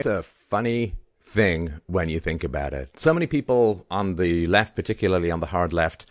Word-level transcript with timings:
It's 0.00 0.06
a 0.06 0.22
funny 0.22 0.94
thing 1.20 1.74
when 1.86 2.08
you 2.08 2.20
think 2.20 2.42
about 2.42 2.72
it. 2.72 2.98
So 2.98 3.12
many 3.12 3.26
people 3.26 3.84
on 3.90 4.14
the 4.14 4.46
left, 4.46 4.74
particularly 4.74 5.30
on 5.30 5.40
the 5.40 5.46
hard 5.46 5.74
left, 5.74 6.06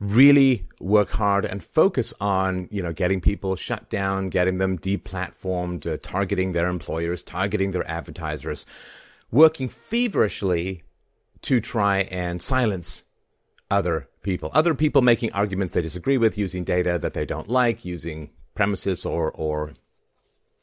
really 0.00 0.66
work 0.80 1.10
hard 1.10 1.44
and 1.44 1.62
focus 1.62 2.12
on, 2.20 2.66
you 2.72 2.82
know, 2.82 2.92
getting 2.92 3.20
people 3.20 3.54
shut 3.54 3.88
down, 3.88 4.30
getting 4.30 4.58
them 4.58 4.76
deplatformed, 4.80 5.86
uh, 5.86 5.96
targeting 6.02 6.54
their 6.54 6.66
employers, 6.66 7.22
targeting 7.22 7.70
their 7.70 7.88
advertisers, 7.88 8.66
working 9.30 9.68
feverishly 9.68 10.82
to 11.42 11.60
try 11.60 11.98
and 12.10 12.42
silence 12.42 13.04
other 13.70 14.08
people. 14.24 14.50
Other 14.54 14.74
people 14.74 15.02
making 15.02 15.32
arguments 15.34 15.72
they 15.72 15.82
disagree 15.82 16.18
with, 16.18 16.36
using 16.36 16.64
data 16.64 16.98
that 16.98 17.14
they 17.14 17.24
don't 17.24 17.48
like, 17.48 17.84
using 17.84 18.30
premises 18.56 19.06
or, 19.06 19.30
or 19.30 19.74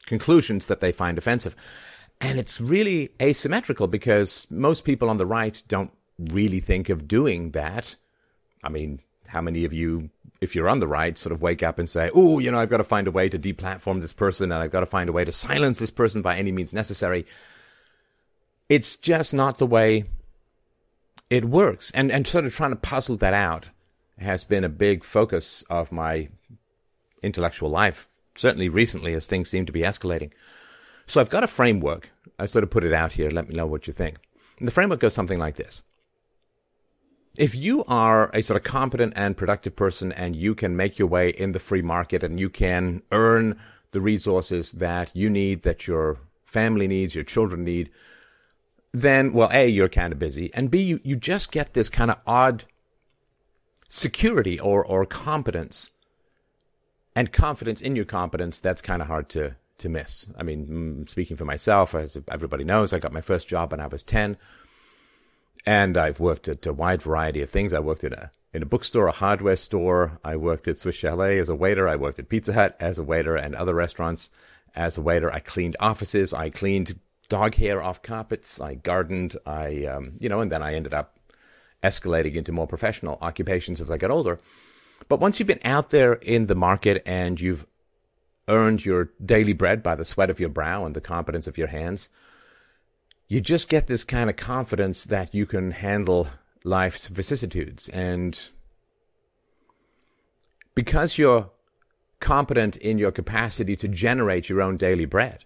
conclusions 0.04 0.66
that 0.66 0.80
they 0.80 0.92
find 0.92 1.16
offensive. 1.16 1.56
And 2.22 2.38
it's 2.38 2.60
really 2.60 3.10
asymmetrical 3.20 3.88
because 3.88 4.46
most 4.48 4.84
people 4.84 5.10
on 5.10 5.18
the 5.18 5.26
right 5.26 5.60
don't 5.66 5.90
really 6.18 6.60
think 6.60 6.88
of 6.88 7.08
doing 7.08 7.50
that. 7.50 7.96
I 8.62 8.68
mean, 8.68 9.00
how 9.26 9.40
many 9.40 9.64
of 9.64 9.72
you, 9.72 10.08
if 10.40 10.54
you're 10.54 10.68
on 10.68 10.78
the 10.78 10.86
right, 10.86 11.18
sort 11.18 11.32
of 11.32 11.42
wake 11.42 11.64
up 11.64 11.80
and 11.80 11.88
say, 11.88 12.12
oh, 12.14 12.38
you 12.38 12.52
know, 12.52 12.60
I've 12.60 12.70
got 12.70 12.76
to 12.76 12.84
find 12.84 13.08
a 13.08 13.10
way 13.10 13.28
to 13.28 13.40
deplatform 13.40 14.00
this 14.00 14.12
person 14.12 14.52
and 14.52 14.62
I've 14.62 14.70
got 14.70 14.80
to 14.80 14.86
find 14.86 15.08
a 15.08 15.12
way 15.12 15.24
to 15.24 15.32
silence 15.32 15.80
this 15.80 15.90
person 15.90 16.22
by 16.22 16.36
any 16.36 16.52
means 16.52 16.72
necessary. 16.72 17.26
It's 18.68 18.94
just 18.94 19.34
not 19.34 19.58
the 19.58 19.66
way 19.66 20.04
it 21.28 21.44
works. 21.44 21.90
And, 21.90 22.12
and 22.12 22.24
sort 22.24 22.44
of 22.44 22.54
trying 22.54 22.70
to 22.70 22.76
puzzle 22.76 23.16
that 23.16 23.34
out 23.34 23.70
has 24.18 24.44
been 24.44 24.62
a 24.62 24.68
big 24.68 25.02
focus 25.02 25.64
of 25.68 25.90
my 25.90 26.28
intellectual 27.20 27.68
life, 27.68 28.08
certainly 28.36 28.68
recently 28.68 29.12
as 29.14 29.26
things 29.26 29.50
seem 29.50 29.66
to 29.66 29.72
be 29.72 29.80
escalating. 29.80 30.30
So 31.06 31.20
I've 31.20 31.30
got 31.30 31.44
a 31.44 31.48
framework. 31.48 32.10
I 32.38 32.46
sort 32.46 32.64
of 32.64 32.70
put 32.70 32.84
it 32.84 32.92
out 32.92 33.12
here. 33.12 33.30
Let 33.30 33.48
me 33.48 33.54
know 33.54 33.66
what 33.66 33.86
you 33.86 33.92
think. 33.92 34.18
And 34.58 34.66
the 34.68 34.72
framework 34.72 35.00
goes 35.00 35.14
something 35.14 35.38
like 35.38 35.56
this. 35.56 35.82
If 37.36 37.54
you 37.54 37.84
are 37.84 38.30
a 38.34 38.42
sort 38.42 38.58
of 38.58 38.64
competent 38.64 39.14
and 39.16 39.36
productive 39.36 39.74
person 39.74 40.12
and 40.12 40.36
you 40.36 40.54
can 40.54 40.76
make 40.76 40.98
your 40.98 41.08
way 41.08 41.30
in 41.30 41.52
the 41.52 41.58
free 41.58 41.80
market 41.80 42.22
and 42.22 42.38
you 42.38 42.50
can 42.50 43.02
earn 43.10 43.58
the 43.92 44.00
resources 44.00 44.72
that 44.72 45.14
you 45.14 45.30
need, 45.30 45.62
that 45.62 45.86
your 45.86 46.18
family 46.44 46.86
needs, 46.86 47.14
your 47.14 47.24
children 47.24 47.64
need, 47.64 47.90
then, 48.92 49.32
well, 49.32 49.48
A, 49.52 49.66
you're 49.68 49.88
kind 49.88 50.12
of 50.12 50.18
busy. 50.18 50.52
And 50.52 50.70
B, 50.70 50.82
you, 50.82 51.00
you 51.02 51.16
just 51.16 51.50
get 51.50 51.72
this 51.72 51.88
kind 51.88 52.10
of 52.10 52.18
odd 52.26 52.64
security 53.88 54.60
or, 54.60 54.84
or 54.84 55.06
competence 55.06 55.90
and 57.16 57.32
confidence 57.32 57.80
in 57.80 57.96
your 57.96 58.04
competence 58.04 58.58
that's 58.58 58.82
kind 58.82 59.00
of 59.00 59.08
hard 59.08 59.30
to, 59.30 59.56
to 59.82 59.88
miss. 59.88 60.26
I 60.36 60.42
mean, 60.42 61.06
speaking 61.08 61.36
for 61.36 61.44
myself, 61.44 61.94
as 61.94 62.18
everybody 62.30 62.64
knows, 62.64 62.92
I 62.92 62.98
got 62.98 63.12
my 63.12 63.20
first 63.20 63.48
job 63.48 63.70
when 63.70 63.80
I 63.80 63.86
was 63.86 64.02
10. 64.02 64.36
And 65.64 65.96
I've 65.96 66.18
worked 66.18 66.48
at 66.48 66.66
a 66.66 66.72
wide 66.72 67.02
variety 67.02 67.42
of 67.42 67.50
things. 67.50 67.72
I 67.72 67.78
worked 67.78 68.04
in 68.04 68.12
a 68.12 68.32
in 68.52 68.62
a 68.62 68.66
bookstore, 68.66 69.06
a 69.06 69.12
hardware 69.12 69.56
store. 69.56 70.18
I 70.24 70.36
worked 70.36 70.68
at 70.68 70.78
Swiss 70.78 70.96
Chalet 70.96 71.38
as 71.38 71.48
a 71.48 71.54
waiter. 71.54 71.88
I 71.88 71.96
worked 71.96 72.18
at 72.18 72.28
Pizza 72.28 72.52
Hut 72.52 72.76
as 72.80 72.98
a 72.98 73.02
waiter 73.02 73.36
and 73.36 73.54
other 73.54 73.74
restaurants 73.74 74.30
as 74.74 74.98
a 74.98 75.00
waiter. 75.00 75.32
I 75.32 75.40
cleaned 75.40 75.76
offices. 75.80 76.34
I 76.34 76.50
cleaned 76.50 76.98
dog 77.28 77.54
hair 77.54 77.82
off 77.82 78.02
carpets. 78.02 78.60
I 78.60 78.74
gardened. 78.74 79.36
I, 79.46 79.86
um, 79.86 80.16
you 80.20 80.28
know, 80.28 80.40
and 80.40 80.52
then 80.52 80.62
I 80.62 80.74
ended 80.74 80.92
up 80.92 81.18
escalating 81.82 82.34
into 82.34 82.52
more 82.52 82.66
professional 82.66 83.18
occupations 83.22 83.80
as 83.80 83.90
I 83.90 83.96
got 83.96 84.10
older. 84.10 84.38
But 85.08 85.20
once 85.20 85.38
you've 85.38 85.48
been 85.48 85.58
out 85.64 85.90
there 85.90 86.14
in 86.14 86.46
the 86.46 86.54
market 86.54 87.02
and 87.06 87.40
you've 87.40 87.66
earned 88.48 88.84
your 88.84 89.10
daily 89.24 89.52
bread 89.52 89.82
by 89.82 89.94
the 89.94 90.04
sweat 90.04 90.30
of 90.30 90.40
your 90.40 90.48
brow 90.48 90.84
and 90.84 90.94
the 90.94 91.00
competence 91.00 91.46
of 91.46 91.58
your 91.58 91.68
hands, 91.68 92.08
you 93.28 93.40
just 93.40 93.68
get 93.68 93.86
this 93.86 94.04
kind 94.04 94.28
of 94.28 94.36
confidence 94.36 95.04
that 95.04 95.34
you 95.34 95.46
can 95.46 95.70
handle 95.70 96.28
life's 96.64 97.06
vicissitudes. 97.06 97.88
And 97.88 98.38
because 100.74 101.18
you're 101.18 101.50
competent 102.20 102.76
in 102.76 102.98
your 102.98 103.12
capacity 103.12 103.76
to 103.76 103.88
generate 103.88 104.48
your 104.48 104.62
own 104.62 104.76
daily 104.76 105.06
bread, 105.06 105.44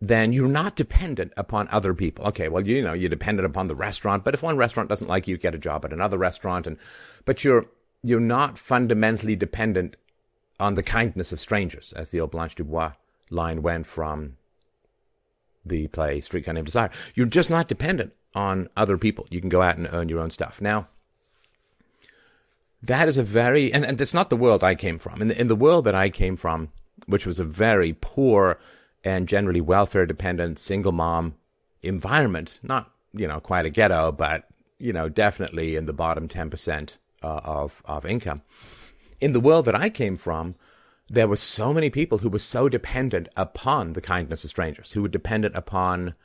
then 0.00 0.32
you're 0.32 0.48
not 0.48 0.74
dependent 0.74 1.32
upon 1.36 1.68
other 1.68 1.94
people. 1.94 2.26
Okay, 2.26 2.48
well, 2.48 2.66
you 2.66 2.82
know, 2.82 2.92
you're 2.92 3.08
dependent 3.08 3.46
upon 3.46 3.68
the 3.68 3.74
restaurant, 3.74 4.24
but 4.24 4.34
if 4.34 4.42
one 4.42 4.56
restaurant 4.56 4.88
doesn't 4.88 5.08
like 5.08 5.28
you, 5.28 5.38
get 5.38 5.54
a 5.54 5.58
job 5.58 5.84
at 5.84 5.92
another 5.92 6.18
restaurant 6.18 6.66
and 6.66 6.76
but 7.24 7.44
you're 7.44 7.66
you're 8.02 8.18
not 8.18 8.58
fundamentally 8.58 9.36
dependent 9.36 9.96
on 10.62 10.74
the 10.74 10.82
kindness 10.82 11.32
of 11.32 11.40
strangers, 11.40 11.92
as 11.94 12.12
the 12.12 12.20
old 12.20 12.30
Blanche 12.30 12.54
Dubois 12.54 12.92
line 13.30 13.62
went 13.62 13.84
from 13.84 14.36
the 15.66 15.88
play 15.88 16.20
Streetcar 16.20 16.54
Named 16.54 16.66
Desire. 16.66 16.90
You're 17.16 17.26
just 17.26 17.50
not 17.50 17.66
dependent 17.66 18.12
on 18.32 18.68
other 18.76 18.96
people. 18.96 19.26
You 19.28 19.40
can 19.40 19.48
go 19.48 19.60
out 19.60 19.76
and 19.76 19.88
earn 19.92 20.08
your 20.08 20.20
own 20.20 20.30
stuff. 20.30 20.60
Now, 20.60 20.86
that 22.80 23.08
is 23.08 23.16
a 23.16 23.24
very, 23.24 23.72
and, 23.72 23.84
and 23.84 24.00
it's 24.00 24.14
not 24.14 24.30
the 24.30 24.36
world 24.36 24.62
I 24.62 24.76
came 24.76 24.98
from. 24.98 25.20
In 25.20 25.28
the, 25.28 25.40
in 25.40 25.48
the 25.48 25.56
world 25.56 25.84
that 25.84 25.96
I 25.96 26.10
came 26.10 26.36
from, 26.36 26.70
which 27.06 27.26
was 27.26 27.40
a 27.40 27.44
very 27.44 27.96
poor 28.00 28.60
and 29.02 29.26
generally 29.26 29.60
welfare 29.60 30.06
dependent 30.06 30.60
single 30.60 30.92
mom 30.92 31.34
environment, 31.82 32.60
not, 32.62 32.92
you 33.12 33.26
know, 33.26 33.40
quite 33.40 33.66
a 33.66 33.70
ghetto, 33.70 34.12
but, 34.12 34.48
you 34.78 34.92
know, 34.92 35.08
definitely 35.08 35.74
in 35.74 35.86
the 35.86 35.92
bottom 35.92 36.28
10% 36.28 36.98
uh, 37.24 37.40
of, 37.44 37.82
of 37.84 38.06
income. 38.06 38.42
In 39.22 39.32
the 39.32 39.38
world 39.38 39.66
that 39.66 39.76
I 39.76 39.88
came 39.88 40.16
from, 40.16 40.56
there 41.08 41.28
were 41.28 41.36
so 41.36 41.72
many 41.72 41.90
people 41.90 42.18
who 42.18 42.28
were 42.28 42.40
so 42.40 42.68
dependent 42.68 43.28
upon 43.36 43.92
the 43.92 44.00
kindness 44.00 44.42
of 44.42 44.50
strangers, 44.50 44.90
who 44.90 45.02
were 45.02 45.08
dependent 45.08 45.54
upon 45.54 46.16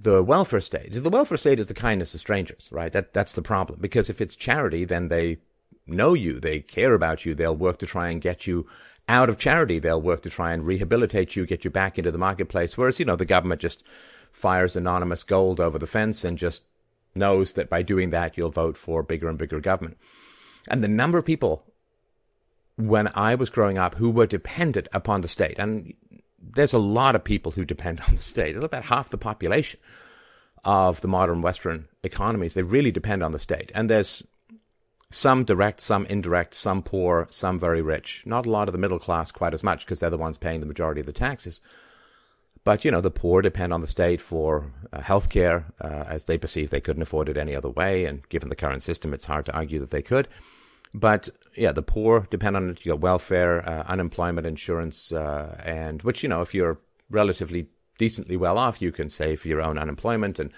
the 0.00 0.22
welfare 0.22 0.62
state. 0.62 0.94
The 0.94 1.10
welfare 1.10 1.36
state 1.36 1.60
is 1.60 1.68
the 1.68 1.74
kindness 1.74 2.14
of 2.14 2.20
strangers, 2.20 2.70
right? 2.72 2.90
That 2.90 3.12
that's 3.12 3.34
the 3.34 3.42
problem. 3.42 3.80
Because 3.82 4.08
if 4.08 4.22
it's 4.22 4.34
charity, 4.34 4.86
then 4.86 5.08
they 5.08 5.40
know 5.86 6.14
you, 6.14 6.40
they 6.40 6.60
care 6.60 6.94
about 6.94 7.26
you, 7.26 7.34
they'll 7.34 7.54
work 7.54 7.76
to 7.80 7.86
try 7.86 8.08
and 8.08 8.18
get 8.18 8.46
you 8.46 8.66
out 9.10 9.28
of 9.28 9.36
charity. 9.36 9.78
They'll 9.78 10.00
work 10.00 10.22
to 10.22 10.30
try 10.30 10.54
and 10.54 10.64
rehabilitate 10.64 11.36
you, 11.36 11.44
get 11.44 11.66
you 11.66 11.70
back 11.70 11.98
into 11.98 12.10
the 12.10 12.16
marketplace. 12.16 12.78
Whereas, 12.78 12.98
you 12.98 13.04
know, 13.04 13.16
the 13.16 13.26
government 13.26 13.60
just 13.60 13.82
fires 14.32 14.74
anonymous 14.74 15.22
gold 15.22 15.60
over 15.60 15.78
the 15.78 15.86
fence 15.86 16.24
and 16.24 16.38
just 16.38 16.64
knows 17.14 17.52
that 17.52 17.68
by 17.68 17.82
doing 17.82 18.08
that 18.08 18.38
you'll 18.38 18.50
vote 18.50 18.78
for 18.78 19.02
bigger 19.02 19.28
and 19.28 19.36
bigger 19.36 19.60
government. 19.60 19.98
And 20.66 20.82
the 20.82 20.88
number 20.88 21.18
of 21.18 21.26
people 21.26 21.74
when 22.76 23.10
I 23.14 23.34
was 23.34 23.50
growing 23.50 23.78
up 23.78 23.94
who 23.94 24.10
were 24.10 24.26
dependent 24.26 24.88
upon 24.92 25.22
the 25.22 25.28
state. 25.28 25.58
And 25.58 25.94
there's 26.40 26.72
a 26.72 26.78
lot 26.78 27.16
of 27.16 27.24
people 27.24 27.52
who 27.52 27.64
depend 27.64 28.00
on 28.08 28.16
the 28.16 28.22
state. 28.22 28.56
It's 28.56 28.64
about 28.64 28.84
half 28.84 29.10
the 29.10 29.18
population 29.18 29.80
of 30.64 31.00
the 31.00 31.08
modern 31.08 31.42
Western 31.42 31.88
economies. 32.02 32.54
They 32.54 32.62
really 32.62 32.90
depend 32.90 33.22
on 33.22 33.32
the 33.32 33.38
state. 33.38 33.70
And 33.74 33.88
there's 33.88 34.26
some 35.10 35.44
direct, 35.44 35.80
some 35.80 36.04
indirect, 36.06 36.54
some 36.54 36.82
poor, 36.82 37.28
some 37.30 37.58
very 37.58 37.80
rich. 37.80 38.24
Not 38.26 38.46
a 38.46 38.50
lot 38.50 38.68
of 38.68 38.72
the 38.72 38.78
middle 38.78 38.98
class 38.98 39.30
quite 39.30 39.54
as 39.54 39.62
much 39.62 39.84
because 39.84 40.00
they're 40.00 40.10
the 40.10 40.18
ones 40.18 40.38
paying 40.38 40.60
the 40.60 40.66
majority 40.66 41.00
of 41.00 41.06
the 41.06 41.12
taxes. 41.12 41.60
But, 42.64 42.84
you 42.84 42.90
know, 42.90 43.00
the 43.00 43.12
poor 43.12 43.42
depend 43.42 43.72
on 43.72 43.80
the 43.80 43.86
state 43.86 44.20
for 44.20 44.72
uh, 44.92 45.00
health 45.00 45.30
care 45.30 45.66
uh, 45.80 46.04
as 46.08 46.24
they 46.24 46.36
perceive 46.36 46.70
they 46.70 46.80
couldn't 46.80 47.02
afford 47.02 47.28
it 47.28 47.36
any 47.36 47.54
other 47.54 47.68
way. 47.68 48.06
And 48.06 48.28
given 48.28 48.48
the 48.48 48.56
current 48.56 48.82
system, 48.82 49.14
it's 49.14 49.24
hard 49.24 49.46
to 49.46 49.54
argue 49.54 49.78
that 49.78 49.92
they 49.92 50.02
could. 50.02 50.26
But 50.96 51.28
yeah, 51.54 51.72
the 51.72 51.82
poor 51.82 52.26
depend 52.30 52.56
on 52.56 52.70
it. 52.70 52.84
You 52.84 52.92
got 52.92 53.00
welfare, 53.00 53.68
uh, 53.68 53.84
unemployment 53.86 54.46
insurance, 54.46 55.12
uh, 55.12 55.60
and 55.62 56.02
which 56.02 56.22
you 56.22 56.28
know, 56.28 56.40
if 56.40 56.54
you're 56.54 56.78
relatively 57.10 57.68
decently 57.98 58.36
well 58.36 58.56
off, 58.56 58.80
you 58.80 58.90
can 58.92 59.10
save 59.10 59.40
for 59.40 59.48
your 59.48 59.60
own 59.60 59.76
unemployment 59.76 60.38
and 60.38 60.50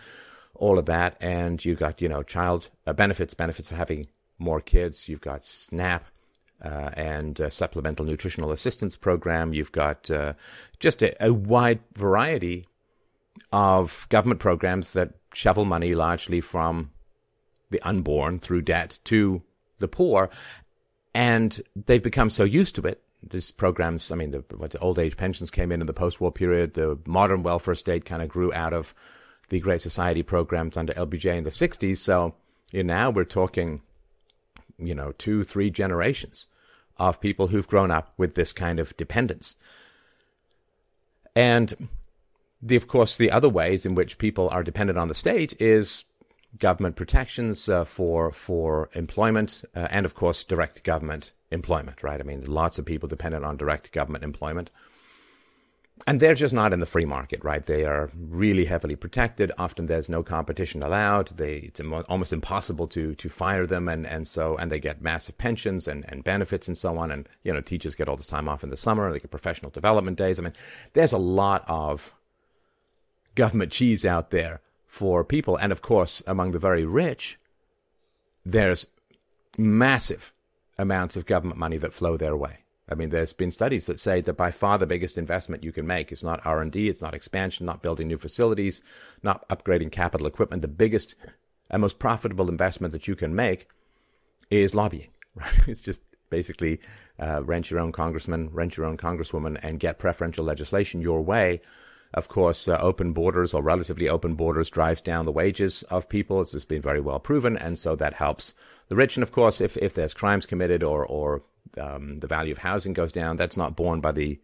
all 0.54 0.78
of 0.78 0.86
that. 0.86 1.16
And 1.20 1.62
you 1.64 1.74
got 1.74 2.00
you 2.00 2.08
know 2.08 2.22
child 2.22 2.70
uh, 2.86 2.92
benefits, 2.92 3.34
benefits 3.34 3.68
for 3.68 3.74
having 3.74 4.06
more 4.38 4.60
kids. 4.60 5.08
You've 5.08 5.20
got 5.20 5.44
SNAP. 5.44 6.04
Uh, 6.60 6.90
and 6.94 7.40
supplemental 7.50 8.04
nutritional 8.04 8.50
assistance 8.50 8.96
program. 8.96 9.54
You've 9.54 9.70
got 9.70 10.10
uh, 10.10 10.32
just 10.80 11.02
a, 11.02 11.24
a 11.24 11.32
wide 11.32 11.78
variety 11.92 12.66
of 13.52 14.08
government 14.08 14.40
programs 14.40 14.92
that 14.94 15.14
shovel 15.32 15.64
money 15.64 15.94
largely 15.94 16.40
from 16.40 16.90
the 17.70 17.80
unborn 17.82 18.40
through 18.40 18.62
debt 18.62 18.98
to 19.04 19.40
the 19.78 19.88
poor, 19.88 20.30
and 21.14 21.60
they've 21.74 22.02
become 22.02 22.30
so 22.30 22.44
used 22.44 22.74
to 22.76 22.82
it. 22.82 23.02
These 23.22 23.50
programs, 23.50 24.12
I 24.12 24.14
mean, 24.14 24.30
the, 24.30 24.44
the 24.68 24.78
old 24.78 24.98
age 24.98 25.16
pensions 25.16 25.50
came 25.50 25.72
in 25.72 25.80
in 25.80 25.86
the 25.86 25.92
post-war 25.92 26.30
period. 26.30 26.74
The 26.74 26.98
modern 27.04 27.42
welfare 27.42 27.74
state 27.74 28.04
kind 28.04 28.22
of 28.22 28.28
grew 28.28 28.52
out 28.52 28.72
of 28.72 28.94
the 29.48 29.60
Great 29.60 29.80
Society 29.80 30.22
programs 30.22 30.76
under 30.76 30.92
LBJ 30.92 31.36
in 31.36 31.44
the 31.44 31.50
60s. 31.50 31.98
So 31.98 32.34
you 32.70 32.84
know, 32.84 32.94
now 32.94 33.10
we're 33.10 33.24
talking, 33.24 33.82
you 34.78 34.94
know, 34.94 35.12
two, 35.12 35.44
three 35.44 35.70
generations 35.70 36.46
of 36.96 37.20
people 37.20 37.48
who've 37.48 37.68
grown 37.68 37.90
up 37.90 38.12
with 38.16 38.34
this 38.34 38.52
kind 38.52 38.78
of 38.78 38.96
dependence. 38.96 39.56
And 41.34 41.88
the, 42.60 42.76
of 42.76 42.88
course, 42.88 43.16
the 43.16 43.30
other 43.30 43.48
ways 43.48 43.86
in 43.86 43.94
which 43.94 44.18
people 44.18 44.48
are 44.50 44.62
dependent 44.62 44.98
on 44.98 45.08
the 45.08 45.14
state 45.14 45.60
is 45.60 46.04
government 46.56 46.96
protections 46.96 47.68
uh, 47.68 47.84
for 47.84 48.32
for 48.32 48.88
employment, 48.94 49.64
uh, 49.74 49.88
and 49.90 50.06
of 50.06 50.14
course 50.14 50.44
direct 50.44 50.82
government 50.82 51.32
employment. 51.50 52.02
Right? 52.02 52.20
I 52.20 52.24
mean, 52.24 52.44
lots 52.44 52.78
of 52.78 52.86
people 52.86 53.08
dependent 53.08 53.44
on 53.44 53.56
direct 53.56 53.92
government 53.92 54.24
employment. 54.24 54.70
and 56.06 56.20
they're 56.20 56.34
just 56.34 56.54
not 56.54 56.72
in 56.72 56.80
the 56.80 56.86
free 56.86 57.04
market, 57.04 57.42
right? 57.42 57.66
They 57.66 57.84
are 57.84 58.10
really 58.14 58.64
heavily 58.66 58.96
protected. 58.96 59.50
Often 59.58 59.86
there's 59.86 60.08
no 60.08 60.22
competition 60.22 60.82
allowed. 60.82 61.28
They, 61.36 61.56
it's 61.56 61.80
almost 62.08 62.32
impossible 62.32 62.86
to 62.88 63.14
to 63.16 63.28
fire 63.28 63.66
them, 63.66 63.88
and, 63.88 64.06
and 64.06 64.26
so 64.26 64.56
and 64.56 64.70
they 64.70 64.80
get 64.80 65.02
massive 65.02 65.36
pensions 65.38 65.88
and, 65.88 66.04
and 66.08 66.24
benefits 66.24 66.68
and 66.68 66.78
so 66.78 66.98
on. 66.98 67.10
And 67.10 67.28
you 67.42 67.52
know, 67.52 67.60
teachers 67.60 67.94
get 67.94 68.08
all 68.08 68.16
this 68.16 68.26
time 68.26 68.48
off 68.48 68.64
in 68.64 68.70
the 68.70 68.76
summer. 68.76 69.12
They 69.12 69.18
get 69.20 69.30
professional 69.30 69.70
development 69.70 70.18
days. 70.18 70.38
I 70.38 70.42
mean, 70.42 70.54
there's 70.92 71.12
a 71.12 71.18
lot 71.18 71.64
of 71.68 72.14
government 73.34 73.72
cheese 73.72 74.04
out 74.04 74.30
there 74.30 74.60
for 74.88 75.22
people, 75.22 75.56
and 75.56 75.70
of 75.70 75.82
course, 75.82 76.22
among 76.26 76.50
the 76.50 76.58
very 76.58 76.84
rich, 76.84 77.38
there's 78.44 78.88
massive 79.56 80.32
amounts 80.78 81.14
of 81.14 81.26
government 81.26 81.60
money 81.60 81.76
that 81.76 81.92
flow 81.92 82.16
their 82.16 82.36
way. 82.36 82.64
I 82.90 82.94
mean, 82.94 83.10
there's 83.10 83.34
been 83.34 83.50
studies 83.50 83.84
that 83.86 84.00
say 84.00 84.22
that 84.22 84.38
by 84.38 84.50
far 84.50 84.78
the 84.78 84.86
biggest 84.86 85.18
investment 85.18 85.62
you 85.62 85.72
can 85.72 85.86
make 85.86 86.10
is 86.10 86.24
not 86.24 86.44
R&D, 86.46 86.88
it's 86.88 87.02
not 87.02 87.14
expansion, 87.14 87.66
not 87.66 87.82
building 87.82 88.08
new 88.08 88.16
facilities, 88.16 88.82
not 89.22 89.46
upgrading 89.50 89.92
capital 89.92 90.26
equipment. 90.26 90.62
The 90.62 90.68
biggest 90.68 91.14
and 91.70 91.82
most 91.82 91.98
profitable 91.98 92.48
investment 92.48 92.92
that 92.92 93.06
you 93.06 93.14
can 93.14 93.34
make 93.34 93.68
is 94.50 94.74
lobbying, 94.74 95.10
right? 95.34 95.68
It's 95.68 95.82
just 95.82 96.00
basically 96.30 96.80
uh, 97.18 97.42
rent 97.44 97.70
your 97.70 97.80
own 97.80 97.92
congressman, 97.92 98.48
rent 98.52 98.76
your 98.76 98.86
own 98.86 98.96
congresswoman, 98.96 99.58
and 99.62 99.80
get 99.80 99.98
preferential 99.98 100.44
legislation 100.44 101.02
your 101.02 101.22
way. 101.22 101.60
Of 102.14 102.28
course, 102.28 102.68
uh, 102.68 102.78
open 102.80 103.12
borders 103.12 103.52
or 103.52 103.62
relatively 103.62 104.08
open 104.08 104.34
borders 104.34 104.70
drives 104.70 105.00
down 105.00 105.26
the 105.26 105.32
wages 105.32 105.82
of 105.84 106.08
people. 106.08 106.40
It's 106.40 106.52
just 106.52 106.68
been 106.68 106.80
very 106.80 107.00
well 107.00 107.18
proven, 107.18 107.56
and 107.56 107.78
so 107.78 107.94
that 107.96 108.14
helps 108.14 108.54
the 108.88 108.96
rich. 108.96 109.16
And 109.16 109.22
of 109.22 109.32
course, 109.32 109.60
if, 109.60 109.76
if 109.76 109.92
there's 109.92 110.14
crimes 110.14 110.46
committed 110.46 110.82
or 110.82 111.04
or 111.04 111.42
um, 111.76 112.18
the 112.18 112.26
value 112.26 112.52
of 112.52 112.58
housing 112.58 112.92
goes 112.92 113.12
down. 113.12 113.36
That's 113.36 113.56
not 113.56 113.76
borne 113.76 114.00
by 114.00 114.12
the 114.12 114.40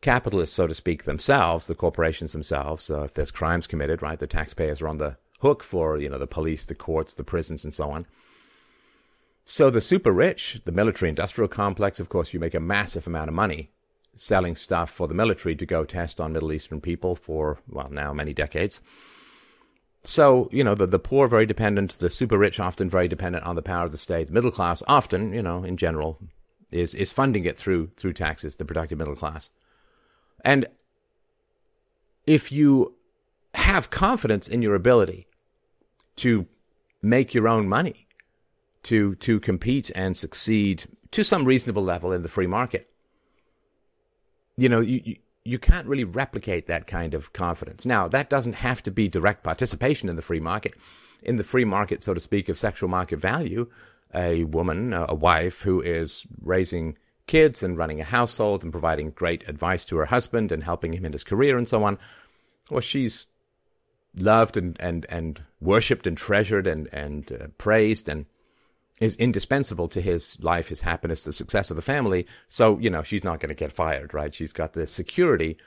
capitalists, 0.00 0.56
so 0.56 0.66
to 0.66 0.74
speak, 0.74 1.04
themselves, 1.04 1.66
the 1.66 1.74
corporations 1.74 2.32
themselves. 2.32 2.90
Uh, 2.90 3.02
if 3.02 3.14
there's 3.14 3.30
crimes 3.30 3.66
committed, 3.66 4.02
right, 4.02 4.18
the 4.18 4.26
taxpayers 4.26 4.80
are 4.80 4.88
on 4.88 4.98
the 4.98 5.16
hook 5.40 5.62
for 5.62 5.98
you 5.98 6.08
know 6.08 6.18
the 6.18 6.26
police, 6.26 6.64
the 6.64 6.74
courts, 6.74 7.14
the 7.14 7.24
prisons, 7.24 7.64
and 7.64 7.74
so 7.74 7.90
on. 7.90 8.06
So 9.44 9.70
the 9.70 9.80
super 9.80 10.12
rich, 10.12 10.60
the 10.64 10.72
military 10.72 11.08
industrial 11.08 11.48
complex, 11.48 11.98
of 11.98 12.08
course, 12.08 12.32
you 12.32 12.40
make 12.40 12.54
a 12.54 12.60
massive 12.60 13.06
amount 13.06 13.28
of 13.28 13.34
money 13.34 13.70
selling 14.14 14.56
stuff 14.56 14.90
for 14.90 15.08
the 15.08 15.14
military 15.14 15.56
to 15.56 15.66
go 15.66 15.84
test 15.84 16.20
on 16.20 16.32
Middle 16.32 16.52
Eastern 16.52 16.80
people 16.80 17.14
for 17.16 17.58
well 17.68 17.88
now 17.90 18.12
many 18.12 18.32
decades. 18.32 18.80
So, 20.04 20.48
you 20.50 20.64
know, 20.64 20.74
the, 20.74 20.86
the 20.86 20.98
poor 20.98 21.28
very 21.28 21.46
dependent, 21.46 21.92
the 21.92 22.10
super 22.10 22.36
rich 22.36 22.58
often 22.58 22.90
very 22.90 23.06
dependent 23.06 23.44
on 23.44 23.54
the 23.54 23.62
power 23.62 23.84
of 23.84 23.92
the 23.92 23.98
state. 23.98 24.26
The 24.26 24.34
middle 24.34 24.50
class 24.50 24.82
often, 24.88 25.32
you 25.32 25.42
know, 25.42 25.62
in 25.62 25.76
general, 25.76 26.18
is 26.70 26.94
is 26.94 27.12
funding 27.12 27.44
it 27.44 27.58
through 27.58 27.90
through 27.96 28.14
taxes, 28.14 28.56
the 28.56 28.64
productive 28.64 28.98
middle 28.98 29.14
class. 29.14 29.50
And 30.44 30.66
if 32.26 32.50
you 32.50 32.96
have 33.54 33.90
confidence 33.90 34.48
in 34.48 34.62
your 34.62 34.74
ability 34.74 35.28
to 36.16 36.46
make 37.00 37.34
your 37.34 37.48
own 37.48 37.68
money, 37.68 38.06
to 38.84 39.14
to 39.16 39.38
compete 39.38 39.90
and 39.94 40.16
succeed 40.16 40.84
to 41.12 41.22
some 41.22 41.44
reasonable 41.44 41.82
level 41.82 42.12
in 42.12 42.22
the 42.22 42.28
free 42.28 42.46
market, 42.46 42.91
you 44.56 44.68
know, 44.68 44.80
you, 44.80 45.16
you 45.44 45.58
can't 45.58 45.86
really 45.86 46.04
replicate 46.04 46.66
that 46.66 46.86
kind 46.86 47.14
of 47.14 47.32
confidence. 47.32 47.84
Now, 47.84 48.08
that 48.08 48.30
doesn't 48.30 48.54
have 48.54 48.82
to 48.84 48.90
be 48.90 49.08
direct 49.08 49.42
participation 49.42 50.08
in 50.08 50.16
the 50.16 50.22
free 50.22 50.40
market. 50.40 50.74
In 51.22 51.36
the 51.36 51.44
free 51.44 51.64
market, 51.64 52.04
so 52.04 52.14
to 52.14 52.20
speak, 52.20 52.48
of 52.48 52.56
sexual 52.56 52.88
market 52.88 53.18
value, 53.18 53.70
a 54.14 54.44
woman, 54.44 54.92
a 54.92 55.14
wife 55.14 55.62
who 55.62 55.80
is 55.80 56.26
raising 56.40 56.96
kids 57.26 57.62
and 57.62 57.78
running 57.78 58.00
a 58.00 58.04
household 58.04 58.62
and 58.62 58.72
providing 58.72 59.10
great 59.10 59.48
advice 59.48 59.84
to 59.86 59.96
her 59.96 60.06
husband 60.06 60.52
and 60.52 60.64
helping 60.64 60.92
him 60.92 61.04
in 61.04 61.12
his 61.12 61.24
career 61.24 61.56
and 61.56 61.68
so 61.68 61.84
on, 61.84 61.98
well, 62.70 62.80
she's 62.80 63.26
loved 64.14 64.56
and, 64.56 64.76
and, 64.80 65.06
and 65.08 65.42
worshipped 65.60 66.06
and 66.06 66.16
treasured 66.16 66.66
and, 66.66 66.88
and 66.92 67.32
uh, 67.32 67.46
praised 67.58 68.08
and 68.08 68.26
is 69.02 69.16
indispensable 69.16 69.88
to 69.88 70.00
his 70.00 70.38
life, 70.40 70.68
his 70.68 70.82
happiness, 70.82 71.24
the 71.24 71.32
success 71.32 71.70
of 71.70 71.76
the 71.76 71.82
family. 71.82 72.26
So, 72.48 72.78
you 72.78 72.88
know, 72.88 73.02
she's 73.02 73.24
not 73.24 73.40
going 73.40 73.48
to 73.48 73.54
get 73.54 73.72
fired, 73.72 74.14
right? 74.14 74.32
She's 74.32 74.52
got 74.52 74.74
the 74.74 74.86
security 74.86 75.58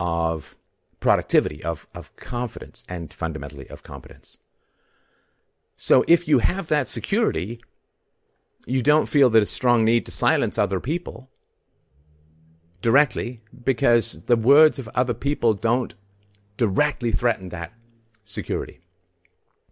of 0.00 0.56
productivity, 1.00 1.62
of, 1.62 1.86
of 1.94 2.14
confidence, 2.16 2.84
and 2.88 3.12
fundamentally 3.12 3.68
of 3.68 3.82
competence. 3.82 4.38
So 5.76 6.04
if 6.08 6.26
you 6.26 6.38
have 6.38 6.68
that 6.68 6.88
security, 6.88 7.60
you 8.66 8.82
don't 8.82 9.08
feel 9.08 9.28
that 9.30 9.42
a 9.42 9.46
strong 9.46 9.84
need 9.84 10.06
to 10.06 10.12
silence 10.12 10.56
other 10.56 10.80
people 10.80 11.28
directly 12.80 13.40
because 13.64 14.24
the 14.24 14.36
words 14.36 14.78
of 14.78 14.88
other 14.94 15.14
people 15.14 15.54
don't 15.54 15.94
directly 16.56 17.12
threaten 17.12 17.48
that 17.50 17.72
security. 18.24 18.80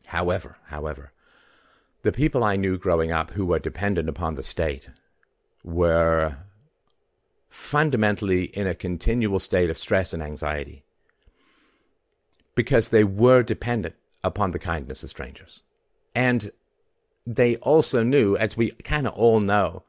However, 0.07 0.59
however, 0.65 1.13
the 2.03 2.13
people 2.13 2.43
I 2.43 2.57
knew 2.57 2.79
growing 2.79 3.13
up 3.13 3.33
who 3.33 3.45
were 3.45 3.59
dependent 3.59 4.09
upon 4.09 4.35
the 4.35 4.43
state 4.43 4.89
were 5.63 6.39
fundamentally 7.49 8.45
in 8.45 8.67
a 8.67 8.75
continual 8.75 9.39
state 9.39 9.71
of 9.71 9.77
stress 9.77 10.15
and 10.15 10.23
anxiety 10.23 10.83
because 12.55 12.89
they 12.89 13.05
were 13.05 13.43
dependent 13.43 13.95
upon 14.23 14.53
the 14.53 14.59
kindness 14.59 15.03
of 15.03 15.11
strangers. 15.11 15.63
And 16.15 16.51
they 17.27 17.57
also 17.57 18.03
knew, 18.03 18.37
as 18.37 18.57
we 18.57 18.71
kind 18.71 19.07
of 19.07 19.13
all 19.15 19.41
know 19.41 19.83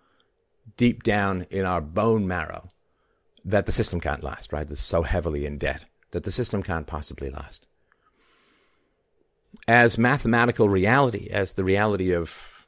deep 0.77 1.03
down 1.03 1.45
in 1.49 1.65
our 1.65 1.81
bone 1.81 2.27
marrow, 2.27 2.69
that 3.45 3.65
the 3.65 3.71
system 3.71 3.99
can't 3.99 4.23
last, 4.23 4.53
right? 4.53 4.69
It's 4.69 4.81
so 4.81 5.03
heavily 5.03 5.45
in 5.45 5.57
debt 5.57 5.85
that 6.11 6.23
the 6.23 6.31
system 6.31 6.61
can't 6.61 6.87
possibly 6.87 7.29
last 7.29 7.65
as 9.67 9.97
mathematical 9.97 10.69
reality, 10.69 11.29
as 11.29 11.53
the 11.53 11.63
reality 11.63 12.13
of 12.13 12.67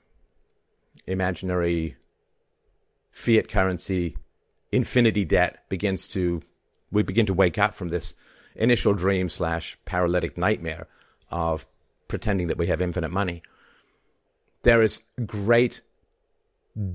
imaginary 1.07 1.95
fiat 3.11 3.47
currency, 3.47 4.17
infinity 4.71 5.25
debt 5.25 5.63
begins 5.69 6.07
to, 6.09 6.41
we 6.91 7.03
begin 7.03 7.25
to 7.25 7.33
wake 7.33 7.57
up 7.57 7.75
from 7.75 7.89
this 7.89 8.13
initial 8.55 8.93
dream 8.93 9.29
slash 9.29 9.77
paralytic 9.85 10.37
nightmare 10.37 10.87
of 11.29 11.65
pretending 12.07 12.47
that 12.47 12.57
we 12.57 12.67
have 12.67 12.81
infinite 12.81 13.11
money. 13.11 13.41
There 14.63 14.81
is 14.81 15.03
great, 15.25 15.81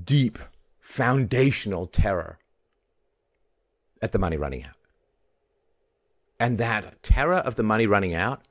deep, 0.03 0.39
foundational 0.79 1.87
terror 1.87 2.39
at 4.01 4.11
the 4.11 4.19
money 4.19 4.37
running 4.37 4.63
out. 4.63 4.75
And 6.39 6.57
that 6.57 7.03
terror 7.03 7.35
of 7.35 7.55
the 7.55 7.63
money 7.63 7.85
running 7.85 8.13
out 8.13 8.41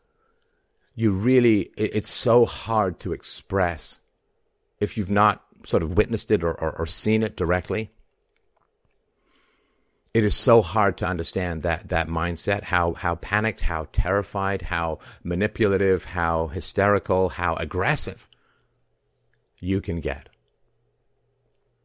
you 0.99 1.13
really, 1.13 1.71
it's 1.77 2.11
so 2.11 2.45
hard 2.45 2.99
to 2.99 3.13
express 3.13 4.01
if 4.81 4.97
you've 4.97 5.09
not 5.09 5.45
sort 5.65 5.85
of 5.85 5.97
witnessed 5.97 6.33
it 6.33 6.43
or, 6.43 6.53
or, 6.53 6.73
or 6.77 6.87
seen 6.87 7.23
it 7.23 7.37
directly. 7.37 7.89
It 10.13 10.25
is 10.25 10.35
so 10.35 10.61
hard 10.61 10.97
to 10.97 11.07
understand 11.07 11.63
that 11.63 11.91
that 11.91 12.09
mindset, 12.09 12.65
how 12.65 12.95
how 12.95 13.15
panicked, 13.15 13.61
how 13.61 13.87
terrified, 13.93 14.63
how 14.63 14.99
manipulative, 15.23 16.05
how 16.05 16.49
hysterical, 16.49 17.29
how 17.29 17.55
aggressive 17.55 18.27
you 19.61 19.81
can 19.81 20.01
get. 20.01 20.29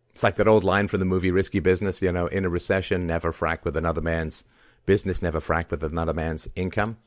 It's 0.10 0.24
like 0.24 0.38
that 0.38 0.48
old 0.48 0.64
line 0.64 0.88
from 0.88 1.02
the 1.02 1.06
movie 1.06 1.30
Risky 1.30 1.60
Business, 1.60 2.02
you 2.02 2.12
know, 2.12 2.26
in 2.26 2.46
a 2.46 2.50
recession, 2.50 3.06
never 3.06 3.32
frack 3.32 3.64
with 3.64 3.78
another 3.78 4.02
man's 4.02 4.46
business, 4.88 5.22
never 5.22 5.40
frack 5.40 5.70
with 5.70 5.84
another 5.84 6.14
man's 6.14 6.48
income 6.56 6.98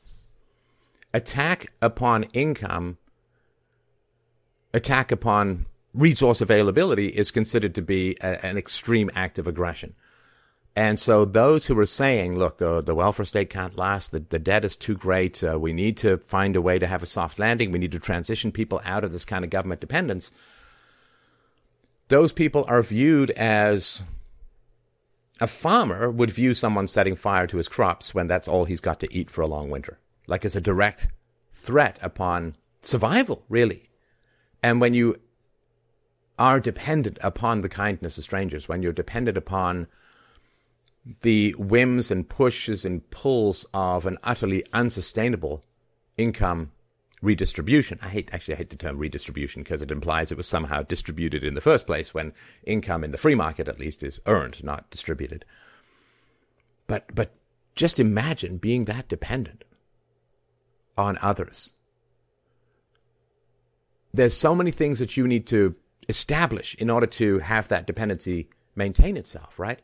attack 1.17 1.73
upon 1.81 2.25
income, 2.35 2.99
attack 4.75 5.11
upon 5.11 5.65
resource 5.95 6.43
availability 6.43 7.07
is 7.07 7.31
considered 7.31 7.75
to 7.75 7.81
be 7.81 8.19
a, 8.21 8.45
an 8.45 8.59
extreme 8.59 9.11
act 9.15 9.39
of 9.39 9.47
aggression. 9.47 9.95
And 10.77 11.01
so 11.01 11.25
those 11.25 11.65
who 11.65 11.79
are 11.79 11.87
saying, 11.87 12.39
look, 12.39 12.59
the, 12.59 12.83
the 12.83 12.95
welfare 12.95 13.25
state 13.25 13.49
can't 13.49 13.79
last, 13.79 14.13
the, 14.13 14.21
the 14.21 14.39
debt 14.39 14.63
is 14.63 14.77
too 14.77 14.95
great, 14.95 15.43
uh, 15.43 15.59
we 15.59 15.73
need 15.73 15.97
to 15.99 16.19
find 16.19 16.55
a 16.55 16.61
way 16.61 16.79
to 16.79 16.87
have 16.87 17.03
a 17.03 17.07
soft 17.07 17.39
landing, 17.39 17.73
we 17.73 17.79
need 17.79 17.93
to 17.93 17.99
transition 17.99 18.53
people 18.53 18.83
out 18.85 19.03
of 19.03 19.13
this 19.13 19.25
kind 19.25 19.43
of 19.43 19.49
government 19.49 19.81
dependence, 19.81 20.33
those 22.09 22.31
people 22.31 22.67
are 22.69 22.83
viewed 22.83 23.31
as 23.31 24.05
a 25.41 25.47
farmer 25.47 26.11
would 26.11 26.31
view 26.31 26.53
someone 26.53 26.87
setting 26.87 27.17
fire 27.17 27.47
to 27.47 27.57
his 27.57 27.69
crops 27.69 28.15
when 28.15 28.27
that's 28.27 28.47
all 28.47 28.67
he's 28.67 28.83
got 28.83 29.01
to 29.01 29.11
eat 29.11 29.31
for 29.31 29.41
a 29.41 29.47
long 29.47 29.71
winter 29.71 29.99
like 30.27 30.45
as 30.45 30.57
a 30.57 30.61
direct 30.61 31.09
threat 31.53 31.99
upon 32.03 32.57
survival, 32.83 33.45
really. 33.49 33.89
And 34.63 34.81
when 34.81 34.95
you 34.95 35.17
are 36.39 36.61
dependent 36.61 37.19
upon 37.23 37.63
the 37.63 37.69
kindness 37.69 38.19
of 38.19 38.25
strangers, 38.25 38.69
when 38.69 38.83
you're 38.83 38.93
dependent 38.93 39.37
upon 39.37 39.87
the 41.21 41.53
whims 41.53 42.11
and 42.11 42.29
pushes 42.29 42.85
and 42.85 43.09
pulls 43.11 43.65
of 43.73 44.07
an 44.07 44.19
utterly 44.25 44.65
unsustainable 44.73 45.65
income 46.17 46.73
redistribution. 47.23 47.99
I 48.03 48.09
hate 48.09 48.31
actually 48.33 48.55
I 48.55 48.59
hate 48.59 48.71
the 48.71 48.77
term 48.77 48.99
redistribution 48.99 49.63
because 49.63 49.83
it 49.83 49.91
implies 49.91 50.31
it 50.31 50.37
was 50.37 50.49
somehow 50.49 50.83
distributed 50.83 51.45
in 51.45 51.55
the 51.55 51.61
first 51.61 51.87
place 51.87 52.13
when 52.13 52.33
income 52.65 53.05
in 53.05 53.13
the 53.13 53.19
free 53.19 53.35
market 53.35 53.69
at 53.69 53.79
least 53.79 54.03
is 54.03 54.21
earned, 54.27 54.63
not 54.63 54.91
distributed. 54.91 55.45
But 56.87 57.15
but 57.15 57.33
just 57.75 58.01
imagine 58.01 58.59
being 58.59 58.85
that 58.85 59.09
dependent 59.09 59.65
on 60.97 61.19
others. 61.23 61.73
There's 64.13 64.37
so 64.37 64.55
many 64.55 64.71
things 64.71 64.99
that 64.99 65.17
you 65.17 65.27
need 65.29 65.47
to 65.49 65.75
establish 66.09 66.75
in 66.77 66.89
order 66.89 67.07
to 67.07 67.41
have 67.41 67.69
that 67.69 67.87
dependency 67.87 68.49
maintain 68.75 69.17
itself, 69.17 69.59
right? 69.59 69.81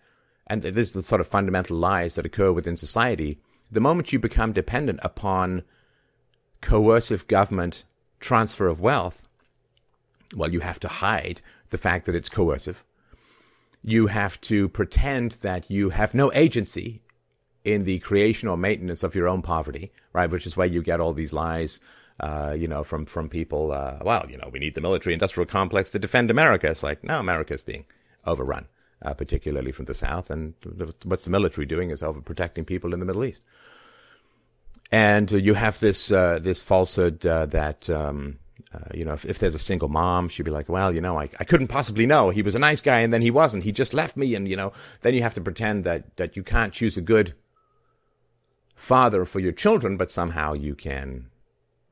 And 0.46 0.62
this 0.62 0.88
is 0.88 0.92
the 0.92 1.02
sort 1.02 1.20
of 1.20 1.26
fundamental 1.26 1.76
lies 1.76 2.14
that 2.14 2.26
occur 2.26 2.52
within 2.52 2.76
society. 2.76 3.40
The 3.70 3.80
moment 3.80 4.12
you 4.12 4.18
become 4.18 4.52
dependent 4.52 5.00
upon 5.02 5.62
coercive 6.60 7.26
government 7.26 7.84
transfer 8.20 8.68
of 8.68 8.80
wealth, 8.80 9.28
well, 10.34 10.50
you 10.50 10.60
have 10.60 10.80
to 10.80 10.88
hide 10.88 11.40
the 11.70 11.78
fact 11.78 12.06
that 12.06 12.14
it's 12.14 12.28
coercive. 12.28 12.84
You 13.82 14.06
have 14.06 14.40
to 14.42 14.68
pretend 14.68 15.32
that 15.42 15.70
you 15.70 15.90
have 15.90 16.14
no 16.14 16.32
agency 16.32 17.01
in 17.64 17.84
the 17.84 17.98
creation 18.00 18.48
or 18.48 18.56
maintenance 18.56 19.02
of 19.02 19.14
your 19.14 19.28
own 19.28 19.42
poverty, 19.42 19.92
right? 20.12 20.30
Which 20.30 20.46
is 20.46 20.56
why 20.56 20.64
you 20.66 20.82
get 20.82 21.00
all 21.00 21.12
these 21.12 21.32
lies, 21.32 21.80
uh, 22.20 22.54
you 22.58 22.68
know, 22.68 22.82
from 22.82 23.06
from 23.06 23.28
people. 23.28 23.72
Uh, 23.72 23.98
well, 24.02 24.26
you 24.28 24.36
know, 24.36 24.48
we 24.52 24.58
need 24.58 24.74
the 24.74 24.80
military-industrial 24.80 25.46
complex 25.46 25.90
to 25.90 25.98
defend 25.98 26.30
America. 26.30 26.68
It's 26.68 26.82
like 26.82 27.04
no, 27.04 27.20
America 27.20 27.54
is 27.54 27.62
being 27.62 27.84
overrun, 28.26 28.66
uh, 29.02 29.14
particularly 29.14 29.72
from 29.72 29.86
the 29.86 29.94
south, 29.94 30.30
and 30.30 30.54
what's 31.04 31.24
the 31.24 31.30
military 31.30 31.66
doing 31.66 31.90
is 31.90 32.02
overprotecting 32.02 32.66
people 32.66 32.92
in 32.94 33.00
the 33.00 33.06
Middle 33.06 33.24
East. 33.24 33.42
And 34.90 35.30
you 35.30 35.54
have 35.54 35.80
this 35.80 36.10
uh, 36.12 36.38
this 36.40 36.60
falsehood 36.60 37.24
uh, 37.24 37.46
that. 37.46 37.88
Um, 37.88 38.38
uh, 38.74 38.78
you 38.94 39.04
know, 39.04 39.12
if, 39.12 39.26
if, 39.26 39.38
there's 39.38 39.54
a 39.54 39.58
single 39.58 39.88
mom, 39.88 40.28
she'd 40.28 40.44
be 40.44 40.50
like, 40.50 40.68
well, 40.68 40.94
you 40.94 41.00
know, 41.00 41.18
I, 41.18 41.28
I 41.38 41.44
couldn't 41.44 41.68
possibly 41.68 42.06
know. 42.06 42.30
He 42.30 42.40
was 42.40 42.54
a 42.54 42.58
nice 42.58 42.80
guy 42.80 43.00
and 43.00 43.12
then 43.12 43.20
he 43.20 43.30
wasn't. 43.30 43.64
He 43.64 43.72
just 43.72 43.92
left 43.92 44.16
me. 44.16 44.34
And, 44.34 44.48
you 44.48 44.56
know, 44.56 44.72
then 45.02 45.12
you 45.12 45.22
have 45.22 45.34
to 45.34 45.42
pretend 45.42 45.84
that, 45.84 46.16
that 46.16 46.36
you 46.36 46.42
can't 46.42 46.72
choose 46.72 46.96
a 46.96 47.02
good 47.02 47.34
father 48.82 49.24
for 49.24 49.38
your 49.38 49.52
children, 49.52 49.96
but 49.96 50.10
somehow 50.10 50.52
you 50.52 50.74
can 50.74 51.24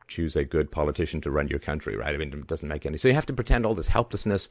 choose 0.09 0.35
a 0.35 0.45
good 0.45 0.73
politician 0.73 1.21
to 1.21 1.31
run 1.31 1.47
your 1.47 1.61
country, 1.61 1.97
right? 1.97 2.13
I 2.13 2.19
mean, 2.19 2.33
it 2.33 2.49
doesn't 2.49 2.69
make 2.69 2.85
any. 2.85 2.99
So 2.99 3.07
you 3.07 3.15
have 3.15 3.27
to 3.27 3.33
pretend 3.33 3.65
all 3.65 3.77
this 3.77 3.87
helplessness, 3.87 4.49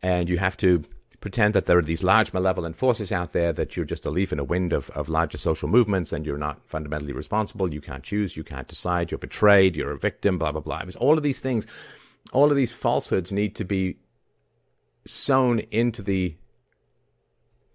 and 0.00 0.28
you 0.28 0.38
have 0.38 0.56
to 0.58 0.84
pretend 1.18 1.54
that 1.54 1.66
there 1.66 1.78
are 1.78 1.82
these 1.82 2.04
large 2.04 2.32
malevolent 2.32 2.76
forces 2.76 3.10
out 3.10 3.32
there 3.32 3.52
that 3.52 3.76
you're 3.76 3.84
just 3.84 4.06
a 4.06 4.10
leaf 4.10 4.32
in 4.32 4.38
a 4.38 4.44
wind 4.44 4.72
of, 4.72 4.90
of 4.90 5.08
larger 5.08 5.38
social 5.38 5.68
movements 5.68 6.12
and 6.12 6.24
you're 6.24 6.38
not 6.38 6.64
fundamentally 6.66 7.12
responsible. 7.12 7.72
You 7.72 7.80
can't 7.80 8.02
choose, 8.02 8.36
you 8.36 8.42
can't 8.42 8.66
decide, 8.66 9.10
you're 9.10 9.18
betrayed, 9.18 9.76
you're 9.76 9.92
a 9.92 9.98
victim, 9.98 10.38
blah, 10.38 10.50
blah, 10.50 10.60
blah. 10.60 10.82
All 10.98 11.16
of 11.16 11.22
these 11.22 11.40
things, 11.40 11.66
all 12.32 12.50
of 12.50 12.56
these 12.56 12.72
falsehoods 12.72 13.32
need 13.32 13.54
to 13.56 13.64
be 13.64 13.98
sown 15.04 15.60
into 15.70 16.02
the 16.02 16.36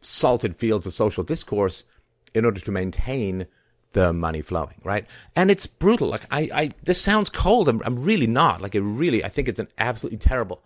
salted 0.02 0.56
fields 0.56 0.88
of 0.88 0.94
social 0.94 1.24
discourse 1.24 1.86
in 2.34 2.44
order 2.44 2.60
to 2.60 2.72
maintain 2.72 3.48
the 3.94 4.14
money 4.14 4.42
flowing, 4.42 4.80
right? 4.84 5.06
And 5.36 5.50
it's 5.50 5.68
brutal. 5.68 6.10
Like 6.10 6.26
I, 6.32 6.50
I 6.54 6.72
this 6.84 7.02
sounds 7.02 7.30
cold. 7.30 7.68
I'm, 7.68 7.82
I'm 7.86 8.04
really 8.04 8.28
not. 8.28 8.62
Like 8.62 8.76
it 8.76 8.82
really, 8.82 9.24
I 9.24 9.30
think 9.30 9.48
it's 9.48 9.60
an 9.60 9.70
absolutely 9.78 10.20
terrible 10.20 10.62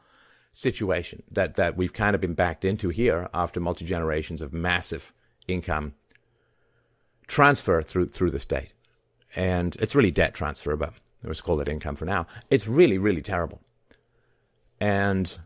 situation 0.54 1.24
that 1.32 1.56
that 1.56 1.78
we've 1.78 1.94
kind 1.94 2.14
of 2.16 2.22
been 2.22 2.34
backed 2.34 2.66
into 2.66 2.90
here 2.90 3.30
after 3.34 3.60
multi 3.60 3.86
generations 3.86 4.42
of 4.42 4.52
massive 4.54 5.14
income 5.48 5.94
transfer 7.28 7.82
through 7.82 8.08
through 8.08 8.32
the 8.32 8.40
state, 8.40 8.74
and 9.36 9.76
it's 9.78 9.96
really 9.96 10.12
debt 10.12 10.34
transfer, 10.34 10.76
but 10.76 10.94
let's 11.24 11.42
call 11.42 11.62
it 11.62 11.70
income 11.70 11.96
for 11.96 12.06
now. 12.06 12.28
It's 12.50 12.68
really, 12.68 12.98
really 12.98 13.22
terrible, 13.22 13.62
and 14.80 15.38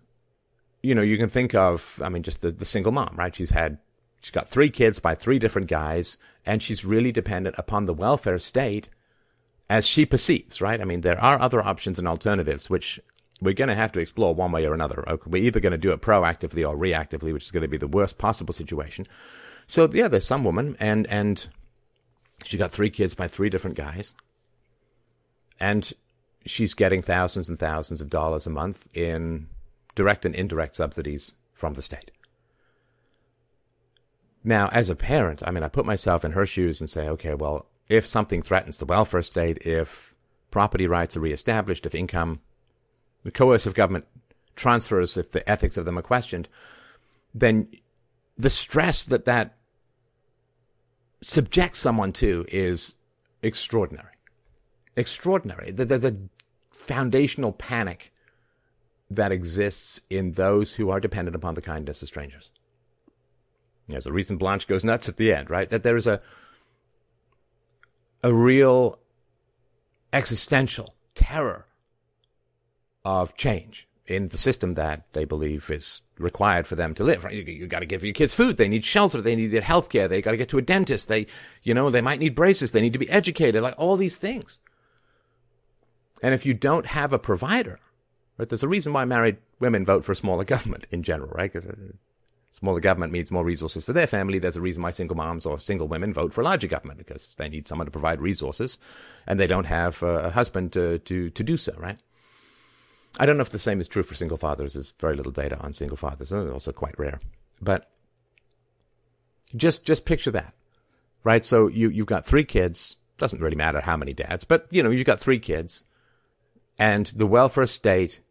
you 0.82 0.96
know 0.96 1.03
you 1.03 1.17
can 1.17 1.29
think 1.29 1.53
of, 1.53 2.01
I 2.03 2.10
mean, 2.10 2.24
just 2.24 2.41
the, 2.41 2.51
the 2.51 2.65
single 2.65 2.91
mom, 2.91 3.15
right? 3.15 3.36
She's 3.36 3.51
had 3.51 3.77
She's 4.25 4.32
got 4.32 4.50
three 4.50 4.72
kids 4.72 4.98
by 4.98 5.13
three 5.13 5.38
different 5.38 5.67
guys, 5.67 6.17
and 6.48 6.60
she's 6.63 6.84
really 6.84 7.12
dependent 7.12 7.60
upon 7.60 7.86
the 7.86 7.94
welfare 7.94 8.39
state 8.39 8.89
as 9.70 9.86
she 9.86 10.03
perceives, 10.03 10.60
right? 10.63 10.82
I 10.82 10.84
mean, 10.84 11.01
there 11.01 11.24
are 11.24 11.39
other 11.39 11.62
options 11.62 12.00
and 12.00 12.08
alternatives, 12.08 12.67
which 12.67 13.00
we're 13.39 13.53
going 13.53 13.67
to 13.67 13.75
have 13.75 13.91
to 13.91 14.00
explore 14.00 14.34
one 14.34 14.51
way 14.51 14.65
or 14.65 14.74
another. 14.74 15.03
We're 15.27 15.44
either 15.44 15.60
going 15.60 15.74
to 15.74 15.77
do 15.77 15.91
it 15.91 16.01
proactively 16.01 16.67
or 16.67 16.75
reactively, 16.75 17.34
which 17.34 17.44
is 17.44 17.51
going 17.51 17.62
to 17.62 17.67
be 17.67 17.77
the 17.77 17.86
worst 17.86 18.17
possible 18.17 18.51
situation. 18.51 19.08
So, 19.67 19.88
yeah, 19.94 20.08
there's 20.08 20.25
some 20.25 20.44
woman, 20.44 20.75
and, 20.79 21.05
and 21.05 21.48
she 22.46 22.58
got 22.58 22.72
three 22.72 22.89
kids 22.89 23.13
by 23.13 23.27
three 23.27 23.51
different 23.51 23.77
guys, 23.77 24.15
and 25.60 25.94
she's 26.48 26.74
getting 26.74 27.03
thousands 27.03 27.48
and 27.48 27.60
thousands 27.60 28.01
of 28.01 28.10
dollars 28.10 28.48
a 28.48 28.50
month 28.50 28.88
in 28.98 29.50
direct 29.94 30.25
and 30.25 30.34
indirect 30.34 30.77
subsidies 30.77 31.36
from 31.53 31.75
the 31.75 31.84
state. 31.84 32.10
Now, 34.48 34.70
as 34.72 34.92
a 34.92 34.96
parent, 34.96 35.42
I 35.46 35.50
mean, 35.50 35.64
I 35.64 35.70
put 35.70 35.88
myself 35.88 36.24
in 36.24 36.34
her 36.34 36.46
shoes 36.46 36.80
and 36.80 36.88
say, 36.88 37.10
okay, 37.10 37.34
well, 37.34 37.66
if 37.90 38.06
something 38.06 38.44
threatens 38.44 38.78
the 38.78 38.86
welfare 38.86 39.24
state, 39.24 39.66
if 39.66 40.14
property 40.52 40.86
rights 40.86 41.18
are 41.18 41.22
reestablished, 41.22 41.88
if 41.88 41.96
income, 41.96 42.42
the 43.24 43.32
coercive 43.32 43.74
government 43.74 44.06
transfers, 44.56 45.18
if 45.18 45.32
the 45.32 45.48
ethics 45.50 45.78
of 45.78 45.86
them 45.86 45.98
are 45.98 46.04
questioned, 46.04 46.48
then 47.34 47.68
the 48.38 48.52
stress 48.52 49.04
that 49.06 49.25
that 49.25 49.56
subjects 51.22 51.80
someone 51.80 52.14
to 52.14 52.46
is 52.50 52.94
extraordinary. 53.42 54.14
Extraordinary. 54.96 55.72
There's 55.72 56.06
a 56.06 56.18
foundational 56.72 57.52
panic 57.52 58.14
that 59.10 59.32
exists 59.32 60.02
in 60.12 60.34
those 60.34 60.75
who 60.75 60.92
are 60.92 61.00
dependent 61.00 61.36
upon 61.36 61.56
the 61.56 61.62
kindness 61.62 62.04
of 62.04 62.08
strangers. 62.08 62.52
There's 63.88 64.08
a 64.08 64.13
reason 64.13 64.38
Blanche 64.38 64.68
goes 64.68 64.84
nuts 64.84 65.08
at 65.10 65.18
the 65.18 65.34
end, 65.34 65.50
right? 65.50 65.70
That 65.70 65.84
there 65.84 65.96
is 65.96 66.08
a 66.08 66.22
a 68.24 68.34
real 68.34 68.98
existential 70.12 70.96
terror 71.13 71.68
of 73.04 73.36
change 73.36 73.88
in 74.08 74.30
the 74.30 74.38
system 74.38 74.74
that 74.75 75.04
they 75.13 75.25
believe 75.25 75.70
is 75.70 76.01
required 76.18 76.65
for 76.68 76.75
them 76.75 76.94
to 76.96 77.04
live. 77.04 77.24
Right? 77.24 77.36
You, 77.36 77.44
you 77.44 77.68
got 77.68 77.80
to 77.80 77.86
give 77.86 78.04
your 78.04 78.13
kids 78.13 78.34
food. 78.34 78.58
They 78.58 78.68
need 78.68 78.84
shelter. 78.84 79.22
They 79.22 79.36
need 79.36 79.54
health 79.63 79.89
care. 79.89 80.08
They 80.08 80.22
got 80.22 80.32
to 80.32 80.38
get 80.38 80.50
to 80.50 80.58
a 80.58 80.62
dentist. 80.62 81.08
They, 81.08 81.27
you 81.63 81.74
know, 81.74 81.89
they 81.89 82.01
might 82.01 82.20
need 82.20 82.36
braces. 82.36 82.72
They 82.72 82.82
need 82.82 82.94
to 82.94 83.00
be 83.00 83.10
educated. 83.10 83.62
Like 83.62 83.75
all 83.77 83.98
these 83.98 84.18
things. 84.18 84.60
And 86.22 86.34
if 86.34 86.46
you 86.46 86.54
don't 86.54 86.88
have 86.88 87.13
a 87.13 87.20
provider, 87.20 87.80
right? 88.38 88.48
There's 88.48 88.63
a 88.63 88.68
reason 88.68 88.94
why 88.94 89.06
married 89.06 89.38
women 89.60 89.86
vote 89.86 90.06
for 90.06 90.12
a 90.12 90.15
smaller 90.15 90.44
government 90.56 90.88
in 90.92 91.04
general, 91.04 91.32
right? 91.32 91.51
Because 91.51 91.70
uh, 91.70 91.75
smaller 92.55 92.79
government 92.79 93.12
means 93.12 93.31
more 93.31 93.43
resources 93.43 93.83
for 93.83 93.91
their 93.91 94.07
family. 94.07 94.39
There's 94.39 94.55
a 94.55 94.62
reason 94.62 94.81
why 94.81 94.91
single 94.91 95.17
moms 95.17 95.45
or 95.45 95.59
single 95.59 95.89
women 95.89 96.13
vote 96.13 96.33
for 96.33 96.39
a 96.39 96.45
larger 96.45 96.67
government 96.67 97.00
because 97.00 97.35
they 97.35 97.50
need 97.50 97.67
someone 97.67 97.85
to 97.85 97.91
provide 97.91 98.21
resources 98.21 98.77
and 99.27 99.38
they 99.38 99.45
don't 99.45 99.65
have 99.65 100.01
uh, 100.01 100.07
a 100.24 100.29
husband 100.29 100.71
to, 100.71 101.00
to, 101.00 101.29
to 101.29 101.43
do 101.43 101.57
so, 101.57 101.74
right? 101.77 102.00
I 103.19 103.25
don't 103.25 103.35
know 103.35 103.41
if 103.41 103.50
the 103.50 103.59
same 103.59 103.81
is 103.81 103.89
true 103.89 104.03
for 104.03 104.15
single 104.15 104.38
fathers. 104.38 104.74
There's 104.74 104.93
very 105.01 105.17
little 105.17 105.33
data 105.33 105.57
on 105.59 105.74
single 105.74 105.97
fathers. 105.97 106.31
And 106.31 106.45
they're 106.45 106.53
also 106.53 106.71
quite 106.71 106.97
rare. 106.97 107.19
But 107.62 107.91
just, 109.53 109.83
just 109.83 110.05
picture 110.05 110.31
that, 110.31 110.53
right? 111.25 111.43
So 111.43 111.67
you, 111.67 111.89
you've 111.89 112.05
got 112.05 112.25
three 112.25 112.45
kids. 112.45 112.95
Doesn't 113.17 113.41
really 113.41 113.57
matter 113.57 113.81
how 113.81 113.97
many 113.97 114.13
dads, 114.13 114.45
but 114.45 114.67
you 114.71 114.81
know, 114.81 114.91
you've 114.91 115.05
got 115.05 115.19
three 115.19 115.39
kids 115.39 115.83
and 116.79 117.07
the 117.07 117.27
welfare 117.27 117.65
state 117.65 118.21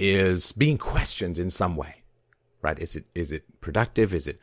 is 0.00 0.50
being 0.52 0.78
questioned 0.78 1.38
in 1.38 1.50
some 1.50 1.76
way 1.76 1.97
right? 2.62 2.78
Is 2.78 2.96
it 2.96 3.04
is 3.14 3.32
it 3.32 3.44
productive? 3.60 4.14
Is 4.14 4.26
it 4.26 4.38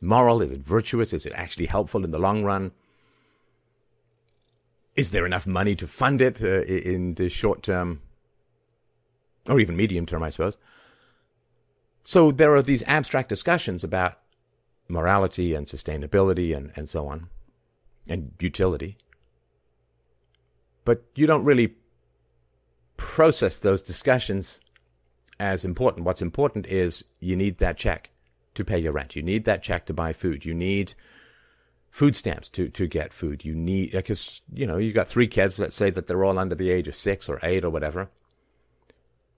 moral? 0.00 0.42
Is 0.42 0.52
it 0.52 0.60
virtuous? 0.60 1.12
Is 1.12 1.26
it 1.26 1.32
actually 1.34 1.66
helpful 1.66 2.04
in 2.04 2.10
the 2.10 2.18
long 2.18 2.44
run? 2.44 2.72
Is 4.94 5.10
there 5.10 5.24
enough 5.24 5.46
money 5.46 5.74
to 5.76 5.86
fund 5.86 6.20
it 6.20 6.42
uh, 6.42 6.62
in 6.62 7.14
the 7.14 7.28
short 7.30 7.62
term, 7.62 8.02
or 9.48 9.58
even 9.58 9.76
medium 9.76 10.06
term, 10.06 10.22
I 10.22 10.30
suppose? 10.30 10.58
So 12.04 12.30
there 12.30 12.54
are 12.54 12.62
these 12.62 12.82
abstract 12.86 13.28
discussions 13.28 13.84
about 13.84 14.18
morality 14.88 15.54
and 15.54 15.66
sustainability 15.66 16.54
and, 16.54 16.72
and 16.76 16.88
so 16.88 17.06
on, 17.06 17.28
and 18.08 18.32
utility. 18.40 18.98
But 20.84 21.04
you 21.14 21.26
don't 21.26 21.44
really 21.44 21.76
process 22.96 23.58
those 23.58 23.82
discussions 23.82 24.60
as 25.38 25.64
important. 25.64 26.06
What's 26.06 26.22
important 26.22 26.66
is 26.66 27.04
you 27.20 27.36
need 27.36 27.58
that 27.58 27.76
check 27.76 28.10
to 28.54 28.64
pay 28.64 28.78
your 28.78 28.92
rent. 28.92 29.16
You 29.16 29.22
need 29.22 29.44
that 29.44 29.62
check 29.62 29.86
to 29.86 29.94
buy 29.94 30.12
food. 30.12 30.44
You 30.44 30.54
need 30.54 30.94
food 31.90 32.16
stamps 32.16 32.48
to, 32.50 32.68
to 32.70 32.86
get 32.86 33.12
food. 33.12 33.44
You 33.44 33.54
need, 33.54 33.94
uh, 33.94 33.98
because, 33.98 34.40
you 34.52 34.66
know, 34.66 34.78
you 34.78 34.92
got 34.92 35.08
three 35.08 35.26
kids, 35.26 35.58
let's 35.58 35.76
say 35.76 35.90
that 35.90 36.06
they're 36.06 36.24
all 36.24 36.38
under 36.38 36.54
the 36.54 36.70
age 36.70 36.88
of 36.88 36.96
six 36.96 37.28
or 37.28 37.38
eight 37.42 37.64
or 37.64 37.70
whatever. 37.70 38.10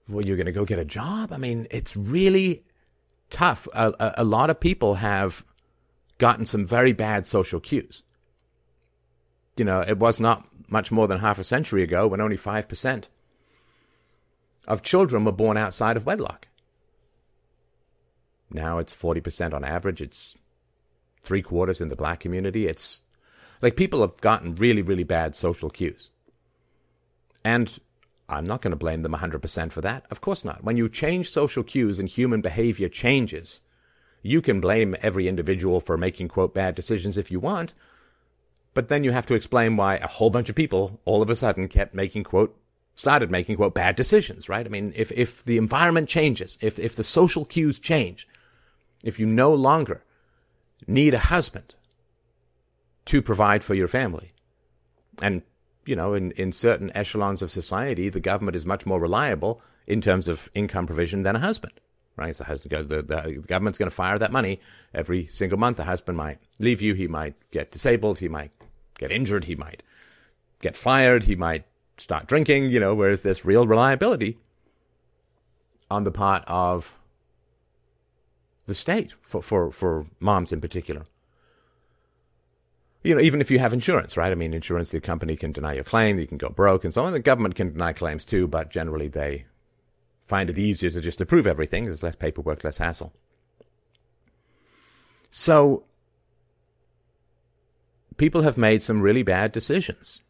Well, 0.07 0.25
you're 0.25 0.37
going 0.37 0.45
to 0.45 0.51
go 0.51 0.65
get 0.65 0.79
a 0.79 0.85
job? 0.85 1.33
I 1.33 1.37
mean, 1.37 1.67
it's 1.71 1.95
really 1.97 2.63
tough. 3.29 3.67
A, 3.73 3.93
a, 3.99 4.13
a 4.19 4.23
lot 4.23 4.49
of 4.49 4.59
people 4.59 4.95
have 4.95 5.43
gotten 6.17 6.45
some 6.45 6.65
very 6.65 6.93
bad 6.93 7.25
social 7.25 7.59
cues. 7.59 8.03
You 9.57 9.65
know, 9.65 9.81
it 9.81 9.97
was 9.97 10.19
not 10.19 10.47
much 10.69 10.91
more 10.91 11.07
than 11.07 11.19
half 11.19 11.39
a 11.39 11.43
century 11.43 11.83
ago 11.83 12.07
when 12.07 12.21
only 12.21 12.37
5% 12.37 13.07
of 14.67 14.81
children 14.81 15.25
were 15.25 15.31
born 15.31 15.57
outside 15.57 15.97
of 15.97 16.05
wedlock. 16.05 16.47
Now 18.49 18.77
it's 18.77 18.95
40% 18.95 19.53
on 19.53 19.63
average. 19.63 20.01
It's 20.01 20.37
three 21.21 21.41
quarters 21.41 21.81
in 21.81 21.89
the 21.89 21.95
black 21.95 22.19
community. 22.19 22.67
It's 22.67 23.03
like 23.61 23.75
people 23.75 24.01
have 24.01 24.21
gotten 24.21 24.55
really, 24.55 24.81
really 24.81 25.03
bad 25.03 25.35
social 25.35 25.69
cues. 25.69 26.11
And 27.43 27.77
I'm 28.27 28.47
not 28.47 28.61
going 28.61 28.71
to 28.71 28.77
blame 28.77 29.01
them 29.01 29.13
100% 29.13 29.71
for 29.71 29.81
that. 29.81 30.05
Of 30.09 30.21
course 30.21 30.43
not. 30.43 30.63
When 30.63 30.77
you 30.77 30.89
change 30.89 31.29
social 31.29 31.63
cues 31.63 31.99
and 31.99 32.09
human 32.09 32.41
behavior 32.41 32.89
changes, 32.89 33.61
you 34.21 34.41
can 34.41 34.59
blame 34.59 34.95
every 35.01 35.27
individual 35.27 35.79
for 35.79 35.97
making, 35.97 36.29
quote, 36.29 36.53
bad 36.53 36.73
decisions 36.73 37.17
if 37.17 37.29
you 37.29 37.39
want. 37.39 37.73
But 38.73 38.87
then 38.87 39.03
you 39.03 39.11
have 39.11 39.27
to 39.27 39.35
explain 39.35 39.77
why 39.77 39.97
a 39.97 40.07
whole 40.07 40.29
bunch 40.29 40.49
of 40.49 40.55
people 40.55 40.99
all 41.05 41.21
of 41.21 41.29
a 41.29 41.35
sudden 41.35 41.67
kept 41.67 41.93
making, 41.93 42.23
quote, 42.23 42.57
started 42.95 43.29
making, 43.29 43.57
quote, 43.57 43.75
bad 43.75 43.95
decisions, 43.95 44.49
right? 44.49 44.65
I 44.65 44.69
mean, 44.69 44.93
if, 44.95 45.11
if 45.11 45.43
the 45.43 45.57
environment 45.57 46.09
changes, 46.09 46.57
if, 46.61 46.79
if 46.79 46.95
the 46.95 47.03
social 47.03 47.45
cues 47.45 47.77
change, 47.77 48.27
if 49.03 49.19
you 49.19 49.25
no 49.25 49.53
longer 49.53 50.03
need 50.87 51.13
a 51.13 51.19
husband 51.19 51.75
to 53.05 53.21
provide 53.21 53.63
for 53.63 53.75
your 53.75 53.87
family, 53.87 54.31
and 55.21 55.41
you 55.85 55.95
know, 55.95 56.13
in, 56.13 56.31
in 56.31 56.51
certain 56.51 56.91
echelons 56.95 57.41
of 57.41 57.51
society, 57.51 58.09
the 58.09 58.19
government 58.19 58.55
is 58.55 58.65
much 58.65 58.85
more 58.85 58.99
reliable 58.99 59.61
in 59.85 60.01
terms 60.01 60.27
of 60.27 60.49
income 60.55 60.87
provision 60.87 61.23
than 61.23 61.35
a 61.35 61.39
husband. 61.39 61.73
Right? 62.17 62.35
So 62.35 62.45
the, 62.45 62.83
the, 62.83 63.01
the 63.01 63.43
government's 63.45 63.77
going 63.77 63.89
to 63.89 63.95
fire 63.95 64.17
that 64.17 64.31
money 64.31 64.61
every 64.93 65.27
single 65.27 65.59
month. 65.59 65.77
The 65.77 65.83
husband 65.83 66.17
might 66.17 66.39
leave 66.59 66.81
you. 66.81 66.93
He 66.93 67.07
might 67.07 67.35
get 67.51 67.71
disabled. 67.71 68.19
He 68.19 68.29
might 68.29 68.51
get 68.97 69.11
injured. 69.11 69.43
He 69.43 69.55
might 69.55 69.83
get 70.61 70.77
fired. 70.77 71.25
He 71.25 71.35
might 71.35 71.65
start 71.97 72.27
drinking, 72.27 72.69
you 72.69 72.79
know, 72.79 72.93
whereas 72.95 73.21
there's 73.21 73.45
real 73.45 73.67
reliability 73.67 74.37
on 75.89 76.03
the 76.03 76.11
part 76.11 76.43
of 76.47 76.97
the 78.65 78.73
state 78.73 79.13
for, 79.21 79.41
for, 79.41 79.71
for 79.71 80.07
moms 80.19 80.51
in 80.51 80.59
particular 80.59 81.05
you 83.05 83.13
know, 83.13 83.21
even 83.21 83.39
if 83.39 83.51
you 83.51 83.59
have 83.59 83.71
insurance, 83.71 84.17
right? 84.17 84.31
I 84.31 84.35
mean, 84.35 84.53
insurance, 84.53 84.89
the 84.89 84.99
company 84.99 85.35
can 85.35 85.51
deny 85.51 85.73
your 85.73 85.83
claim, 85.83 86.17
you 86.17 86.25
can 86.25 86.39
go 86.39 86.49
broke 86.49 86.83
and 86.83 86.91
so 86.91 87.03
on. 87.03 87.13
The 87.13 87.19
government 87.19 87.53
can 87.53 87.71
deny 87.71 87.93
claims 87.93 88.25
too, 88.25 88.47
but 88.47 88.71
generally 88.71 89.07
they 89.07 89.45
find 90.21 90.49
it 90.49 90.57
easier 90.57 90.89
to 90.89 90.99
just 90.99 91.21
approve 91.21 91.45
everything. 91.45 91.85
There's 91.85 92.01
less 92.01 92.15
paperwork, 92.15 92.63
less 92.63 92.79
hassle. 92.79 93.13
So, 95.29 95.83
people 98.17 98.41
have 98.41 98.57
made 98.57 98.81
some 98.81 99.01
really 99.01 99.21
bad 99.21 99.51
decisions 99.51 100.21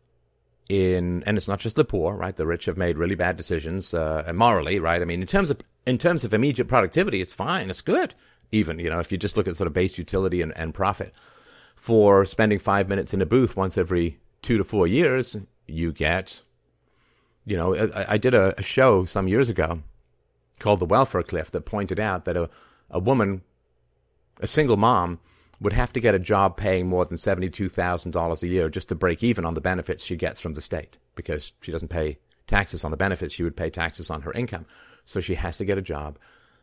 in, 0.70 1.24
and 1.26 1.38
it's 1.38 1.48
not 1.48 1.60
just 1.60 1.76
the 1.76 1.86
poor, 1.86 2.16
right? 2.16 2.36
The 2.36 2.46
rich 2.46 2.66
have 2.66 2.78
made 2.78 2.98
really 2.98 3.16
bad 3.16 3.38
decisions, 3.38 3.94
uh, 3.94 4.32
morally, 4.34 4.80
right? 4.80 5.02
I 5.02 5.06
mean, 5.06 5.22
in 5.22 5.28
terms 5.28 5.50
of, 5.50 5.62
in 5.86 5.98
terms 5.98 6.24
of 6.24 6.34
immediate 6.34 6.68
productivity, 6.68 7.22
it's 7.22 7.34
fine. 7.34 7.70
It's 7.70 7.82
good. 7.82 8.16
Even, 8.52 8.80
you 8.80 8.90
know, 8.90 9.00
if 9.00 9.12
you 9.12 9.18
just 9.18 9.38
look 9.38 9.48
at 9.48 9.56
sort 9.56 9.68
of 9.68 9.74
base 9.74 9.98
utility 9.98 10.42
and, 10.42 10.56
and 10.58 10.74
profit 10.74 11.14
for 11.76 12.26
spending 12.26 12.60
five 12.60 12.88
minutes 12.88 13.14
in 13.14 13.22
a 13.22 13.26
booth 13.26 13.56
once 13.56 13.78
every 13.78 14.20
two 14.42 14.58
to 14.58 14.64
four 14.64 14.88
years, 14.88 15.38
you 15.68 15.92
get, 15.92 16.42
you 17.46 17.58
know, 17.58 17.76
I, 17.76 18.14
I 18.14 18.18
did 18.18 18.34
a, 18.34 18.58
a, 18.60 18.64
show 18.64 19.06
some 19.06 19.28
years 19.28 19.50
ago 19.50 19.82
called 20.60 20.80
The 20.80 20.86
Welfare 20.86 21.24
Cliff 21.24 21.52
that 21.52 21.62
pointed 21.62 22.00
out 22.00 22.26
that 22.26 22.38
a, 22.38 22.50
a 22.90 23.00
woman, 23.00 23.42
a 24.40 24.48
single 24.48 24.78
mom, 24.78 25.20
would 25.60 25.74
have 25.74 25.94
to 25.94 26.00
get 26.00 26.16
a 26.16 26.20
job 26.20 26.58
paying 26.58 26.88
more 26.88 27.06
than 27.06 27.18
$72,000 27.18 28.44
a 28.44 28.48
year 28.48 28.70
just 28.70 28.90
to 28.90 28.96
break 28.96 29.24
even 29.24 29.46
on 29.46 29.54
the 29.54 29.62
benefits 29.62 30.04
she 30.04 30.16
gets 30.16 30.42
from 30.42 30.54
the 30.54 30.62
state 30.62 30.98
because 31.16 31.54
she 31.62 31.72
doesn't 31.72 31.88
pay 31.88 32.18
taxes 32.48 32.84
on 32.84 32.92
the 32.92 32.98
benefits. 32.98 33.34
She 33.34 33.44
would 33.44 33.56
pay 33.56 33.70
taxes 33.70 34.10
on 34.10 34.22
her 34.22 34.34
income. 34.34 34.66
So 35.06 35.20
she 35.20 35.36
has 35.36 35.58
to 35.58 35.66
get 35.66 35.78
a 35.78 35.82
job 35.82 36.18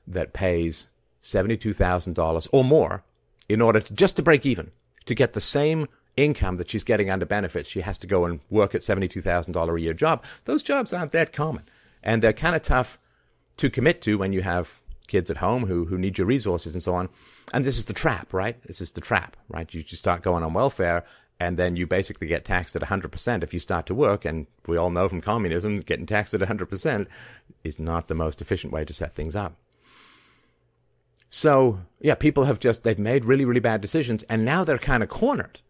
that 0.07 0.33
pays 0.33 0.89
$72,000 1.23 2.49
or 2.53 2.65
more 2.65 3.05
in 3.49 3.61
order 3.61 3.81
to 3.81 3.95
just 3.95 4.17
to 4.17 4.23
break 4.23 4.45
even 4.45 4.71
to 5.05 5.15
get 5.15 5.33
the 5.33 5.41
same 5.41 5.89
income 6.17 6.57
that 6.59 6.71
she's 6.71 6.85
getting 6.85 7.11
under 7.11 7.27
benefits, 7.27 7.69
she 7.69 7.81
has 7.81 7.99
to 7.99 8.07
go 8.07 8.25
and 8.25 8.41
work 8.51 8.75
at 8.75 8.83
$72,000 8.83 9.77
a 9.77 9.81
year 9.81 9.95
job. 9.95 10.25
Those 10.45 10.63
jobs 10.63 10.93
aren't 10.93 11.13
that 11.13 11.33
common. 11.33 11.65
And 12.03 12.23
they're 12.23 12.33
kind 12.33 12.55
of 12.55 12.63
tough 12.63 12.99
to 13.57 13.71
commit 13.71 14.03
to 14.03 14.19
when 14.19 14.33
you 14.33 14.43
have 14.43 14.81
kids 15.13 15.31
at 15.31 15.37
home 15.37 15.67
who, 15.67 15.85
who 15.85 15.99
need 15.99 16.17
your 16.17 16.27
resources 16.27 16.75
and 16.75 16.83
so 16.83 16.95
on. 16.95 17.11
And 17.53 17.65
this 17.65 17.77
is 17.77 17.85
the 17.85 17.93
trap, 17.93 18.33
right? 18.33 18.61
This 18.63 18.81
is 18.81 18.93
the 18.93 19.01
trap, 19.01 19.37
right? 19.49 19.73
You, 19.73 19.85
you 19.87 19.97
start 19.97 20.23
going 20.23 20.43
on 20.43 20.55
welfare 20.55 21.05
and 21.39 21.59
then 21.59 21.77
you 21.77 21.87
basically 21.87 22.29
get 22.29 22.47
taxed 22.47 22.75
at 22.75 22.83
100% 22.83 23.43
if 23.43 23.53
you 23.53 23.61
start 23.61 23.85
to 23.87 23.95
work. 23.95 24.25
And 24.25 24.47
we 24.67 24.79
all 24.79 24.91
know 24.91 25.09
from 25.09 25.21
communism, 25.21 25.81
getting 25.81 26.07
taxed 26.07 26.33
at 26.33 26.41
100% 26.41 27.07
is 27.63 27.79
not 27.79 28.09
the 28.09 28.15
most 28.15 28.41
efficient 28.41 28.73
way 28.73 28.87
to 28.87 28.95
set 28.95 29.15
things 29.15 29.37
up. 29.37 29.55
So, 31.29 31.81
yeah, 32.01 32.15
people 32.15 32.45
have 32.45 32.59
just, 32.59 32.83
they've 32.83 32.99
made 32.99 33.27
really, 33.27 33.45
really 33.45 33.61
bad 33.61 33.83
decisions 33.83 34.23
and 34.25 34.45
now 34.47 34.65
they're 34.65 34.79
kind 34.79 35.03
of 35.03 35.11
cornered, 35.11 35.61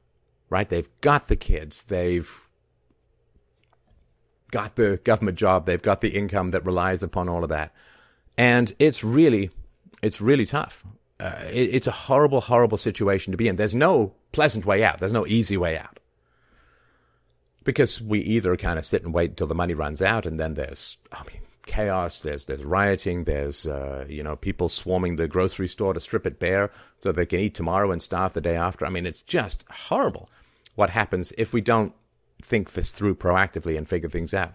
right? 0.50 0.68
They've 0.68 0.88
got 1.00 1.26
the 1.26 1.36
kids, 1.36 1.82
they've 1.84 2.48
got 4.52 4.76
the 4.76 5.00
government 5.02 5.38
job, 5.38 5.66
they've 5.66 5.82
got 5.82 6.00
the 6.00 6.16
income 6.16 6.52
that 6.52 6.64
relies 6.64 7.02
upon 7.02 7.28
all 7.28 7.42
of 7.42 7.50
that. 7.50 7.72
And 8.36 8.74
it's 8.78 9.04
really, 9.04 9.50
it's 10.02 10.20
really 10.20 10.46
tough. 10.46 10.84
Uh, 11.20 11.44
it, 11.52 11.74
it's 11.74 11.86
a 11.86 11.92
horrible, 11.92 12.40
horrible 12.40 12.78
situation 12.78 13.30
to 13.32 13.36
be 13.36 13.48
in. 13.48 13.56
There's 13.56 13.74
no 13.74 14.14
pleasant 14.32 14.64
way 14.64 14.82
out. 14.82 14.98
There's 14.98 15.12
no 15.12 15.26
easy 15.26 15.56
way 15.56 15.78
out. 15.78 15.98
Because 17.64 18.00
we 18.00 18.20
either 18.20 18.56
kind 18.56 18.78
of 18.78 18.84
sit 18.84 19.04
and 19.04 19.14
wait 19.14 19.30
until 19.30 19.46
the 19.46 19.54
money 19.54 19.74
runs 19.74 20.02
out 20.02 20.26
and 20.26 20.40
then 20.40 20.54
there's, 20.54 20.98
I 21.12 21.22
mean, 21.24 21.42
chaos. 21.66 22.20
There's 22.20 22.44
there's 22.44 22.64
rioting. 22.64 23.24
There's 23.24 23.66
uh, 23.66 24.04
you 24.08 24.22
know 24.22 24.36
people 24.36 24.68
swarming 24.68 25.16
the 25.16 25.28
grocery 25.28 25.68
store 25.68 25.94
to 25.94 26.00
strip 26.00 26.26
it 26.26 26.38
bare 26.38 26.70
so 26.98 27.12
they 27.12 27.26
can 27.26 27.40
eat 27.40 27.54
tomorrow 27.54 27.90
and 27.90 28.02
starve 28.02 28.32
the 28.32 28.40
day 28.40 28.56
after. 28.56 28.86
I 28.86 28.90
mean, 28.90 29.06
it's 29.06 29.22
just 29.22 29.64
horrible 29.70 30.28
what 30.74 30.90
happens 30.90 31.32
if 31.38 31.52
we 31.52 31.60
don't 31.60 31.92
think 32.42 32.72
this 32.72 32.92
through 32.92 33.14
proactively 33.14 33.76
and 33.76 33.88
figure 33.88 34.08
things 34.08 34.34
out. 34.34 34.54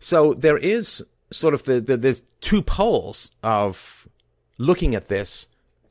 So 0.00 0.34
there 0.34 0.56
is 0.56 1.04
sort 1.32 1.54
of 1.54 1.64
the, 1.64 1.80
the 1.80 1.96
there's 1.96 2.22
two 2.40 2.62
poles 2.62 3.30
of 3.42 4.08
looking 4.58 4.94
at 4.94 5.08
this 5.08 5.48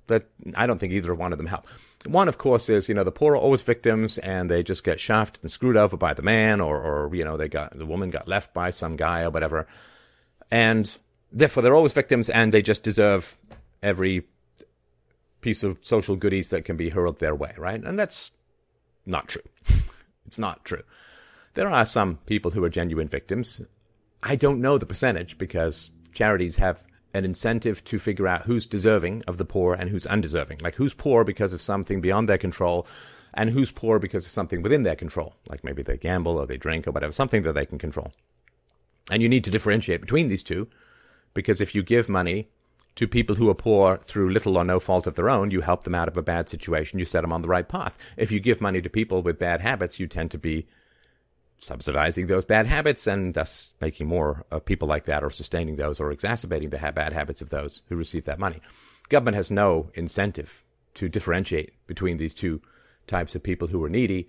that 0.07 0.25
I 0.55 0.65
don't 0.67 0.79
think 0.79 0.93
either 0.93 1.13
one 1.13 1.31
of 1.31 1.37
them 1.37 1.47
help. 1.47 1.67
One, 2.05 2.27
of 2.27 2.37
course, 2.37 2.67
is 2.69 2.89
you 2.89 2.95
know 2.95 3.03
the 3.03 3.11
poor 3.11 3.33
are 3.33 3.37
always 3.37 3.61
victims, 3.61 4.17
and 4.17 4.49
they 4.49 4.63
just 4.63 4.83
get 4.83 4.99
shafted 4.99 5.43
and 5.43 5.51
screwed 5.51 5.77
over 5.77 5.97
by 5.97 6.13
the 6.13 6.23
man, 6.23 6.59
or 6.61 6.81
or 6.81 7.13
you 7.15 7.23
know 7.23 7.37
they 7.37 7.47
got 7.47 7.77
the 7.77 7.85
woman 7.85 8.09
got 8.09 8.27
left 8.27 8.53
by 8.53 8.69
some 8.69 8.95
guy 8.95 9.23
or 9.23 9.29
whatever 9.29 9.67
and 10.51 10.97
therefore 11.31 11.63
they're 11.63 11.75
always 11.75 11.93
victims 11.93 12.29
and 12.29 12.51
they 12.51 12.61
just 12.61 12.83
deserve 12.83 13.37
every 13.81 14.23
piece 15.39 15.63
of 15.63 15.77
social 15.81 16.15
goodies 16.15 16.49
that 16.49 16.65
can 16.65 16.77
be 16.77 16.89
hurled 16.89 17.19
their 17.19 17.33
way, 17.33 17.53
right? 17.57 17.81
And 17.81 17.97
that's 17.97 18.31
not 19.05 19.27
true. 19.27 19.41
it's 20.25 20.37
not 20.37 20.63
true. 20.65 20.83
There 21.53 21.69
are 21.69 21.85
some 21.85 22.17
people 22.27 22.51
who 22.51 22.63
are 22.63 22.69
genuine 22.69 23.07
victims. 23.07 23.61
I 24.23 24.35
don't 24.35 24.61
know 24.61 24.77
the 24.77 24.85
percentage 24.85 25.37
because 25.37 25.91
charities 26.13 26.57
have 26.57 26.85
an 27.13 27.25
incentive 27.25 27.83
to 27.85 27.99
figure 27.99 28.27
out 28.27 28.43
who's 28.43 28.65
deserving 28.65 29.23
of 29.27 29.37
the 29.37 29.45
poor 29.45 29.73
and 29.73 29.89
who's 29.89 30.05
undeserving. 30.05 30.59
Like 30.61 30.75
who's 30.75 30.93
poor 30.93 31.23
because 31.23 31.53
of 31.53 31.61
something 31.61 32.01
beyond 32.01 32.29
their 32.29 32.37
control 32.37 32.87
and 33.33 33.49
who's 33.49 33.71
poor 33.71 33.99
because 33.99 34.25
of 34.25 34.31
something 34.31 34.61
within 34.61 34.83
their 34.83 34.95
control. 34.95 35.35
Like 35.47 35.63
maybe 35.63 35.83
they 35.83 35.97
gamble 35.97 36.37
or 36.37 36.45
they 36.45 36.57
drink 36.57 36.87
or 36.87 36.91
whatever, 36.91 37.11
something 37.11 37.43
that 37.43 37.53
they 37.53 37.65
can 37.65 37.77
control. 37.77 38.13
And 39.09 39.21
you 39.21 39.29
need 39.29 39.43
to 39.45 39.51
differentiate 39.51 40.01
between 40.01 40.29
these 40.29 40.43
two 40.43 40.67
because 41.33 41.61
if 41.61 41.73
you 41.73 41.83
give 41.83 42.07
money 42.07 42.49
to 42.95 43.07
people 43.07 43.35
who 43.35 43.49
are 43.49 43.55
poor 43.55 43.97
through 43.97 44.31
little 44.31 44.57
or 44.57 44.65
no 44.65 44.79
fault 44.79 45.07
of 45.07 45.15
their 45.15 45.29
own, 45.29 45.49
you 45.51 45.61
help 45.61 45.83
them 45.83 45.95
out 45.95 46.07
of 46.07 46.17
a 46.17 46.21
bad 46.21 46.49
situation, 46.49 46.99
you 46.99 47.05
set 47.05 47.21
them 47.21 47.31
on 47.31 47.41
the 47.41 47.47
right 47.47 47.67
path. 47.67 47.97
If 48.17 48.31
you 48.31 48.39
give 48.39 48.61
money 48.61 48.81
to 48.81 48.89
people 48.89 49.21
with 49.21 49.39
bad 49.39 49.61
habits, 49.61 49.99
you 49.99 50.07
tend 50.07 50.31
to 50.31 50.37
be 50.37 50.67
subsidizing 51.61 52.27
those 52.27 52.43
bad 52.43 52.65
habits 52.65 53.07
and 53.07 53.33
thus 53.35 53.71
making 53.79 54.07
more 54.07 54.45
of 54.51 54.65
people 54.65 54.87
like 54.87 55.05
that 55.05 55.23
or 55.23 55.29
sustaining 55.29 55.75
those 55.75 55.99
or 55.99 56.11
exacerbating 56.11 56.71
the 56.71 56.91
bad 56.93 57.13
habits 57.13 57.41
of 57.41 57.51
those 57.51 57.83
who 57.87 57.95
receive 57.95 58.25
that 58.25 58.39
money. 58.39 58.59
Government 59.09 59.35
has 59.35 59.51
no 59.51 59.91
incentive 59.93 60.63
to 60.95 61.07
differentiate 61.07 61.73
between 61.87 62.17
these 62.17 62.33
two 62.33 62.61
types 63.07 63.35
of 63.35 63.43
people 63.43 63.67
who 63.67 63.83
are 63.83 63.89
needy 63.89 64.27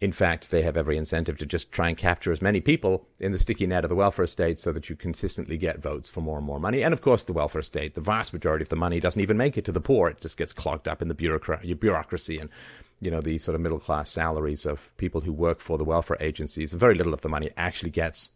in 0.00 0.12
fact, 0.12 0.50
they 0.50 0.62
have 0.62 0.76
every 0.76 0.96
incentive 0.96 1.38
to 1.38 1.46
just 1.46 1.72
try 1.72 1.88
and 1.88 1.96
capture 1.96 2.30
as 2.30 2.40
many 2.40 2.60
people 2.60 3.08
in 3.18 3.32
the 3.32 3.38
sticky 3.38 3.66
net 3.66 3.84
of 3.84 3.88
the 3.88 3.96
welfare 3.96 4.28
state 4.28 4.58
so 4.58 4.70
that 4.70 4.88
you 4.88 4.94
consistently 4.94 5.58
get 5.58 5.82
votes 5.82 6.08
for 6.08 6.20
more 6.20 6.38
and 6.38 6.46
more 6.46 6.60
money. 6.60 6.84
And 6.84 6.94
of 6.94 7.00
course, 7.00 7.24
the 7.24 7.32
welfare 7.32 7.62
state, 7.62 7.94
the 7.94 8.00
vast 8.00 8.32
majority 8.32 8.62
of 8.62 8.68
the 8.68 8.76
money 8.76 9.00
doesn't 9.00 9.20
even 9.20 9.36
make 9.36 9.58
it 9.58 9.64
to 9.64 9.72
the 9.72 9.80
poor. 9.80 10.08
It 10.08 10.20
just 10.20 10.36
gets 10.36 10.52
clogged 10.52 10.86
up 10.86 11.02
in 11.02 11.08
the 11.08 11.14
bureaucracy 11.14 12.38
and, 12.38 12.48
you 13.00 13.10
know, 13.10 13.20
the 13.20 13.38
sort 13.38 13.56
of 13.56 13.60
middle 13.60 13.80
class 13.80 14.08
salaries 14.08 14.66
of 14.66 14.96
people 14.98 15.22
who 15.22 15.32
work 15.32 15.58
for 15.58 15.78
the 15.78 15.84
welfare 15.84 16.18
agencies. 16.20 16.72
Very 16.72 16.94
little 16.94 17.14
of 17.14 17.22
the 17.22 17.28
money 17.28 17.50
actually 17.56 17.90
gets 17.90 18.30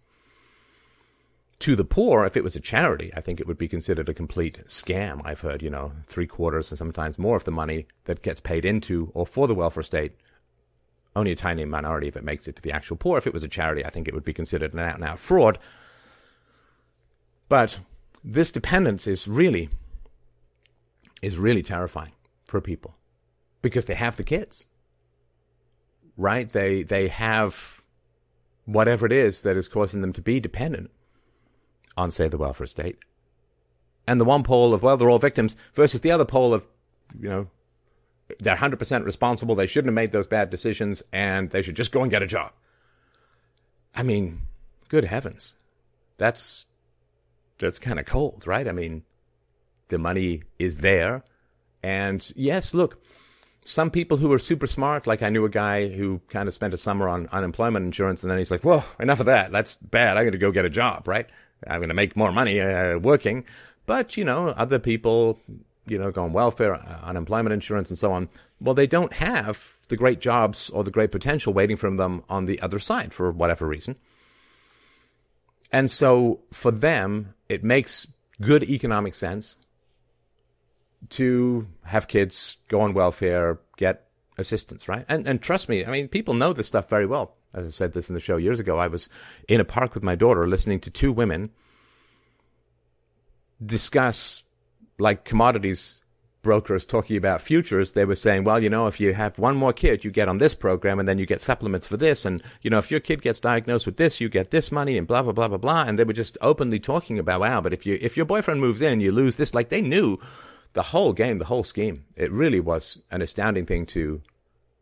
to 1.61 1.77
the 1.77 1.85
poor, 1.85 2.25
if 2.25 2.37
it 2.37 2.42
was 2.42 2.57
a 2.57 2.61
charity, 2.61 3.12
I 3.14 3.20
think 3.20 3.38
it 3.38 3.46
would 3.46 3.57
be 3.57 3.68
considered 3.68 4.09
a 4.09 4.14
complete 4.14 4.59
scam. 4.66 5.20
I've 5.25 5.42
heard, 5.42 5.62
you 5.62 5.70
know, 5.70 5.92
three 6.09 6.27
quarters 6.27 6.72
and 6.72 6.79
sometimes 6.79 7.20
more 7.20 7.37
of 7.37 7.44
the 7.44 7.53
money 7.53 7.87
that 8.07 8.20
gets 8.20 8.40
paid 8.40 8.64
into 8.64 9.12
or 9.14 9.25
for 9.25 9.46
the 9.46 9.55
welfare 9.55 9.85
state 9.85 10.16
only 11.14 11.33
a 11.33 11.37
tiny 11.37 11.64
minority 11.64 12.09
of 12.09 12.16
it 12.16 12.25
makes 12.25 12.48
it 12.48 12.57
to 12.57 12.62
the 12.62 12.72
actual 12.72 12.96
poor. 12.96 13.18
If 13.18 13.27
it 13.27 13.35
was 13.35 13.44
a 13.44 13.48
charity, 13.48 13.85
I 13.85 13.90
think 13.90 14.09
it 14.09 14.14
would 14.14 14.25
be 14.25 14.33
considered 14.33 14.72
an 14.72 14.81
out 14.81 14.94
and 14.94 15.05
out 15.05 15.18
fraud. 15.18 15.59
But 17.48 17.81
this 18.25 18.51
dependence 18.51 19.07
is 19.07 19.29
really 19.29 19.68
is 21.20 21.38
really 21.38 21.62
terrifying 21.62 22.12
for 22.44 22.61
people. 22.61 22.96
because 23.62 23.87
they 23.87 23.94
have 23.94 24.16
the 24.16 24.25
kids. 24.25 24.66
Right? 26.16 26.51
They 26.51 26.83
they 26.83 27.09
have 27.09 27.83
whatever 28.66 29.07
it 29.07 29.12
is 29.12 29.42
that 29.42 29.57
is 29.57 29.68
causing 29.68 30.03
them 30.03 30.12
to 30.12 30.20
be 30.20 30.38
dependent 30.40 30.90
on, 31.96 32.11
say, 32.11 32.29
the 32.29 32.38
welfare 32.38 32.66
state. 32.66 32.98
And 34.07 34.20
the 34.20 34.25
one 34.25 34.42
pole 34.42 34.75
of, 34.75 34.83
well, 34.83 34.96
they're 34.96 35.11
all 35.11 35.18
victims 35.18 35.57
versus 35.75 36.01
the 36.01 36.11
other 36.11 36.25
pole 36.25 36.53
of, 36.53 36.66
you 37.18 37.29
know, 37.29 37.48
they're 38.38 38.56
100% 38.56 39.04
responsible. 39.04 39.54
They 39.54 39.66
shouldn't 39.66 39.88
have 39.88 39.94
made 39.94 40.12
those 40.12 40.26
bad 40.26 40.50
decisions 40.50 41.02
and 41.12 41.50
they 41.50 41.62
should 41.62 41.76
just 41.76 41.92
go 41.92 42.02
and 42.02 42.10
get 42.10 42.22
a 42.22 42.26
job. 42.26 42.52
I 43.94 44.02
mean, 44.02 44.42
good 44.88 45.04
heavens. 45.04 45.54
That's, 46.16 46.66
that's 47.58 47.78
kind 47.78 47.98
of 47.98 48.06
cold, 48.06 48.46
right? 48.46 48.66
I 48.66 48.72
mean, 48.72 49.04
the 49.88 49.98
money 49.98 50.42
is 50.58 50.78
there. 50.78 51.24
And 51.82 52.30
yes, 52.36 52.74
look, 52.74 53.02
some 53.64 53.90
people 53.90 54.16
who 54.16 54.32
are 54.32 54.38
super 54.38 54.66
smart, 54.66 55.06
like 55.06 55.22
I 55.22 55.30
knew 55.30 55.44
a 55.44 55.50
guy 55.50 55.88
who 55.88 56.20
kind 56.28 56.48
of 56.48 56.54
spent 56.54 56.74
a 56.74 56.78
summer 56.78 57.08
on 57.08 57.28
unemployment 57.32 57.84
insurance 57.84 58.22
and 58.22 58.30
then 58.30 58.38
he's 58.38 58.50
like, 58.50 58.64
whoa, 58.64 58.84
enough 58.98 59.20
of 59.20 59.26
that. 59.26 59.52
That's 59.52 59.76
bad. 59.76 60.16
I'm 60.16 60.24
going 60.24 60.32
to 60.32 60.38
go 60.38 60.50
get 60.50 60.64
a 60.64 60.70
job, 60.70 61.06
right? 61.06 61.28
I'm 61.66 61.80
going 61.80 61.88
to 61.88 61.94
make 61.94 62.16
more 62.16 62.32
money 62.32 62.60
uh, 62.60 62.98
working. 62.98 63.44
But, 63.86 64.16
you 64.16 64.24
know, 64.24 64.48
other 64.48 64.78
people, 64.78 65.38
you 65.86 65.98
know, 65.98 66.10
go 66.10 66.24
on 66.24 66.32
welfare, 66.32 66.74
uh, 66.74 67.00
unemployment 67.02 67.52
insurance, 67.52 67.90
and 67.90 67.98
so 67.98 68.12
on. 68.12 68.28
Well, 68.60 68.74
they 68.74 68.86
don't 68.86 69.12
have 69.14 69.74
the 69.88 69.96
great 69.96 70.20
jobs 70.20 70.70
or 70.70 70.84
the 70.84 70.90
great 70.90 71.10
potential 71.10 71.52
waiting 71.52 71.76
for 71.76 71.90
them 71.90 72.22
on 72.28 72.44
the 72.44 72.60
other 72.60 72.78
side 72.78 73.12
for 73.12 73.30
whatever 73.30 73.66
reason. 73.66 73.96
And 75.72 75.90
so 75.90 76.40
for 76.52 76.70
them, 76.70 77.34
it 77.48 77.64
makes 77.64 78.06
good 78.40 78.62
economic 78.64 79.14
sense 79.14 79.56
to 81.10 81.66
have 81.84 82.08
kids 82.08 82.58
go 82.68 82.80
on 82.82 82.94
welfare, 82.94 83.58
get 83.76 84.06
assistance, 84.38 84.88
right? 84.88 85.04
And 85.08 85.26
and 85.26 85.42
trust 85.42 85.68
me, 85.68 85.84
I 85.84 85.90
mean, 85.90 86.08
people 86.08 86.34
know 86.34 86.52
this 86.52 86.66
stuff 86.66 86.88
very 86.88 87.06
well. 87.06 87.36
As 87.54 87.66
I 87.66 87.70
said 87.70 87.92
this 87.92 88.08
in 88.08 88.14
the 88.14 88.20
show 88.20 88.36
years 88.36 88.60
ago, 88.60 88.78
I 88.78 88.86
was 88.86 89.08
in 89.48 89.60
a 89.60 89.64
park 89.64 89.94
with 89.94 90.02
my 90.02 90.14
daughter 90.14 90.46
listening 90.46 90.80
to 90.80 90.90
two 90.90 91.12
women 91.12 91.50
discuss 93.64 94.42
like 94.98 95.24
commodities 95.24 96.02
brokers 96.42 96.85
talking 96.85 97.16
about 97.16 97.40
futures, 97.40 97.92
they 97.92 98.05
were 98.05 98.16
saying, 98.16 98.44
well, 98.44 98.62
you 98.62 98.68
know, 98.68 98.87
if 98.87 99.00
you 99.00 99.14
have 99.14 99.38
one 99.38 99.57
more 99.57 99.72
kid, 99.72 100.05
you 100.05 100.11
get 100.11 100.28
on 100.28 100.38
this 100.38 100.55
program 100.55 100.98
and 100.98 101.09
then 101.09 101.18
you 101.18 101.24
get 101.24 101.40
supplements 101.40 101.87
for 101.87 101.96
this. 101.96 102.24
And, 102.24 102.42
you 102.61 102.70
know, 102.70 102.78
if 102.78 102.90
your 102.90 103.00
kid 103.00 103.22
gets 103.22 103.40
diagnosed 103.40 103.87
with 103.87 103.96
this, 103.96 104.20
you 104.20 104.28
get 104.28 104.50
this 104.50 104.70
money 104.70 104.98
and 104.98 105.07
blah, 105.07 105.22
blah, 105.22 105.33
blah, 105.33 105.48
blah, 105.48 105.59
blah. 105.59 105.85
And 105.87 105.98
they 105.98 106.05
were 106.05 106.12
just 106.12 106.37
openly 106.40 106.81
talking 106.81 107.18
about, 107.18 107.40
wow, 107.40 107.61
but 107.61 107.72
if 107.72 107.87
you, 107.87 107.96
if 108.00 108.16
your 108.16 108.26
boyfriend 108.26 108.61
moves 108.61 108.83
in, 108.83 109.00
you 109.00 109.12
lose 109.12 109.37
this. 109.37 109.55
Like 109.55 109.68
they 109.68 109.81
knew 109.81 110.18
the 110.72 110.83
whole 110.83 111.12
game, 111.12 111.38
the 111.38 111.46
whole 111.46 111.64
scheme. 111.64 112.05
It 112.16 112.33
really 112.33 112.61
was 112.61 113.00
an 113.11 113.22
astounding 113.22 113.66
thing 113.66 113.87
to, 113.87 114.20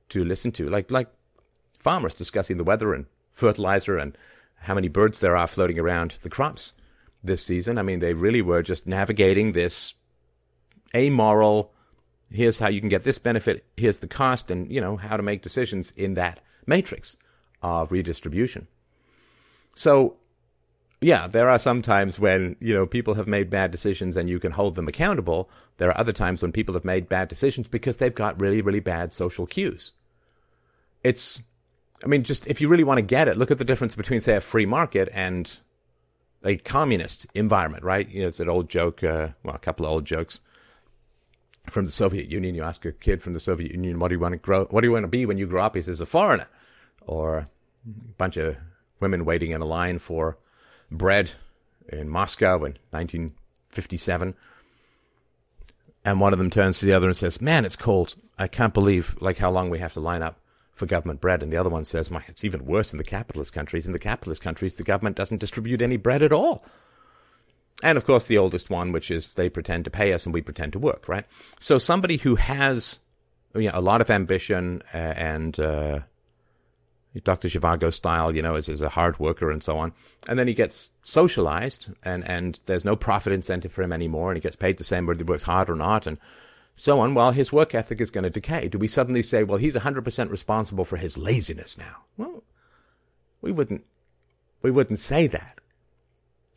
to 0.08 0.24
listen 0.24 0.52
to. 0.52 0.68
Like, 0.68 0.90
like 0.90 1.08
farmers 1.78 2.14
discussing 2.14 2.56
the 2.56 2.64
weather 2.64 2.94
and 2.94 3.06
fertilizer 3.30 3.98
and 3.98 4.16
how 4.62 4.74
many 4.74 4.88
birds 4.88 5.20
there 5.20 5.36
are 5.36 5.46
floating 5.46 5.78
around 5.78 6.18
the 6.22 6.30
crops 6.30 6.74
this 7.22 7.44
season. 7.44 7.76
I 7.76 7.82
mean, 7.82 8.00
they 8.00 8.14
really 8.14 8.42
were 8.42 8.62
just 8.62 8.86
navigating 8.86 9.52
this 9.52 9.94
amoral, 10.94 11.72
here's 12.30 12.58
how 12.58 12.68
you 12.68 12.80
can 12.80 12.88
get 12.88 13.04
this 13.04 13.18
benefit, 13.18 13.64
here's 13.76 13.98
the 13.98 14.06
cost, 14.06 14.50
and, 14.50 14.70
you 14.70 14.80
know, 14.80 14.96
how 14.96 15.16
to 15.16 15.22
make 15.22 15.42
decisions 15.42 15.92
in 15.96 16.14
that 16.14 16.40
matrix 16.66 17.16
of 17.62 17.92
redistribution. 17.92 18.66
So, 19.74 20.16
yeah, 21.00 21.26
there 21.26 21.48
are 21.48 21.58
some 21.58 21.82
times 21.82 22.18
when, 22.18 22.56
you 22.60 22.74
know, 22.74 22.86
people 22.86 23.14
have 23.14 23.26
made 23.26 23.48
bad 23.50 23.70
decisions 23.70 24.16
and 24.16 24.28
you 24.28 24.38
can 24.38 24.52
hold 24.52 24.74
them 24.74 24.88
accountable. 24.88 25.48
There 25.78 25.88
are 25.88 25.98
other 25.98 26.12
times 26.12 26.42
when 26.42 26.52
people 26.52 26.74
have 26.74 26.84
made 26.84 27.08
bad 27.08 27.28
decisions 27.28 27.68
because 27.68 27.96
they've 27.96 28.14
got 28.14 28.40
really, 28.40 28.60
really 28.60 28.80
bad 28.80 29.12
social 29.12 29.46
cues. 29.46 29.92
It's, 31.02 31.42
I 32.04 32.06
mean, 32.06 32.22
just 32.22 32.46
if 32.46 32.60
you 32.60 32.68
really 32.68 32.84
want 32.84 32.98
to 32.98 33.02
get 33.02 33.28
it, 33.28 33.36
look 33.36 33.50
at 33.50 33.58
the 33.58 33.64
difference 33.64 33.94
between, 33.94 34.20
say, 34.20 34.36
a 34.36 34.40
free 34.40 34.66
market 34.66 35.08
and 35.12 35.58
a 36.44 36.56
communist 36.56 37.26
environment, 37.34 37.82
right? 37.82 38.08
You 38.08 38.22
know, 38.22 38.28
it's 38.28 38.40
an 38.40 38.50
old 38.50 38.68
joke, 38.68 39.02
uh, 39.02 39.28
well, 39.42 39.54
a 39.54 39.58
couple 39.58 39.86
of 39.86 39.92
old 39.92 40.04
jokes 40.04 40.40
from 41.70 41.86
the 41.86 41.92
Soviet 41.92 42.28
Union. 42.28 42.54
You 42.54 42.62
ask 42.62 42.84
a 42.84 42.92
kid 42.92 43.22
from 43.22 43.34
the 43.34 43.40
Soviet 43.40 43.72
Union, 43.72 43.98
what 43.98 44.08
do 44.08 44.14
you 44.14 44.20
want 44.20 44.32
to 44.32 44.38
grow? 44.38 44.66
What 44.66 44.82
do 44.82 44.88
you 44.88 44.92
want 44.92 45.04
to 45.04 45.08
be 45.08 45.26
when 45.26 45.38
you 45.38 45.46
grow 45.46 45.62
up? 45.62 45.76
He 45.76 45.82
says, 45.82 46.00
a 46.00 46.06
foreigner. 46.06 46.46
Or 47.06 47.38
a 47.38 47.46
bunch 48.18 48.36
of 48.36 48.56
women 49.00 49.24
waiting 49.24 49.50
in 49.50 49.62
a 49.62 49.66
line 49.66 49.98
for 49.98 50.36
bread 50.90 51.32
in 51.88 52.08
Moscow 52.08 52.56
in 52.56 52.76
1957. 52.90 54.34
And 56.04 56.20
one 56.20 56.32
of 56.32 56.38
them 56.38 56.50
turns 56.50 56.78
to 56.78 56.86
the 56.86 56.92
other 56.92 57.08
and 57.08 57.16
says, 57.16 57.40
man, 57.40 57.64
it's 57.64 57.76
cold. 57.76 58.14
I 58.38 58.48
can't 58.48 58.74
believe 58.74 59.16
like 59.20 59.38
how 59.38 59.50
long 59.50 59.70
we 59.70 59.78
have 59.80 59.92
to 59.94 60.00
line 60.00 60.22
up 60.22 60.38
for 60.72 60.86
government 60.86 61.20
bread. 61.20 61.42
And 61.42 61.52
the 61.52 61.58
other 61.58 61.68
one 61.68 61.84
says, 61.84 62.10
my, 62.10 62.22
it's 62.26 62.44
even 62.44 62.64
worse 62.64 62.92
in 62.92 62.98
the 62.98 63.04
capitalist 63.04 63.52
countries. 63.52 63.86
In 63.86 63.92
the 63.92 63.98
capitalist 63.98 64.40
countries, 64.40 64.76
the 64.76 64.82
government 64.82 65.16
doesn't 65.16 65.38
distribute 65.38 65.82
any 65.82 65.98
bread 65.98 66.22
at 66.22 66.32
all. 66.32 66.64
And 67.82 67.96
of 67.96 68.04
course, 68.04 68.26
the 68.26 68.38
oldest 68.38 68.70
one, 68.70 68.92
which 68.92 69.10
is 69.10 69.34
they 69.34 69.48
pretend 69.48 69.84
to 69.84 69.90
pay 69.90 70.12
us 70.12 70.26
and 70.26 70.34
we 70.34 70.42
pretend 70.42 70.72
to 70.74 70.78
work, 70.78 71.08
right? 71.08 71.24
So 71.58 71.78
somebody 71.78 72.18
who 72.18 72.36
has 72.36 73.00
you 73.54 73.62
know, 73.62 73.72
a 73.74 73.80
lot 73.80 74.00
of 74.00 74.10
ambition 74.10 74.82
uh, 74.92 74.96
and 74.96 75.58
uh, 75.58 76.00
Dr. 77.24 77.48
Zhivago 77.48 77.92
style, 77.92 78.34
you 78.34 78.42
know, 78.42 78.54
is, 78.54 78.68
is 78.68 78.82
a 78.82 78.88
hard 78.90 79.18
worker 79.18 79.50
and 79.50 79.62
so 79.62 79.78
on. 79.78 79.92
And 80.28 80.38
then 80.38 80.46
he 80.46 80.54
gets 80.54 80.92
socialized 81.02 81.90
and, 82.04 82.26
and 82.28 82.60
there's 82.66 82.84
no 82.84 82.96
profit 82.96 83.32
incentive 83.32 83.72
for 83.72 83.82
him 83.82 83.92
anymore 83.92 84.30
and 84.30 84.36
he 84.36 84.42
gets 84.42 84.56
paid 84.56 84.76
the 84.76 84.84
same 84.84 85.06
whether 85.06 85.18
he 85.18 85.24
works 85.24 85.42
hard 85.44 85.70
or 85.70 85.76
not 85.76 86.06
and 86.06 86.18
so 86.76 87.00
on. 87.00 87.14
Well, 87.14 87.32
his 87.32 87.52
work 87.52 87.74
ethic 87.74 88.00
is 88.00 88.10
going 88.10 88.24
to 88.24 88.30
decay. 88.30 88.68
Do 88.68 88.78
we 88.78 88.88
suddenly 88.88 89.22
say, 89.22 89.42
well, 89.42 89.58
he's 89.58 89.76
100% 89.76 90.30
responsible 90.30 90.84
for 90.84 90.98
his 90.98 91.18
laziness 91.18 91.76
now? 91.76 92.04
Well, 92.16 92.44
we 93.40 93.52
wouldn't, 93.52 93.84
we 94.62 94.70
wouldn't 94.70 94.98
say 94.98 95.26
that. 95.26 95.60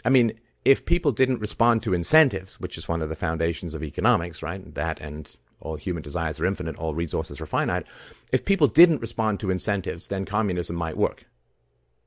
I 0.05 0.09
mean, 0.09 0.33
if 0.65 0.85
people 0.85 1.11
didn't 1.11 1.41
respond 1.41 1.83
to 1.83 1.93
incentives, 1.93 2.59
which 2.59 2.77
is 2.77 2.87
one 2.87 3.01
of 3.01 3.09
the 3.09 3.15
foundations 3.15 3.73
of 3.73 3.83
economics, 3.83 4.41
right? 4.41 4.73
That 4.75 5.01
and 5.01 5.35
all 5.59 5.75
human 5.75 6.03
desires 6.03 6.39
are 6.39 6.45
infinite, 6.45 6.77
all 6.77 6.93
resources 6.93 7.41
are 7.41 7.45
finite. 7.45 7.85
If 8.31 8.45
people 8.45 8.67
didn't 8.67 9.01
respond 9.01 9.39
to 9.39 9.51
incentives, 9.51 10.07
then 10.07 10.25
communism 10.25 10.75
might 10.75 10.97
work. 10.97 11.25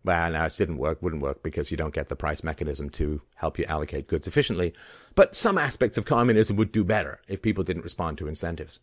Well, 0.04 0.30
no, 0.30 0.44
it 0.44 0.54
didn't 0.56 0.78
work, 0.78 1.02
wouldn't 1.02 1.22
work 1.22 1.42
because 1.42 1.70
you 1.70 1.76
don't 1.76 1.94
get 1.94 2.08
the 2.08 2.16
price 2.16 2.44
mechanism 2.44 2.90
to 2.90 3.22
help 3.34 3.58
you 3.58 3.64
allocate 3.64 4.06
goods 4.06 4.28
efficiently. 4.28 4.72
But 5.16 5.34
some 5.34 5.58
aspects 5.58 5.98
of 5.98 6.04
communism 6.04 6.56
would 6.56 6.70
do 6.70 6.84
better 6.84 7.20
if 7.26 7.42
people 7.42 7.64
didn't 7.64 7.82
respond 7.82 8.18
to 8.18 8.28
incentives. 8.28 8.78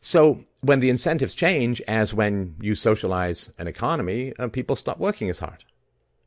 So 0.00 0.44
when 0.62 0.80
the 0.80 0.90
incentives 0.90 1.34
change, 1.34 1.82
as 1.86 2.14
when 2.14 2.56
you 2.60 2.74
socialize 2.74 3.52
an 3.58 3.66
economy, 3.66 4.32
uh, 4.38 4.48
people 4.48 4.76
stop 4.76 4.98
working 4.98 5.28
as 5.28 5.40
hard. 5.40 5.64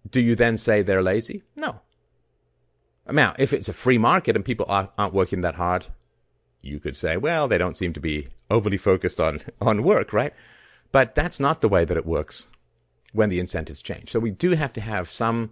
Do 0.09 0.19
you 0.19 0.35
then 0.35 0.57
say 0.57 0.81
they're 0.81 1.03
lazy? 1.03 1.43
No. 1.55 1.81
Now, 3.09 3.33
if 3.37 3.53
it's 3.53 3.69
a 3.69 3.73
free 3.73 3.97
market 3.97 4.35
and 4.35 4.45
people 4.45 4.65
aren't 4.67 5.13
working 5.13 5.41
that 5.41 5.55
hard, 5.55 5.87
you 6.61 6.79
could 6.79 6.95
say, 6.95 7.17
well, 7.17 7.47
they 7.47 7.57
don't 7.57 7.77
seem 7.77 7.93
to 7.93 7.99
be 7.99 8.29
overly 8.49 8.77
focused 8.77 9.19
on, 9.19 9.41
on 9.61 9.83
work, 9.83 10.13
right? 10.13 10.33
But 10.91 11.15
that's 11.15 11.39
not 11.39 11.61
the 11.61 11.69
way 11.69 11.85
that 11.85 11.97
it 11.97 12.05
works 12.05 12.47
when 13.13 13.29
the 13.29 13.39
incentives 13.39 13.81
change. 13.81 14.09
So 14.09 14.19
we 14.19 14.31
do 14.31 14.51
have 14.51 14.73
to 14.73 14.81
have 14.81 15.09
some 15.09 15.51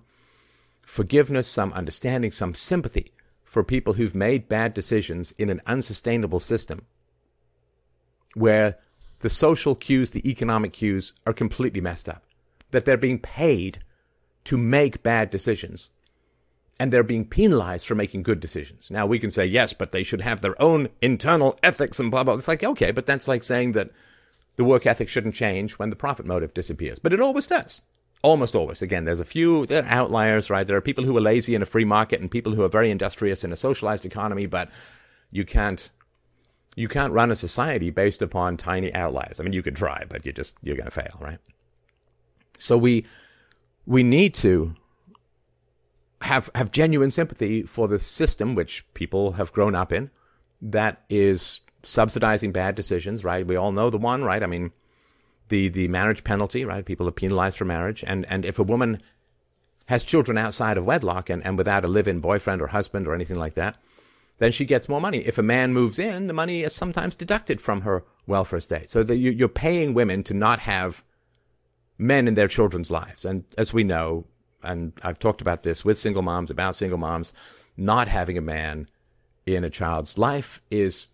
forgiveness, 0.81 1.47
some 1.47 1.73
understanding, 1.73 2.31
some 2.31 2.53
sympathy 2.53 3.11
for 3.43 3.63
people 3.63 3.93
who've 3.93 4.15
made 4.15 4.49
bad 4.49 4.73
decisions 4.73 5.31
in 5.31 5.49
an 5.49 5.61
unsustainable 5.65 6.39
system 6.39 6.85
where 8.35 8.77
the 9.19 9.29
social 9.29 9.75
cues, 9.75 10.11
the 10.11 10.29
economic 10.29 10.73
cues 10.73 11.13
are 11.25 11.33
completely 11.33 11.81
messed 11.81 12.07
up. 12.07 12.23
That 12.71 12.85
they're 12.85 12.97
being 12.97 13.19
paid 13.19 13.79
to 14.45 14.57
make 14.57 15.03
bad 15.03 15.29
decisions 15.29 15.91
and 16.79 16.93
they're 16.93 17.03
being 17.03 17.25
penalized 17.25 17.85
for 17.85 17.95
making 17.95 18.23
good 18.23 18.39
decisions. 18.39 18.89
Now 18.89 19.05
we 19.05 19.19
can 19.19 19.31
say, 19.31 19.45
yes, 19.45 19.73
but 19.73 19.91
they 19.91 20.03
should 20.03 20.21
have 20.21 20.41
their 20.41 20.59
own 20.61 20.89
internal 21.01 21.59
ethics 21.61 21.99
and 21.99 22.09
blah, 22.09 22.23
blah. 22.23 22.35
It's 22.35 22.47
like, 22.47 22.63
okay, 22.63 22.91
but 22.91 23.05
that's 23.05 23.27
like 23.27 23.43
saying 23.43 23.73
that 23.73 23.91
the 24.55 24.63
work 24.63 24.85
ethic 24.85 25.09
shouldn't 25.09 25.35
change 25.35 25.73
when 25.73 25.89
the 25.89 25.95
profit 25.95 26.25
motive 26.25 26.53
disappears. 26.53 26.99
But 26.99 27.13
it 27.13 27.19
always 27.19 27.47
does. 27.47 27.81
Almost 28.21 28.55
always. 28.55 28.81
Again, 28.81 29.05
there's 29.05 29.19
a 29.19 29.25
few 29.25 29.65
there 29.65 29.83
are 29.83 29.89
outliers, 29.89 30.49
right? 30.49 30.67
There 30.67 30.75
are 30.75 30.81
people 30.81 31.03
who 31.03 31.15
are 31.17 31.21
lazy 31.21 31.55
in 31.55 31.61
a 31.61 31.65
free 31.65 31.85
market 31.85 32.19
and 32.21 32.31
people 32.31 32.53
who 32.53 32.63
are 32.63 32.69
very 32.69 32.91
industrious 32.91 33.43
in 33.43 33.53
a 33.53 33.57
socialized 33.57 34.05
economy, 34.05 34.45
but 34.45 34.69
you 35.31 35.45
can't 35.45 35.89
you 36.75 36.87
can't 36.87 37.13
run 37.13 37.31
a 37.31 37.35
society 37.35 37.89
based 37.89 38.21
upon 38.21 38.57
tiny 38.57 38.93
outliers. 38.93 39.39
I 39.39 39.43
mean, 39.43 39.53
you 39.53 39.63
could 39.63 39.75
try, 39.75 40.03
but 40.09 40.25
you 40.25 40.33
just 40.33 40.55
you're 40.61 40.75
going 40.75 40.85
to 40.85 40.91
fail, 40.91 41.17
right? 41.21 41.39
So 42.57 42.77
we 42.77 43.05
we 43.89 44.03
need 44.03 44.35
to 44.35 44.75
have 46.21 46.49
have 46.53 46.71
genuine 46.71 47.09
sympathy 47.09 47.63
for 47.63 47.87
the 47.87 47.99
system 47.99 48.53
which 48.53 48.85
people 48.93 49.33
have 49.33 49.51
grown 49.51 49.73
up 49.73 49.91
in 49.91 50.11
that 50.61 51.01
is 51.09 51.61
subsidizing 51.81 52.51
bad 52.51 52.75
decisions, 52.75 53.25
right? 53.25 53.47
We 53.47 53.55
all 53.55 53.71
know 53.71 53.89
the 53.89 53.97
one, 53.97 54.23
right? 54.23 54.43
I 54.43 54.45
mean, 54.45 54.71
the 55.47 55.69
the 55.69 55.87
marriage 55.87 56.23
penalty, 56.23 56.63
right? 56.63 56.85
People 56.85 57.07
are 57.07 57.11
penalized 57.11 57.57
for 57.57 57.65
marriage, 57.65 58.03
and 58.05 58.25
and 58.29 58.45
if 58.45 58.59
a 58.59 58.63
woman 58.63 59.01
has 59.87 60.03
children 60.03 60.37
outside 60.37 60.77
of 60.77 60.85
wedlock 60.85 61.31
and, 61.31 61.43
and 61.43 61.57
without 61.57 61.83
a 61.83 61.87
live-in 61.87 62.19
boyfriend 62.19 62.61
or 62.61 62.67
husband 62.67 63.07
or 63.07 63.15
anything 63.15 63.39
like 63.39 63.55
that, 63.55 63.75
then 64.37 64.51
she 64.51 64.63
gets 64.63 64.87
more 64.87 65.01
money. 65.01 65.17
If 65.25 65.39
a 65.39 65.43
man 65.43 65.73
moves 65.73 65.97
in, 65.97 66.27
the 66.27 66.33
money 66.33 66.61
is 66.61 66.75
sometimes 66.75 67.15
deducted 67.15 67.59
from 67.59 67.81
her 67.81 68.03
welfare 68.27 68.59
state. 68.59 68.91
So 68.91 69.01
that 69.01 69.17
you, 69.17 69.31
you're 69.31 69.49
paying 69.49 69.95
women 69.95 70.21
to 70.25 70.35
not 70.35 70.59
have 70.59 71.03
men 71.99 72.27
in 72.27 72.33
their 72.33 72.47
children's 72.47 72.89
lives. 72.89 73.25
And 73.25 73.43
as 73.57 73.73
we 73.73 73.83
know, 73.83 74.25
and 74.63 74.93
I've 75.03 75.19
talked 75.19 75.41
about 75.41 75.61
this 75.61 75.85
with 75.85 75.97
single 75.97 76.23
moms, 76.23 76.49
about 76.49 76.75
single 76.75 76.97
moms, 76.97 77.33
not 77.77 78.07
having 78.07 78.37
a 78.37 78.41
man 78.41 78.87
in 79.45 79.63
a 79.63 79.69
child's 79.69 80.17
life 80.17 80.61
is 80.71 81.07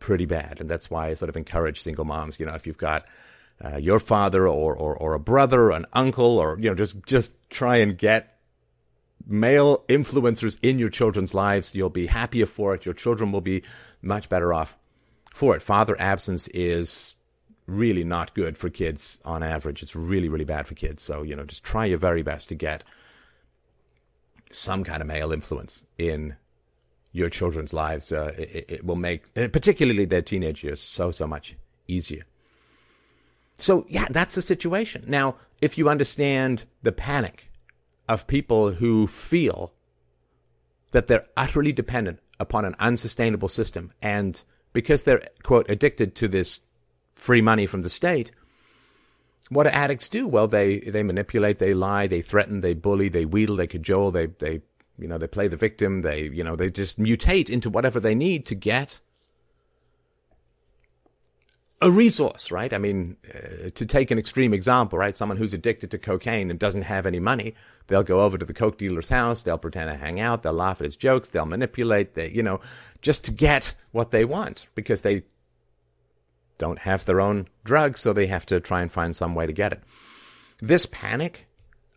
pretty 0.00 0.26
bad. 0.26 0.60
And 0.60 0.68
that's 0.68 0.90
why 0.90 1.08
I 1.08 1.14
sort 1.14 1.28
of 1.28 1.36
encourage 1.36 1.80
single 1.80 2.04
moms, 2.04 2.40
you 2.40 2.46
know, 2.46 2.54
if 2.54 2.66
you've 2.66 2.78
got 2.78 3.04
uh, 3.62 3.76
your 3.76 4.00
father 4.00 4.48
or, 4.48 4.74
or, 4.74 4.96
or 4.96 5.12
a 5.12 5.20
brother, 5.20 5.64
or 5.64 5.70
an 5.72 5.86
uncle, 5.92 6.38
or, 6.38 6.58
you 6.58 6.70
know, 6.70 6.74
just, 6.74 7.04
just 7.04 7.32
try 7.50 7.76
and 7.76 7.98
get 7.98 8.38
male 9.26 9.84
influencers 9.88 10.58
in 10.62 10.78
your 10.78 10.88
children's 10.88 11.34
lives. 11.34 11.74
You'll 11.74 11.90
be 11.90 12.06
happier 12.06 12.46
for 12.46 12.74
it. 12.74 12.86
Your 12.86 12.94
children 12.94 13.30
will 13.30 13.42
be 13.42 13.62
much 14.00 14.30
better 14.30 14.54
off 14.54 14.78
for 15.32 15.54
it. 15.54 15.60
Father 15.60 16.00
absence 16.00 16.48
is 16.48 17.14
really 17.70 18.04
not 18.04 18.34
good 18.34 18.58
for 18.58 18.68
kids 18.68 19.18
on 19.24 19.42
average. 19.42 19.82
It's 19.82 19.96
really, 19.96 20.28
really 20.28 20.44
bad 20.44 20.66
for 20.66 20.74
kids. 20.74 21.02
So, 21.02 21.22
you 21.22 21.36
know, 21.36 21.44
just 21.44 21.64
try 21.64 21.86
your 21.86 21.98
very 21.98 22.22
best 22.22 22.48
to 22.48 22.54
get 22.54 22.84
some 24.50 24.84
kind 24.84 25.00
of 25.00 25.06
male 25.06 25.32
influence 25.32 25.84
in 25.96 26.36
your 27.12 27.30
children's 27.30 27.72
lives. 27.72 28.12
Uh, 28.12 28.34
it, 28.36 28.64
it, 28.68 28.84
will 28.84 28.96
make, 28.96 29.32
particularly 29.34 30.04
their 30.04 30.22
teenage 30.22 30.64
years, 30.64 30.80
so, 30.80 31.10
so 31.10 31.26
much 31.26 31.56
easier. 31.88 32.24
So, 33.54 33.86
yeah, 33.88 34.06
that's 34.10 34.34
the 34.34 34.42
situation. 34.42 35.04
Now, 35.06 35.36
if 35.60 35.78
you 35.78 35.88
understand 35.88 36.64
the 36.82 36.92
panic 36.92 37.50
of 38.08 38.26
people 38.26 38.72
who 38.72 39.06
feel 39.06 39.72
that 40.92 41.06
they're 41.06 41.26
utterly 41.36 41.72
dependent 41.72 42.18
upon 42.40 42.64
an 42.64 42.74
unsustainable 42.78 43.48
system 43.48 43.92
and 44.02 44.42
because 44.72 45.02
they're, 45.02 45.22
quote, 45.42 45.68
addicted 45.68 46.14
to 46.16 46.28
this 46.28 46.60
free 47.20 47.42
money 47.42 47.66
from 47.66 47.82
the 47.82 47.90
state, 47.90 48.32
what 49.50 49.64
do 49.64 49.70
addicts 49.70 50.08
do? 50.08 50.26
Well, 50.26 50.46
they, 50.46 50.78
they 50.80 51.02
manipulate, 51.02 51.58
they 51.58 51.74
lie, 51.74 52.06
they 52.06 52.22
threaten, 52.22 52.60
they 52.60 52.74
bully, 52.74 53.08
they 53.08 53.24
wheedle, 53.24 53.56
they 53.56 53.66
cajole, 53.66 54.10
they, 54.10 54.26
they, 54.26 54.62
you 54.98 55.08
know, 55.08 55.18
they 55.18 55.26
play 55.26 55.48
the 55.48 55.56
victim, 55.56 56.00
they, 56.00 56.22
you 56.28 56.44
know, 56.44 56.56
they 56.56 56.70
just 56.70 56.98
mutate 56.98 57.50
into 57.50 57.68
whatever 57.68 58.00
they 58.00 58.14
need 58.14 58.46
to 58.46 58.54
get 58.54 59.00
a 61.82 61.90
resource, 61.90 62.52
right? 62.52 62.72
I 62.72 62.78
mean, 62.78 63.16
uh, 63.34 63.70
to 63.74 63.86
take 63.86 64.10
an 64.10 64.18
extreme 64.18 64.52
example, 64.52 64.98
right? 64.98 65.16
Someone 65.16 65.38
who's 65.38 65.54
addicted 65.54 65.90
to 65.90 65.98
cocaine 65.98 66.50
and 66.50 66.58
doesn't 66.58 66.82
have 66.82 67.06
any 67.06 67.18
money, 67.18 67.54
they'll 67.86 68.02
go 68.02 68.20
over 68.20 68.38
to 68.38 68.44
the 68.44 68.54
coke 68.54 68.78
dealer's 68.78 69.08
house, 69.08 69.42
they'll 69.42 69.58
pretend 69.58 69.90
to 69.90 69.96
hang 69.96 70.20
out, 70.20 70.42
they'll 70.42 70.52
laugh 70.52 70.80
at 70.80 70.84
his 70.84 70.96
jokes, 70.96 71.30
they'll 71.30 71.46
manipulate, 71.46 72.14
they, 72.14 72.30
you 72.30 72.42
know, 72.42 72.60
just 73.00 73.24
to 73.24 73.32
get 73.32 73.74
what 73.92 74.10
they 74.10 74.24
want 74.24 74.68
because 74.74 75.02
they 75.02 75.22
don't 76.60 76.80
have 76.80 77.06
their 77.06 77.20
own 77.20 77.48
drugs, 77.64 78.00
so 78.00 78.12
they 78.12 78.26
have 78.26 78.46
to 78.46 78.60
try 78.60 78.82
and 78.82 78.92
find 78.92 79.16
some 79.16 79.34
way 79.34 79.46
to 79.46 79.52
get 79.52 79.72
it. 79.72 79.80
This 80.60 80.84
panic 80.86 81.46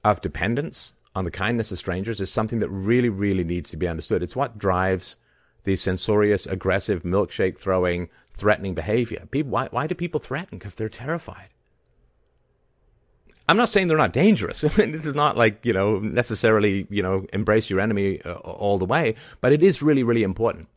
of 0.06 0.22
dependence 0.22 0.94
on 1.14 1.26
the 1.26 1.32
kindness 1.32 1.72
of 1.72 1.78
strangers 1.78 2.22
is 2.22 2.32
something 2.32 2.60
that 2.60 2.70
really, 2.70 3.10
really 3.10 3.44
needs 3.44 3.70
to 3.72 3.78
be 3.78 3.88
understood. 3.88 4.24
It's 4.24 4.38
what 4.38 4.58
drives 4.58 5.18
the 5.66 5.76
censorious, 5.76 6.48
aggressive, 6.48 7.04
milkshake 7.04 7.58
throwing, 7.58 8.10
threatening 8.34 8.74
behavior. 8.74 9.28
People, 9.30 9.52
why, 9.52 9.68
why 9.70 9.86
do 9.86 9.96
people 9.96 10.20
threaten? 10.20 10.58
Because 10.58 10.76
they're 10.76 10.90
terrified. 10.90 11.50
I'm 13.50 13.58
not 13.58 13.70
saying 13.70 13.88
they're 13.90 13.98
not 13.98 14.14
dangerous. 14.14 14.62
this 14.62 15.06
is 15.06 15.14
not 15.14 15.36
like, 15.36 15.66
you 15.66 15.74
know, 15.74 16.00
necessarily, 16.00 16.88
you 16.90 17.04
know, 17.04 17.26
embrace 17.34 17.70
your 17.70 17.82
enemy 17.82 18.22
uh, 18.22 18.36
all 18.36 18.78
the 18.78 18.86
way, 18.86 19.16
but 19.42 19.52
it 19.52 19.62
is 19.62 19.82
really, 19.82 20.04
really 20.04 20.24
important 20.24 20.70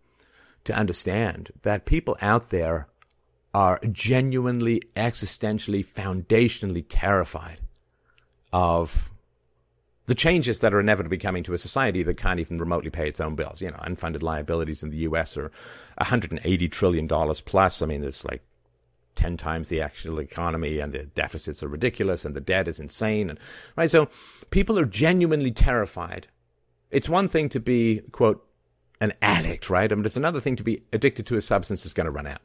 to 0.65 0.77
understand 0.77 1.53
that 1.63 1.85
people 1.85 2.17
out 2.21 2.51
there 2.51 2.89
are 3.57 3.81
genuinely, 3.91 4.83
existentially, 4.97 5.83
foundationally 5.83 6.85
terrified 6.87 7.59
of 8.53 9.11
the 10.05 10.15
changes 10.15 10.61
that 10.61 10.75
are 10.75 10.81
inevitably 10.81 11.17
coming 11.17 11.43
to 11.43 11.55
a 11.55 11.59
society 11.59 12.03
that 12.03 12.19
can't 12.19 12.39
even 12.39 12.59
remotely 12.59 12.91
pay 12.91 13.09
its 13.09 13.19
own 13.19 13.35
bills. 13.35 13.63
You 13.63 13.71
know, 13.71 13.79
unfunded 13.79 14.23
liabilities 14.23 14.83
in 14.83 14.91
the 14.91 14.99
U.S. 15.09 15.39
are 15.39 15.51
180 15.97 16.69
trillion 16.69 17.07
dollars 17.07 17.41
plus. 17.41 17.81
I 17.81 17.87
mean, 17.87 18.05
it's 18.05 18.27
like 18.27 18.43
10 19.15 19.39
times 19.39 19.71
the 19.71 19.81
actual 19.81 20.21
economy 20.21 20.79
and 20.79 20.93
the 20.93 21.05
deficits 21.05 21.63
are 21.63 21.69
ridiculous 21.69 22.27
and 22.27 22.35
the 22.35 22.43
debt 22.43 22.69
is 22.69 22.79
insane. 22.79 23.31
And, 23.31 23.39
right. 23.75 23.91
So 23.91 24.11
people 24.51 24.79
are 24.79 24.85
genuinely 24.85 25.51
terrified. 25.51 26.29
It's 26.91 27.09
one 27.09 27.27
thing 27.27 27.49
to 27.49 27.59
be, 27.59 28.03
quote, 28.13 28.47
an 29.01 29.15
addict, 29.23 29.71
right? 29.71 29.91
I 29.91 29.95
mean, 29.95 30.05
it's 30.05 30.19
another 30.19 30.41
thing 30.41 30.57
to 30.57 30.63
be 30.63 30.83
addicted 30.93 31.25
to 31.29 31.37
a 31.39 31.41
substance 31.41 31.85
that's 31.85 31.95
going 31.95 32.05
to 32.05 32.11
run 32.11 32.27
out. 32.27 32.43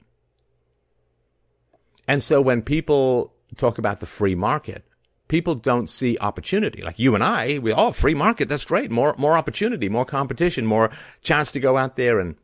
And 2.11 2.21
so 2.21 2.41
when 2.41 2.61
people 2.61 3.33
talk 3.55 3.77
about 3.77 4.01
the 4.01 4.05
free 4.05 4.35
market, 4.35 4.83
people 5.29 5.55
don't 5.55 5.89
see 5.89 6.17
opportunity. 6.19 6.81
Like 6.81 6.99
you 6.99 7.15
and 7.15 7.23
I, 7.23 7.59
we 7.59 7.71
all 7.71 7.87
oh, 7.87 7.91
free 7.93 8.13
market. 8.13 8.49
That's 8.49 8.65
great. 8.65 8.91
More, 8.91 9.15
more 9.17 9.37
opportunity, 9.37 9.87
more 9.87 10.03
competition, 10.03 10.65
more 10.65 10.91
chance 11.21 11.53
to 11.53 11.61
go 11.61 11.77
out 11.77 11.95
there 11.95 12.19
and 12.19 12.35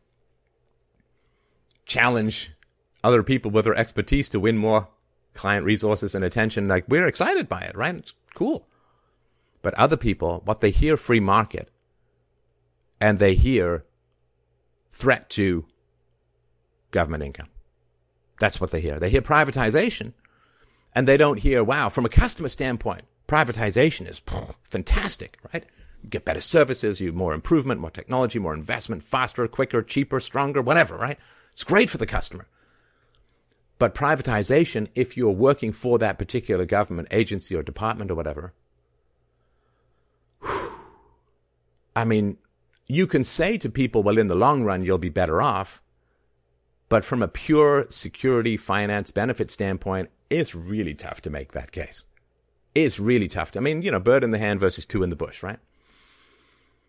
challenge 1.85 2.51
other 3.03 3.23
people 3.23 3.51
with 3.51 3.65
their 3.65 3.75
expertise 3.75 4.29
to 4.29 4.39
win 4.39 4.55
more 4.55 4.87
client 5.33 5.65
resources 5.65 6.15
and 6.15 6.23
attention. 6.23 6.69
Like 6.69 6.85
we're 6.87 7.05
excited 7.05 7.49
by 7.49 7.63
it, 7.63 7.75
right? 7.75 7.93
It's 7.93 8.13
cool. 8.35 8.69
But 9.61 9.73
other 9.73 9.97
people, 9.97 10.43
what 10.45 10.61
they 10.61 10.71
hear 10.71 10.95
free 10.95 11.19
market 11.19 11.69
and 13.01 13.19
they 13.19 13.35
hear 13.35 13.83
threat 14.93 15.29
to 15.31 15.65
government 16.91 17.23
income. 17.23 17.49
That's 18.39 18.61
what 18.61 18.71
they 18.71 18.81
hear. 18.81 18.99
They 18.99 19.09
hear 19.09 19.21
privatization 19.21 20.13
and 20.93 21.07
they 21.07 21.17
don't 21.17 21.39
hear, 21.39 21.63
wow, 21.63 21.89
from 21.89 22.05
a 22.05 22.09
customer 22.09 22.49
standpoint, 22.49 23.03
privatization 23.27 24.09
is 24.09 24.21
fantastic, 24.63 25.37
right? 25.53 25.65
You 26.03 26.09
get 26.09 26.25
better 26.25 26.41
services, 26.41 27.01
you 27.01 27.07
have 27.07 27.15
more 27.15 27.33
improvement, 27.33 27.81
more 27.81 27.91
technology, 27.91 28.39
more 28.39 28.53
investment, 28.53 29.03
faster, 29.03 29.47
quicker, 29.47 29.81
cheaper, 29.81 30.19
stronger, 30.19 30.61
whatever, 30.61 30.97
right? 30.97 31.17
It's 31.51 31.63
great 31.63 31.89
for 31.89 31.97
the 31.97 32.05
customer. 32.05 32.47
But 33.79 33.93
privatization, 33.93 34.87
if 34.95 35.15
you're 35.15 35.31
working 35.31 35.71
for 35.71 35.99
that 35.99 36.17
particular 36.17 36.65
government 36.65 37.09
agency 37.11 37.55
or 37.55 37.61
department 37.61 38.09
or 38.09 38.15
whatever, 38.15 38.53
I 41.95 42.05
mean, 42.05 42.37
you 42.87 43.07
can 43.07 43.23
say 43.23 43.57
to 43.57 43.69
people, 43.69 44.03
well, 44.03 44.17
in 44.17 44.27
the 44.27 44.35
long 44.35 44.63
run, 44.63 44.83
you'll 44.83 44.97
be 44.97 45.09
better 45.09 45.41
off. 45.41 45.81
But 46.89 47.03
from 47.03 47.21
a 47.21 47.27
pure 47.27 47.85
security, 47.89 48.55
finance, 48.55 49.11
benefit 49.11 49.51
standpoint, 49.51 50.09
it's 50.29 50.55
really 50.55 50.93
tough 50.93 51.21
to 51.21 51.29
make 51.29 51.51
that 51.51 51.71
case. 51.71 52.05
It's 52.73 52.99
really 52.99 53.27
tough. 53.27 53.51
To, 53.51 53.59
I 53.59 53.61
mean, 53.61 53.81
you 53.81 53.91
know, 53.91 53.99
bird 53.99 54.23
in 54.23 54.31
the 54.31 54.37
hand 54.37 54.59
versus 54.59 54.85
two 54.85 55.03
in 55.03 55.09
the 55.09 55.15
bush, 55.15 55.43
right? 55.43 55.59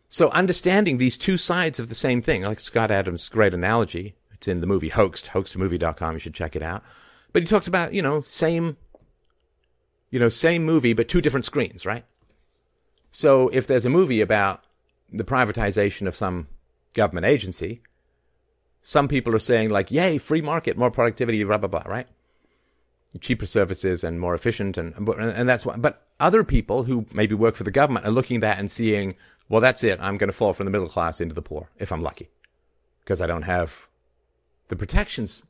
So 0.08 0.30
understanding 0.30 0.98
these 0.98 1.18
two 1.18 1.36
sides 1.36 1.78
of 1.78 1.88
the 1.88 1.94
same 1.94 2.22
thing, 2.22 2.42
like 2.42 2.60
Scott 2.60 2.90
Adams' 2.90 3.28
great 3.28 3.54
analogy, 3.54 4.14
it's 4.32 4.48
in 4.48 4.60
the 4.60 4.66
movie 4.66 4.88
Hoaxed, 4.88 5.26
hoaxedmovie.com, 5.26 6.14
you 6.14 6.18
should 6.18 6.34
check 6.34 6.56
it 6.56 6.62
out. 6.62 6.82
But 7.32 7.42
he 7.42 7.46
talks 7.46 7.66
about, 7.66 7.92
you 7.92 8.00
know, 8.00 8.20
same, 8.20 8.76
you 10.10 10.18
know, 10.18 10.28
same 10.28 10.64
movie, 10.64 10.94
but 10.94 11.08
two 11.08 11.20
different 11.20 11.44
screens, 11.44 11.84
right? 11.84 12.04
So 13.12 13.48
if 13.48 13.66
there's 13.66 13.84
a 13.84 13.90
movie 13.90 14.20
about 14.20 14.64
the 15.12 15.24
privatization 15.24 16.06
of 16.06 16.16
some 16.16 16.48
government 16.94 17.26
agency, 17.26 17.82
some 18.82 19.08
people 19.08 19.34
are 19.34 19.40
saying 19.40 19.70
like, 19.70 19.90
yay, 19.90 20.18
free 20.18 20.40
market, 20.40 20.76
more 20.76 20.90
productivity, 20.90 21.42
blah, 21.44 21.58
blah, 21.58 21.68
blah, 21.68 21.82
right? 21.86 22.06
cheaper 23.20 23.46
services 23.46 24.04
and 24.04 24.20
more 24.20 24.34
efficient 24.34 24.76
and 24.76 24.94
and 25.08 25.48
that's 25.48 25.64
what 25.64 25.80
but 25.80 26.06
other 26.20 26.44
people 26.44 26.84
who 26.84 27.06
maybe 27.12 27.34
work 27.34 27.54
for 27.54 27.64
the 27.64 27.70
government 27.70 28.04
are 28.04 28.10
looking 28.10 28.36
at 28.36 28.40
that 28.42 28.58
and 28.58 28.70
seeing 28.70 29.14
well 29.48 29.60
that's 29.60 29.82
it. 29.82 29.98
I'm 30.00 30.18
going 30.18 30.28
to 30.28 30.36
fall 30.36 30.52
from 30.52 30.66
the 30.66 30.70
middle 30.70 30.88
class 30.88 31.20
into 31.20 31.34
the 31.34 31.42
poor 31.42 31.70
if 31.78 31.90
i'm 31.90 32.02
lucky 32.02 32.28
because 33.00 33.20
i 33.20 33.26
don't 33.26 33.42
have 33.42 33.88
the 34.68 34.76
protections 34.76 35.42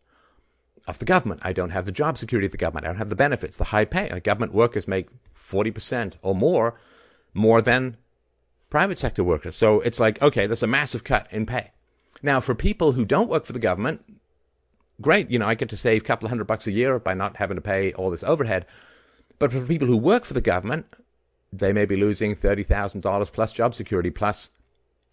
of 0.87 0.99
the 1.01 1.05
government. 1.05 1.41
I 1.45 1.53
don't 1.53 1.71
have 1.71 1.85
the 1.85 1.93
job 1.93 2.17
security 2.17 2.47
of 2.47 2.53
the 2.53 2.59
government. 2.59 2.87
I 2.87 2.89
don't 2.89 2.97
have 2.97 3.11
the 3.11 3.17
benefits 3.17 3.57
the 3.57 3.65
high 3.65 3.85
pay. 3.85 4.09
Like 4.11 4.25
government 4.25 4.55
workers 4.55 4.89
make 4.89 5.09
40% 5.35 6.15
or 6.23 6.35
more 6.35 6.81
more 7.35 7.61
than 7.61 7.99
private 8.71 8.97
sector 8.99 9.23
workers. 9.23 9.57
So 9.57 9.81
it's 9.81 10.01
like 10.01 10.23
okay 10.23 10.47
there's 10.47 10.63
a 10.63 10.69
massive 10.69 11.05
cut 11.05 11.27
in 11.31 11.45
pay 11.45 11.73
now 12.23 12.41
for 12.41 12.55
people 12.55 12.93
who 12.93 13.05
don't 13.05 13.29
work 13.29 13.45
for 13.45 13.53
the 13.53 13.59
government 13.59 14.03
great. 15.01 15.31
You 15.31 15.39
know, 15.39 15.47
I 15.47 15.55
get 15.55 15.69
to 15.71 15.77
save 15.77 16.03
a 16.03 16.05
couple 16.05 16.27
of 16.27 16.31
hundred 16.31 16.47
bucks 16.47 16.67
a 16.67 16.73
year 16.73 16.99
by 16.99 17.15
not 17.15 17.37
having 17.37 17.57
to 17.57 17.61
pay 17.61 17.93
all 17.93 18.11
this 18.11 18.25
overhead. 18.25 18.67
But 19.39 19.53
for 19.53 19.65
people 19.65 19.87
who 19.87 19.97
work 19.97 20.25
for 20.25 20.35
the 20.35 20.41
government, 20.41 20.87
they 21.53 21.73
may 21.73 21.87
be 21.87 21.97
losing 21.97 22.35
$30,000 22.35 23.33
plus 23.33 23.53
job 23.53 23.75
security 23.75 24.11
plus 24.11 24.51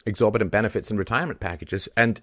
exorbitant 0.06 0.52
benefits 0.52 0.90
and 0.90 1.00
retirement 1.00 1.40
packages. 1.40 1.88
And, 1.96 2.22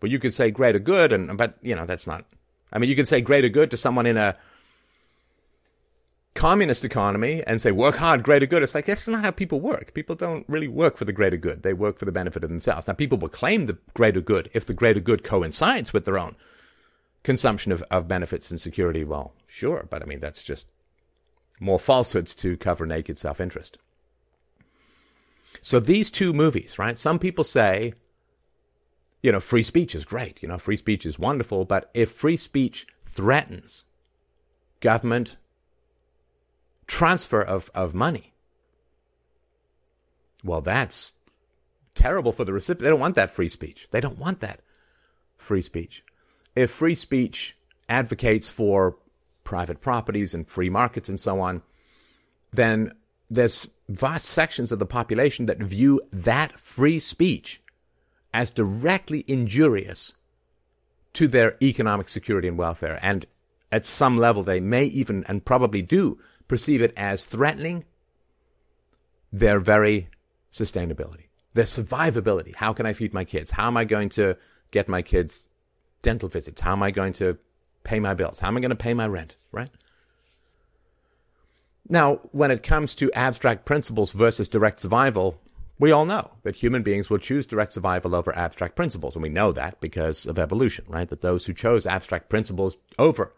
well, 0.00 0.10
you 0.10 0.18
could 0.18 0.34
say 0.34 0.50
greater 0.50 0.78
good, 0.78 1.12
and, 1.12 1.36
but, 1.36 1.54
you 1.62 1.74
know, 1.74 1.86
that's 1.86 2.06
not, 2.06 2.24
I 2.72 2.78
mean, 2.78 2.88
you 2.88 2.96
can 2.96 3.04
say 3.04 3.20
greater 3.20 3.48
good 3.48 3.70
to 3.72 3.76
someone 3.76 4.06
in 4.06 4.16
a, 4.16 4.36
communist 6.34 6.84
economy 6.84 7.42
and 7.46 7.60
say 7.60 7.72
work 7.72 7.96
hard, 7.96 8.22
greater 8.22 8.46
good. 8.46 8.62
It's 8.62 8.74
like 8.74 8.86
that's 8.86 9.08
not 9.08 9.24
how 9.24 9.30
people 9.30 9.60
work. 9.60 9.94
People 9.94 10.14
don't 10.14 10.44
really 10.48 10.68
work 10.68 10.96
for 10.96 11.04
the 11.04 11.12
greater 11.12 11.36
good. 11.36 11.62
They 11.62 11.72
work 11.72 11.98
for 11.98 12.04
the 12.04 12.12
benefit 12.12 12.44
of 12.44 12.50
themselves. 12.50 12.86
Now, 12.86 12.94
people 12.94 13.18
will 13.18 13.28
claim 13.28 13.66
the 13.66 13.78
greater 13.94 14.20
good 14.20 14.50
if 14.54 14.66
the 14.66 14.74
greater 14.74 15.00
good 15.00 15.24
coincides 15.24 15.92
with 15.92 16.04
their 16.04 16.18
own 16.18 16.36
consumption 17.22 17.72
of, 17.72 17.82
of 17.90 18.08
benefits 18.08 18.50
and 18.50 18.60
security. 18.60 19.04
Well, 19.04 19.34
sure, 19.46 19.86
but 19.90 20.02
I 20.02 20.06
mean 20.06 20.20
that's 20.20 20.44
just 20.44 20.68
more 21.58 21.78
falsehoods 21.78 22.34
to 22.36 22.56
cover 22.56 22.86
naked 22.86 23.18
self-interest. 23.18 23.78
So 25.60 25.80
these 25.80 26.10
two 26.10 26.32
movies, 26.32 26.78
right? 26.78 26.96
Some 26.96 27.18
people 27.18 27.44
say, 27.44 27.92
you 29.22 29.30
know, 29.32 29.40
free 29.40 29.62
speech 29.62 29.94
is 29.94 30.04
great. 30.04 30.42
You 30.42 30.48
know, 30.48 30.58
free 30.58 30.76
speech 30.76 31.04
is 31.04 31.18
wonderful. 31.18 31.64
But 31.64 31.90
if 31.92 32.10
free 32.10 32.36
speech 32.36 32.86
threatens 33.04 33.84
government 34.80 35.36
transfer 36.90 37.40
of, 37.40 37.70
of 37.72 37.94
money. 37.94 38.32
Well, 40.42 40.60
that's 40.60 41.14
terrible 41.94 42.32
for 42.32 42.44
the 42.44 42.52
recipient. 42.52 42.82
They 42.82 42.90
don't 42.90 43.00
want 43.00 43.14
that 43.14 43.30
free 43.30 43.48
speech. 43.48 43.86
They 43.92 44.00
don't 44.00 44.18
want 44.18 44.40
that 44.40 44.60
free 45.36 45.62
speech. 45.62 46.04
If 46.56 46.72
free 46.72 46.96
speech 46.96 47.56
advocates 47.88 48.48
for 48.48 48.96
private 49.44 49.80
properties 49.80 50.34
and 50.34 50.48
free 50.48 50.68
markets 50.68 51.08
and 51.08 51.20
so 51.20 51.38
on, 51.38 51.62
then 52.52 52.92
there's 53.30 53.68
vast 53.88 54.26
sections 54.26 54.72
of 54.72 54.80
the 54.80 54.86
population 54.86 55.46
that 55.46 55.58
view 55.58 56.02
that 56.12 56.58
free 56.58 56.98
speech 56.98 57.62
as 58.34 58.50
directly 58.50 59.24
injurious 59.28 60.14
to 61.12 61.28
their 61.28 61.56
economic 61.62 62.08
security 62.08 62.48
and 62.48 62.58
welfare. 62.58 62.98
And 63.00 63.26
at 63.70 63.86
some 63.86 64.16
level, 64.16 64.42
they 64.42 64.58
may 64.58 64.84
even 64.86 65.24
and 65.28 65.44
probably 65.44 65.82
do 65.82 66.18
perceive 66.50 66.82
it 66.82 66.92
as 66.96 67.26
threatening 67.26 67.84
their 69.32 69.60
very 69.60 70.08
sustainability, 70.52 71.28
their 71.54 71.64
survivability. 71.64 72.56
How 72.56 72.72
can 72.72 72.86
I 72.86 72.92
feed 72.92 73.14
my 73.14 73.24
kids? 73.24 73.52
How 73.52 73.68
am 73.68 73.76
I 73.76 73.84
going 73.84 74.08
to 74.10 74.36
get 74.72 74.88
my 74.88 75.00
kids 75.00 75.46
dental 76.02 76.28
visits? 76.28 76.60
How 76.60 76.72
am 76.72 76.82
I 76.82 76.90
going 76.90 77.12
to 77.14 77.38
pay 77.84 78.00
my 78.00 78.14
bills? 78.14 78.40
How 78.40 78.48
am 78.48 78.56
I 78.56 78.60
going 78.60 78.70
to 78.70 78.74
pay 78.74 78.94
my 78.94 79.06
rent? 79.06 79.36
Right? 79.52 79.70
Now, 81.88 82.16
when 82.32 82.50
it 82.50 82.64
comes 82.64 82.96
to 82.96 83.12
abstract 83.12 83.64
principles 83.64 84.10
versus 84.10 84.48
direct 84.48 84.80
survival, 84.80 85.40
we 85.78 85.92
all 85.92 86.04
know 86.04 86.32
that 86.42 86.56
human 86.56 86.82
beings 86.82 87.08
will 87.08 87.18
choose 87.18 87.46
direct 87.46 87.74
survival 87.74 88.12
over 88.12 88.36
abstract 88.36 88.74
principles. 88.74 89.14
And 89.14 89.22
we 89.22 89.28
know 89.28 89.52
that 89.52 89.80
because 89.80 90.26
of 90.26 90.36
evolution, 90.36 90.84
right? 90.88 91.08
That 91.08 91.20
those 91.20 91.46
who 91.46 91.52
chose 91.54 91.86
abstract 91.86 92.28
principles 92.28 92.76
over 92.98 93.34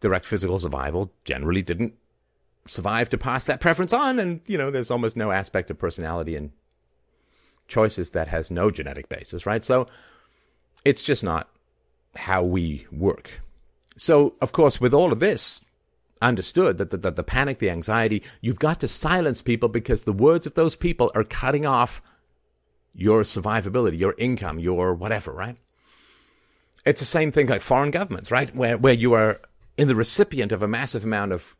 direct 0.00 0.24
physical 0.24 0.58
survival 0.58 1.12
generally 1.24 1.62
didn't 1.62 1.94
survive 2.66 3.08
to 3.10 3.18
pass 3.18 3.44
that 3.44 3.60
preference 3.60 3.92
on. 3.92 4.18
And, 4.18 4.40
you 4.46 4.58
know, 4.58 4.70
there's 4.70 4.90
almost 4.90 5.16
no 5.16 5.32
aspect 5.32 5.70
of 5.70 5.78
personality 5.78 6.36
and 6.36 6.52
choices 7.66 8.12
that 8.12 8.28
has 8.28 8.50
no 8.50 8.70
genetic 8.70 9.08
basis, 9.08 9.46
right? 9.46 9.64
So 9.64 9.88
it's 10.84 11.02
just 11.02 11.24
not 11.24 11.48
how 12.16 12.42
we 12.42 12.86
work. 12.90 13.40
So, 13.96 14.34
of 14.40 14.52
course, 14.52 14.80
with 14.80 14.94
all 14.94 15.12
of 15.12 15.20
this 15.20 15.60
understood, 16.22 16.78
that 16.78 16.90
the, 16.90 16.96
the, 16.96 17.10
the 17.10 17.24
panic, 17.24 17.58
the 17.58 17.70
anxiety, 17.70 18.22
you've 18.40 18.58
got 18.58 18.80
to 18.80 18.88
silence 18.88 19.42
people 19.42 19.68
because 19.68 20.02
the 20.02 20.12
words 20.12 20.46
of 20.46 20.54
those 20.54 20.76
people 20.76 21.10
are 21.14 21.24
cutting 21.24 21.66
off 21.66 22.00
your 22.94 23.22
survivability, 23.22 23.98
your 23.98 24.14
income, 24.18 24.58
your 24.58 24.94
whatever, 24.94 25.32
right? 25.32 25.56
It's 26.84 27.00
the 27.00 27.06
same 27.06 27.30
thing 27.30 27.48
like 27.48 27.60
foreign 27.60 27.90
governments, 27.90 28.30
right? 28.30 28.54
Where, 28.54 28.78
where 28.78 28.94
you 28.94 29.12
are 29.12 29.40
in 29.78 29.86
the 29.88 29.94
recipient 29.94 30.50
of 30.50 30.62
a 30.62 30.68
massive 30.68 31.04
amount 31.04 31.32
of 31.32 31.56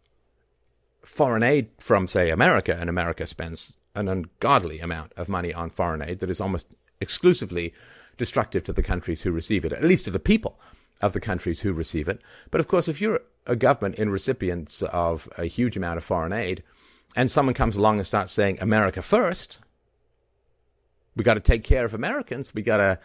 foreign 1.02 1.44
aid 1.44 1.70
from, 1.78 2.08
say, 2.08 2.30
America, 2.30 2.76
and 2.78 2.90
America 2.90 3.26
spends 3.26 3.74
an 3.94 4.08
ungodly 4.08 4.80
amount 4.80 5.12
of 5.16 5.28
money 5.28 5.54
on 5.54 5.70
foreign 5.70 6.02
aid 6.02 6.18
that 6.18 6.28
is 6.28 6.40
almost 6.40 6.66
exclusively 7.00 7.72
destructive 8.16 8.64
to 8.64 8.72
the 8.72 8.82
countries 8.82 9.22
who 9.22 9.30
receive 9.30 9.64
it, 9.64 9.72
at 9.72 9.84
least 9.84 10.04
to 10.04 10.10
the 10.10 10.18
people 10.18 10.58
of 11.00 11.12
the 11.12 11.20
countries 11.20 11.60
who 11.60 11.72
receive 11.72 12.08
it. 12.08 12.20
But 12.50 12.60
of 12.60 12.66
course, 12.66 12.88
if 12.88 13.00
you're 13.00 13.20
a 13.46 13.54
government 13.54 13.94
in 13.94 14.10
recipients 14.10 14.82
of 14.82 15.28
a 15.38 15.46
huge 15.46 15.76
amount 15.76 15.98
of 15.98 16.04
foreign 16.04 16.32
aid, 16.32 16.64
and 17.14 17.30
someone 17.30 17.54
comes 17.54 17.76
along 17.76 17.98
and 17.98 18.06
starts 18.06 18.32
saying 18.32 18.58
America 18.60 19.00
first, 19.00 19.60
we 21.14 21.22
got 21.22 21.34
to 21.34 21.40
take 21.40 21.62
care 21.62 21.84
of 21.84 21.94
Americans. 21.94 22.52
We 22.52 22.62
got 22.62 22.78
to, 22.78 22.98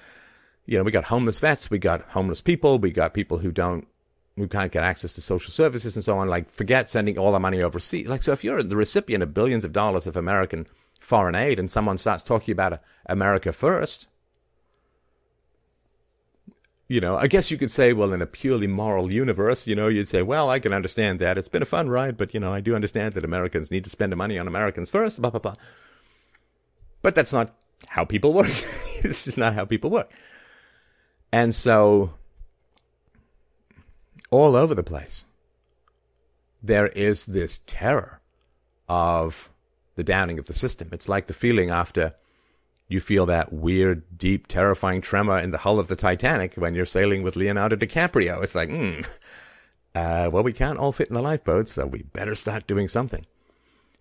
you 0.66 0.78
know, 0.78 0.84
we 0.84 0.92
got 0.92 1.06
homeless 1.06 1.38
vets, 1.40 1.70
we 1.70 1.78
got 1.78 2.02
homeless 2.10 2.42
people, 2.42 2.80
we 2.80 2.92
got 2.92 3.14
people 3.14 3.38
who 3.38 3.52
don't 3.52 3.88
who 4.36 4.48
can't 4.48 4.72
get 4.72 4.84
access 4.84 5.14
to 5.14 5.22
social 5.22 5.52
services 5.52 5.96
and 5.96 6.04
so 6.04 6.18
on, 6.18 6.28
like 6.28 6.50
forget 6.50 6.90
sending 6.90 7.18
all 7.18 7.34
our 7.34 7.40
money 7.40 7.62
overseas. 7.62 8.08
Like, 8.08 8.24
so 8.24 8.32
if 8.32 8.44
you're 8.44 8.64
the 8.64 8.76
recipient 8.76 9.22
of 9.22 9.34
billions 9.34 9.64
of 9.64 9.74
dollars 9.74 10.08
of 10.08 10.18
American 10.18 10.68
foreign 11.00 11.36
aid 11.36 11.60
and 11.60 11.70
someone 11.70 11.98
starts 11.98 12.24
talking 12.24 12.52
about 12.52 12.74
uh, 12.74 12.78
America 13.06 13.54
first, 13.54 14.08
you 16.88 17.00
know, 17.00 17.16
I 17.16 17.28
guess 17.28 17.52
you 17.52 17.58
could 17.58 17.72
say, 17.72 17.94
well, 17.94 18.12
in 18.12 18.22
a 18.22 18.26
purely 18.26 18.68
moral 18.68 19.14
universe, 19.14 19.68
you 19.68 19.76
know, 19.76 19.88
you'd 19.88 20.08
say, 20.08 20.22
well, 20.22 20.50
I 20.50 20.60
can 20.60 20.74
understand 20.74 21.20
that. 21.20 21.38
It's 21.38 21.48
been 21.48 21.62
a 21.62 21.66
fun 21.66 21.90
ride, 21.90 22.18
but, 22.18 22.34
you 22.34 22.40
know, 22.40 22.54
I 22.54 22.60
do 22.60 22.76
understand 22.76 23.14
that 23.14 23.24
Americans 23.24 23.72
need 23.72 23.84
to 23.84 23.90
spend 23.90 24.12
the 24.12 24.16
money 24.16 24.38
on 24.38 24.48
Americans 24.48 24.90
first, 24.90 25.22
blah, 25.22 25.30
blah, 25.30 25.40
blah. 25.40 25.56
But 27.02 27.16
that's 27.16 27.34
not 27.34 27.52
how 27.88 28.06
people 28.06 28.34
work. 28.34 28.50
it's 29.04 29.26
just 29.26 29.38
not 29.38 29.54
how 29.54 29.66
people 29.66 29.90
work. 29.90 30.12
And 31.32 31.54
so 31.56 32.14
all 34.34 34.56
over 34.56 34.74
the 34.74 34.82
place. 34.82 35.26
There 36.62 36.88
is 36.88 37.28
this 37.28 37.62
terror 37.68 38.20
of 38.90 39.50
the 39.96 40.04
downing 40.04 40.40
of 40.40 40.48
the 40.48 40.56
system. 40.56 40.90
It's 40.92 41.08
like 41.08 41.28
the 41.28 41.34
feeling 41.34 41.70
after 41.70 42.16
you 42.88 43.00
feel 43.00 43.28
that 43.28 43.54
weird, 43.54 44.18
deep, 44.18 44.48
terrifying 44.48 45.02
tremor 45.02 45.38
in 45.38 45.52
the 45.52 45.60
hull 45.60 45.80
of 45.80 45.88
the 45.88 45.96
Titanic 45.96 46.56
when 46.56 46.74
you're 46.74 46.86
sailing 46.86 47.22
with 47.22 47.36
Leonardo 47.36 47.76
DiCaprio. 47.76 48.42
It's 48.42 48.56
like, 48.56 48.70
hmm, 48.70 49.02
uh, 49.96 50.32
well, 50.34 50.44
we 50.44 50.52
can't 50.52 50.80
all 50.80 50.92
fit 50.92 51.10
in 51.10 51.14
the 51.14 51.22
lifeboat, 51.22 51.70
so 51.70 51.86
we 51.86 52.02
better 52.02 52.34
start 52.34 52.66
doing 52.66 52.88
something. 52.88 53.28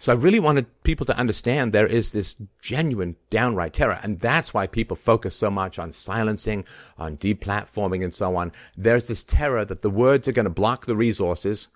So 0.02 0.10
I 0.10 0.16
really 0.16 0.40
wanted 0.40 0.66
people 0.82 1.06
to 1.06 1.16
understand 1.16 1.72
there 1.72 1.86
is 1.86 2.10
this 2.10 2.34
genuine 2.60 3.14
downright 3.30 3.72
terror. 3.72 4.00
And 4.02 4.18
that's 4.18 4.52
why 4.52 4.66
people 4.66 4.96
focus 4.96 5.36
so 5.36 5.48
much 5.48 5.78
on 5.78 5.92
silencing, 5.92 6.64
on 6.98 7.18
deplatforming 7.18 8.02
and 8.02 8.12
so 8.12 8.34
on. 8.34 8.50
There's 8.76 9.06
this 9.06 9.22
terror 9.22 9.64
that 9.64 9.82
the 9.82 9.90
words 9.90 10.26
are 10.26 10.32
going 10.32 10.46
to 10.46 10.50
block 10.50 10.86
the 10.86 10.96
resources 10.96 11.68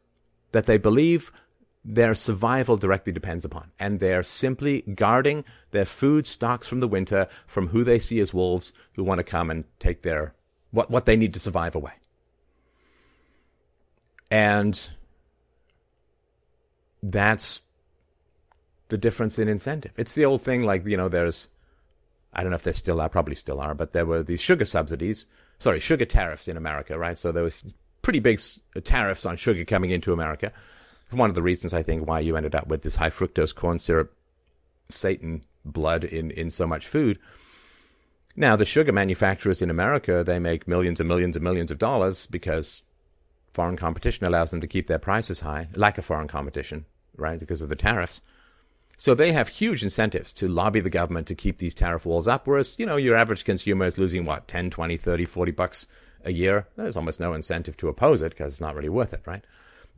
that 0.51 0.67
they 0.67 0.77
believe 0.77 1.31
their 1.85 2.17
survival 2.17 2.77
directly 2.77 3.13
depends 3.13 3.45
upon. 3.45 3.71
And 3.79 4.01
they're 4.01 4.25
simply 4.25 4.81
guarding 4.81 5.45
their 5.71 5.85
food 5.85 6.27
stocks 6.27 6.67
from 6.67 6.81
the 6.81 6.89
winter 6.89 7.29
from 7.47 7.69
who 7.69 7.85
they 7.85 8.01
see 8.01 8.19
as 8.19 8.35
wolves 8.35 8.73
who 8.97 9.05
want 9.05 9.21
to 9.21 9.25
come 9.25 9.53
and 9.53 9.63
take 9.79 10.03
their, 10.03 10.35
what, 10.73 10.91
what 10.91 11.07
they 11.07 11.17
need 11.17 11.33
to 11.35 11.39
survive 11.39 11.77
away. 11.77 11.93
And 14.33 14.91
that's 17.05 17.61
the 18.89 18.99
difference 18.99 19.39
in 19.39 19.49
incentive. 19.49 19.93
It's 19.97 20.15
the 20.15 20.25
old 20.25 20.43
thing 20.43 20.63
like, 20.63 20.87
you 20.87 20.97
know, 20.97 21.09
there's, 21.09 21.49
I 22.33 22.43
don't 22.43 22.51
know 22.51 22.57
if 22.57 22.63
there 22.63 22.73
still 22.73 23.01
are, 23.01 23.09
probably 23.09 23.35
still 23.35 23.61
are, 23.61 23.75
but 23.75 23.93
there 23.93 24.07
were 24.07 24.23
these 24.23 24.41
sugar 24.41 24.65
subsidies, 24.65 25.27
sorry, 25.59 25.81
sugar 25.81 26.05
tariffs 26.05 26.49
in 26.49 26.57
America, 26.57 26.99
right? 26.99 27.19
So 27.19 27.33
there 27.33 27.43
was 27.43 27.63
pretty 28.03 28.21
big 28.21 28.41
tariffs 28.85 29.27
on 29.27 29.37
sugar 29.37 29.65
coming 29.65 29.91
into 29.91 30.13
America. 30.13 30.53
One 31.11 31.31
of 31.31 31.35
the 31.37 31.43
reasons 31.43 31.73
I 31.73 31.83
think 31.83 32.07
why 32.07 32.21
you 32.21 32.37
ended 32.37 32.55
up 32.55 32.69
with 32.69 32.83
this 32.83 32.97
high 32.97 33.11
fructose 33.11 33.55
corn 33.55 33.79
syrup, 33.79 34.13
Satan 34.89 35.43
blood 35.65 36.05
in, 36.05 36.31
in 36.31 36.51
so 36.51 36.67
much 36.67 36.87
food. 36.87 37.19
Now, 38.37 38.55
the 38.55 38.65
sugar 38.65 38.93
manufacturers 38.93 39.63
in 39.63 39.71
America, 39.71 40.23
they 40.23 40.39
make 40.39 40.69
millions 40.69 41.01
and 41.01 41.09
millions 41.09 41.37
and 41.37 41.43
millions 41.43 41.71
of 41.71 41.79
dollars 41.79 42.27
because 42.27 42.83
foreign 43.55 43.77
competition 43.77 44.27
allows 44.27 44.51
them 44.51 44.61
to 44.61 44.67
keep 44.67 44.87
their 44.87 44.99
prices 44.99 45.41
high, 45.41 45.69
lack 45.75 45.97
of 45.97 46.05
foreign 46.05 46.29
competition, 46.29 46.85
right? 47.17 47.41
Because 47.41 47.63
of 47.63 47.71
the 47.71 47.77
tariffs. 47.77 48.21
So 48.97 49.15
they 49.15 49.33
have 49.33 49.49
huge 49.49 49.83
incentives 49.83 50.33
to 50.35 50.49
lobby 50.49 50.81
the 50.81 50.91
government 50.91 51.27
to 51.27 51.35
keep 51.35 51.59
these 51.59 51.75
tariff 51.75 52.07
walls 52.07 52.27
up, 52.27 52.47
whereas, 52.47 52.77
you 52.79 52.87
know, 52.87 52.97
your 52.97 53.17
average 53.17 53.45
consumer 53.45 53.87
is 53.87 53.99
losing, 53.99 54.25
what, 54.25 54.49
10, 54.49 54.71
20, 54.71 54.97
30, 54.97 55.25
40 55.27 55.53
bucks 55.53 55.87
a 56.25 56.33
year? 56.33 56.67
There's 56.77 56.97
almost 56.97 57.21
no 57.21 57.35
incentive 57.35 57.77
to 57.79 57.89
oppose 57.89 58.23
it 58.23 58.31
because 58.31 58.55
it's 58.55 58.61
not 58.61 58.75
really 58.75 58.89
worth 58.89 59.13
it, 59.13 59.23
right? 59.27 59.45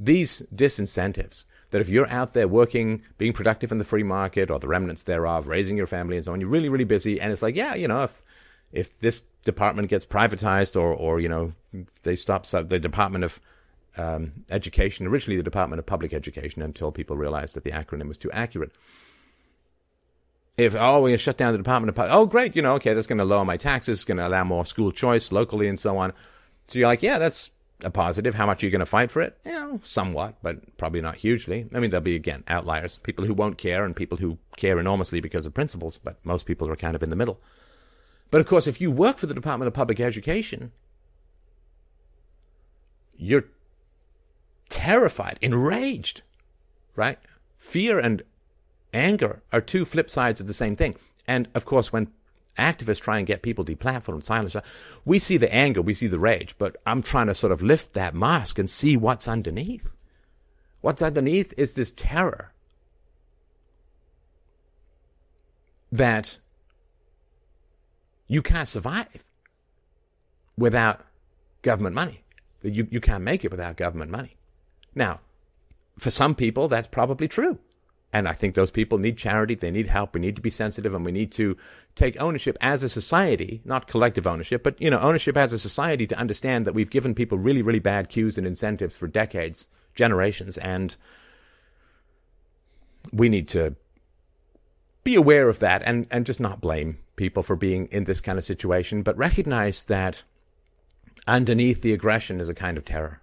These 0.00 0.42
disincentives 0.54 1.44
that 1.70 1.80
if 1.80 1.88
you're 1.88 2.08
out 2.08 2.34
there 2.34 2.48
working, 2.48 3.02
being 3.18 3.32
productive 3.32 3.70
in 3.70 3.78
the 3.78 3.84
free 3.84 4.02
market 4.02 4.50
or 4.50 4.58
the 4.58 4.68
remnants 4.68 5.04
thereof, 5.04 5.46
raising 5.46 5.76
your 5.76 5.86
family 5.86 6.16
and 6.16 6.24
so 6.24 6.32
on, 6.32 6.40
you're 6.40 6.50
really, 6.50 6.68
really 6.68 6.84
busy. 6.84 7.20
And 7.20 7.32
it's 7.32 7.42
like, 7.42 7.56
yeah, 7.56 7.74
you 7.74 7.86
know, 7.86 8.02
if, 8.02 8.22
if 8.72 8.98
this 9.00 9.22
department 9.44 9.88
gets 9.88 10.04
privatized 10.04 10.80
or, 10.80 10.92
or, 10.92 11.20
you 11.20 11.28
know, 11.28 11.52
they 12.02 12.16
stop 12.16 12.46
the 12.46 12.78
Department 12.78 13.24
of 13.24 13.40
um, 13.98 14.32
education, 14.50 15.06
originally 15.06 15.36
the 15.36 15.42
Department 15.42 15.78
of 15.78 15.86
Public 15.86 16.12
Education, 16.12 16.62
until 16.62 16.92
people 16.92 17.16
realized 17.16 17.54
that 17.54 17.64
the 17.64 17.72
acronym 17.72 18.08
was 18.08 18.18
too 18.18 18.30
accurate. 18.30 18.72
If, 20.56 20.74
oh, 20.74 21.02
we 21.02 21.16
shut 21.16 21.36
down 21.36 21.52
the 21.52 21.58
Department 21.58 21.90
of 21.90 21.94
Public, 21.94 22.14
oh, 22.14 22.26
great, 22.26 22.56
you 22.56 22.62
know, 22.62 22.74
okay, 22.76 22.94
that's 22.94 23.06
going 23.06 23.18
to 23.18 23.24
lower 23.24 23.44
my 23.44 23.56
taxes, 23.56 24.04
going 24.04 24.18
to 24.18 24.26
allow 24.26 24.44
more 24.44 24.66
school 24.66 24.90
choice 24.90 25.30
locally 25.30 25.68
and 25.68 25.78
so 25.78 25.98
on. 25.98 26.12
So 26.68 26.78
you're 26.78 26.88
like, 26.88 27.02
yeah, 27.02 27.18
that's 27.18 27.50
a 27.82 27.90
positive. 27.90 28.34
How 28.34 28.46
much 28.46 28.62
are 28.62 28.66
you 28.66 28.72
going 28.72 28.80
to 28.80 28.86
fight 28.86 29.10
for 29.10 29.22
it? 29.22 29.38
Yeah, 29.46 29.76
somewhat, 29.82 30.34
but 30.42 30.76
probably 30.76 31.00
not 31.00 31.16
hugely. 31.16 31.68
I 31.72 31.78
mean, 31.78 31.90
there'll 31.90 32.02
be, 32.02 32.16
again, 32.16 32.42
outliers, 32.48 32.98
people 32.98 33.24
who 33.24 33.34
won't 33.34 33.56
care 33.56 33.84
and 33.84 33.94
people 33.94 34.18
who 34.18 34.38
care 34.56 34.80
enormously 34.80 35.20
because 35.20 35.46
of 35.46 35.54
principles, 35.54 35.98
but 35.98 36.18
most 36.24 36.44
people 36.44 36.68
are 36.68 36.76
kind 36.76 36.96
of 36.96 37.02
in 37.02 37.10
the 37.10 37.16
middle. 37.16 37.40
But 38.30 38.40
of 38.40 38.46
course, 38.46 38.66
if 38.66 38.80
you 38.80 38.90
work 38.90 39.16
for 39.18 39.26
the 39.26 39.34
Department 39.34 39.68
of 39.68 39.74
Public 39.74 40.00
Education, 40.00 40.72
you're 43.16 43.44
terrified, 44.78 45.40
enraged, 45.42 46.22
right? 46.94 47.18
Fear 47.56 47.98
and 47.98 48.22
anger 48.94 49.42
are 49.52 49.60
two 49.60 49.84
flip 49.84 50.08
sides 50.08 50.40
of 50.40 50.46
the 50.46 50.54
same 50.54 50.76
thing. 50.76 50.94
And 51.26 51.48
of 51.56 51.64
course, 51.64 51.92
when 51.92 52.12
activists 52.56 53.00
try 53.00 53.18
and 53.18 53.26
get 53.26 53.42
people 53.42 53.64
deplatformed, 53.64 54.22
silenced, 54.22 54.56
we 55.04 55.18
see 55.18 55.36
the 55.36 55.52
anger, 55.52 55.82
we 55.82 55.94
see 55.94 56.06
the 56.06 56.20
rage, 56.20 56.54
but 56.58 56.76
I'm 56.86 57.02
trying 57.02 57.26
to 57.26 57.34
sort 57.34 57.50
of 57.52 57.60
lift 57.60 57.94
that 57.94 58.14
mask 58.14 58.56
and 58.56 58.70
see 58.70 58.96
what's 58.96 59.26
underneath. 59.26 59.96
What's 60.80 61.02
underneath 61.02 61.52
is 61.56 61.74
this 61.74 61.90
terror 61.90 62.52
that 65.90 66.38
you 68.28 68.42
can't 68.42 68.68
survive 68.68 69.24
without 70.56 71.04
government 71.62 71.96
money. 71.96 72.22
That 72.60 72.70
You, 72.70 72.86
you 72.92 73.00
can't 73.00 73.24
make 73.24 73.44
it 73.44 73.50
without 73.50 73.76
government 73.76 74.12
money. 74.12 74.37
Now, 74.98 75.20
for 75.96 76.10
some 76.10 76.34
people, 76.34 76.68
that's 76.68 76.88
probably 76.88 77.28
true. 77.28 77.58
And 78.12 78.28
I 78.28 78.32
think 78.32 78.54
those 78.54 78.70
people 78.70 78.98
need 78.98 79.16
charity, 79.16 79.54
they 79.54 79.70
need 79.70 79.86
help, 79.86 80.14
we 80.14 80.20
need 80.20 80.34
to 80.36 80.42
be 80.42 80.50
sensitive, 80.50 80.94
and 80.94 81.04
we 81.04 81.12
need 81.12 81.30
to 81.32 81.56
take 81.94 82.20
ownership 82.20 82.56
as 82.60 82.82
a 82.82 82.88
society, 82.88 83.60
not 83.64 83.86
collective 83.86 84.26
ownership, 84.26 84.62
but 84.62 84.80
you 84.80 84.90
know, 84.90 84.98
ownership 84.98 85.36
as 85.36 85.52
a 85.52 85.58
society 85.58 86.06
to 86.06 86.18
understand 86.18 86.66
that 86.66 86.74
we've 86.74 86.90
given 86.90 87.14
people 87.14 87.38
really, 87.38 87.62
really 87.62 87.78
bad 87.78 88.08
cues 88.08 88.38
and 88.38 88.46
incentives 88.46 88.96
for 88.96 89.06
decades, 89.06 89.66
generations, 89.94 90.58
and 90.58 90.96
we 93.12 93.28
need 93.28 93.46
to 93.48 93.76
be 95.04 95.14
aware 95.14 95.48
of 95.48 95.58
that 95.60 95.82
and, 95.84 96.06
and 96.10 96.26
just 96.26 96.40
not 96.40 96.60
blame 96.60 96.98
people 97.16 97.42
for 97.42 97.56
being 97.56 97.86
in 97.86 98.04
this 98.04 98.20
kind 98.22 98.38
of 98.38 98.44
situation, 98.44 99.02
but 99.02 99.16
recognize 99.18 99.84
that 99.84 100.22
underneath 101.26 101.82
the 101.82 101.92
aggression 101.92 102.40
is 102.40 102.48
a 102.48 102.54
kind 102.54 102.78
of 102.78 102.84
terror, 102.84 103.20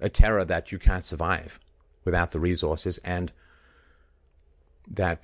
a 0.00 0.08
terror 0.08 0.44
that 0.44 0.72
you 0.72 0.78
can't 0.78 1.04
survive 1.04 1.58
without 2.04 2.30
the 2.30 2.40
resources 2.40 2.98
and 2.98 3.32
that 4.88 5.22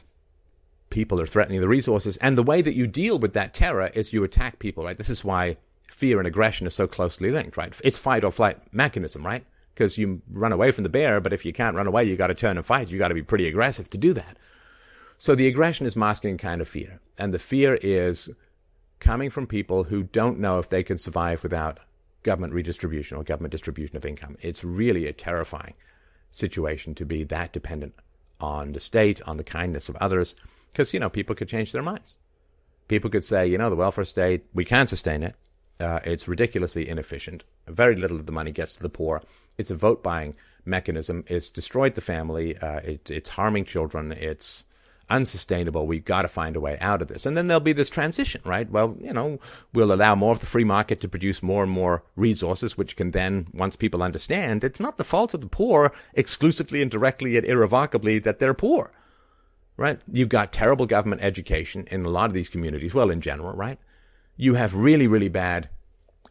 people 0.91 1.21
are 1.21 1.27
threatening 1.27 1.61
the 1.61 1.69
resources. 1.69 2.17
And 2.19 2.37
the 2.37 2.43
way 2.43 2.63
that 2.63 2.75
you 2.75 2.87
deal 2.87 3.19
with 3.19 3.33
that 3.33 3.55
terror 3.55 3.91
is 3.95 4.13
you 4.13 4.25
attack 4.25 4.59
people, 4.59 4.85
right? 4.85 4.99
This 4.99 5.11
is 5.11 5.25
why 5.25 5.57
fear 5.89 6.19
and 6.19 6.27
aggression 6.27 6.67
are 6.67 6.71
so 6.71 6.87
closely 6.87 7.31
linked, 7.31 7.57
right? 7.57 7.79
It's 7.85 7.99
fight 7.99 8.25
or 8.25 8.33
flight 8.33 8.59
mechanism, 8.73 9.25
right? 9.25 9.45
Because 9.75 9.97
you 9.97 10.21
run 10.31 10.53
away 10.53 10.71
from 10.71 10.85
the 10.85 10.91
bear, 10.91 11.21
but 11.21 11.33
if 11.33 11.45
you 11.45 11.53
can't 11.53 11.77
run 11.77 11.87
away, 11.87 12.05
you 12.05 12.17
got 12.17 12.27
to 12.27 12.35
turn 12.35 12.57
and 12.57 12.67
fight. 12.67 12.91
You 12.91 12.99
got 12.99 13.09
to 13.09 13.15
be 13.15 13.23
pretty 13.23 13.47
aggressive 13.47 13.89
to 13.91 13.99
do 13.99 14.13
that. 14.13 14.37
So 15.17 15.35
the 15.35 15.47
aggression 15.47 15.87
is 15.87 15.97
masking 15.97 16.37
kind 16.37 16.61
of 16.61 16.69
fear. 16.69 17.01
And 17.17 17.33
the 17.33 17.39
fear 17.39 17.79
is 17.81 18.31
coming 19.01 19.31
from 19.31 19.47
people 19.47 19.85
who 19.85 20.03
don't 20.03 20.39
know 20.39 20.59
if 20.59 20.69
they 20.69 20.83
can 20.83 20.99
survive 20.99 21.43
without 21.43 21.79
government 22.23 22.53
redistribution 22.53 23.17
or 23.17 23.25
government 23.25 23.53
distribution 23.53 23.97
of 23.97 24.07
income. 24.07 24.37
It's 24.41 24.65
really 24.65 25.07
a 25.07 25.13
terrifying 25.13 25.75
situation 26.31 26.95
to 26.97 27.05
be 27.05 27.25
that 27.25 27.53
dependent 27.53 27.95
on 28.41 28.73
the 28.73 28.81
state, 28.81 29.21
on 29.27 29.37
the 29.37 29.45
kindness 29.45 29.89
of 29.89 29.97
others, 29.97 30.35
because, 30.73 30.93
you 30.93 31.01
know, 31.01 31.11
people 31.11 31.35
could 31.35 31.49
change 31.49 31.73
their 31.73 31.83
minds. 31.83 32.19
People 32.89 33.11
could 33.11 33.25
say, 33.25 33.47
you 33.47 33.59
know, 33.59 33.71
the 33.71 33.77
welfare 33.77 34.05
state, 34.05 34.45
we 34.53 34.65
can't 34.65 34.89
sustain 34.89 35.23
it. 35.23 35.35
Uh, 35.79 36.01
it's 36.05 36.29
ridiculously 36.29 36.89
inefficient. 36.89 37.45
Very 37.69 37.97
little 37.97 38.19
of 38.19 38.27
the 38.27 38.33
money 38.33 38.53
gets 38.53 38.77
to 38.77 38.83
the 38.83 38.89
poor. 38.89 39.23
It's 39.59 39.71
a 39.71 39.75
vote 39.77 40.03
buying 40.03 40.35
mechanism. 40.65 41.25
It's 41.27 41.51
destroyed 41.51 41.95
the 41.95 42.01
family. 42.01 42.57
Uh, 42.59 42.79
it, 42.81 43.11
it's 43.11 43.31
harming 43.31 43.65
children. 43.65 44.13
It's 44.13 44.65
unsustainable. 45.11 45.87
We've 45.87 46.05
got 46.05 46.23
to 46.23 46.29
find 46.29 46.57
a 46.57 46.61
way 46.61 46.79
out 46.81 47.03
of 47.03 47.09
this. 47.09 47.27
And 47.27 47.37
then 47.37 47.47
there'll 47.47 47.61
be 47.61 47.73
this 47.73 47.91
transition, 47.91 48.41
right? 48.45 48.71
Well, 48.71 48.97
you 49.01 49.13
know, 49.13 49.39
we'll 49.73 49.93
allow 49.93 50.15
more 50.15 50.33
of 50.33 50.41
the 50.41 50.47
free 50.47 50.65
market 50.65 51.01
to 51.01 51.09
produce 51.09 51.43
more 51.43 51.63
and 51.63 51.73
more 51.73 52.05
resources, 52.17 52.79
which 52.79 52.97
can 52.97 53.11
then, 53.11 53.47
once 53.53 53.77
people 53.77 54.03
understand, 54.03 54.65
it's 54.65 54.81
not 54.81 54.97
the 54.97 55.05
fault 55.05 55.35
of 55.35 55.41
the 55.41 55.47
poor 55.47 55.93
exclusively 56.15 56.83
and 56.83 56.91
directly 56.91 57.37
and 57.37 57.47
irrevocably 57.47 58.19
that 58.21 58.39
they're 58.39 58.55
poor, 58.55 58.93
right? 59.77 60.01
You've 60.11 60.29
got 60.29 60.53
terrible 60.53 60.87
government 60.87 61.23
education 61.23 61.87
in 61.91 62.05
a 62.05 62.11
lot 62.11 62.27
of 62.27 62.35
these 62.35 62.49
communities, 62.49 62.95
well, 62.95 63.11
in 63.11 63.21
general, 63.21 63.53
right? 63.53 63.79
You 64.37 64.55
have 64.55 64.75
really, 64.75 65.07
really 65.07 65.29
bad 65.29 65.69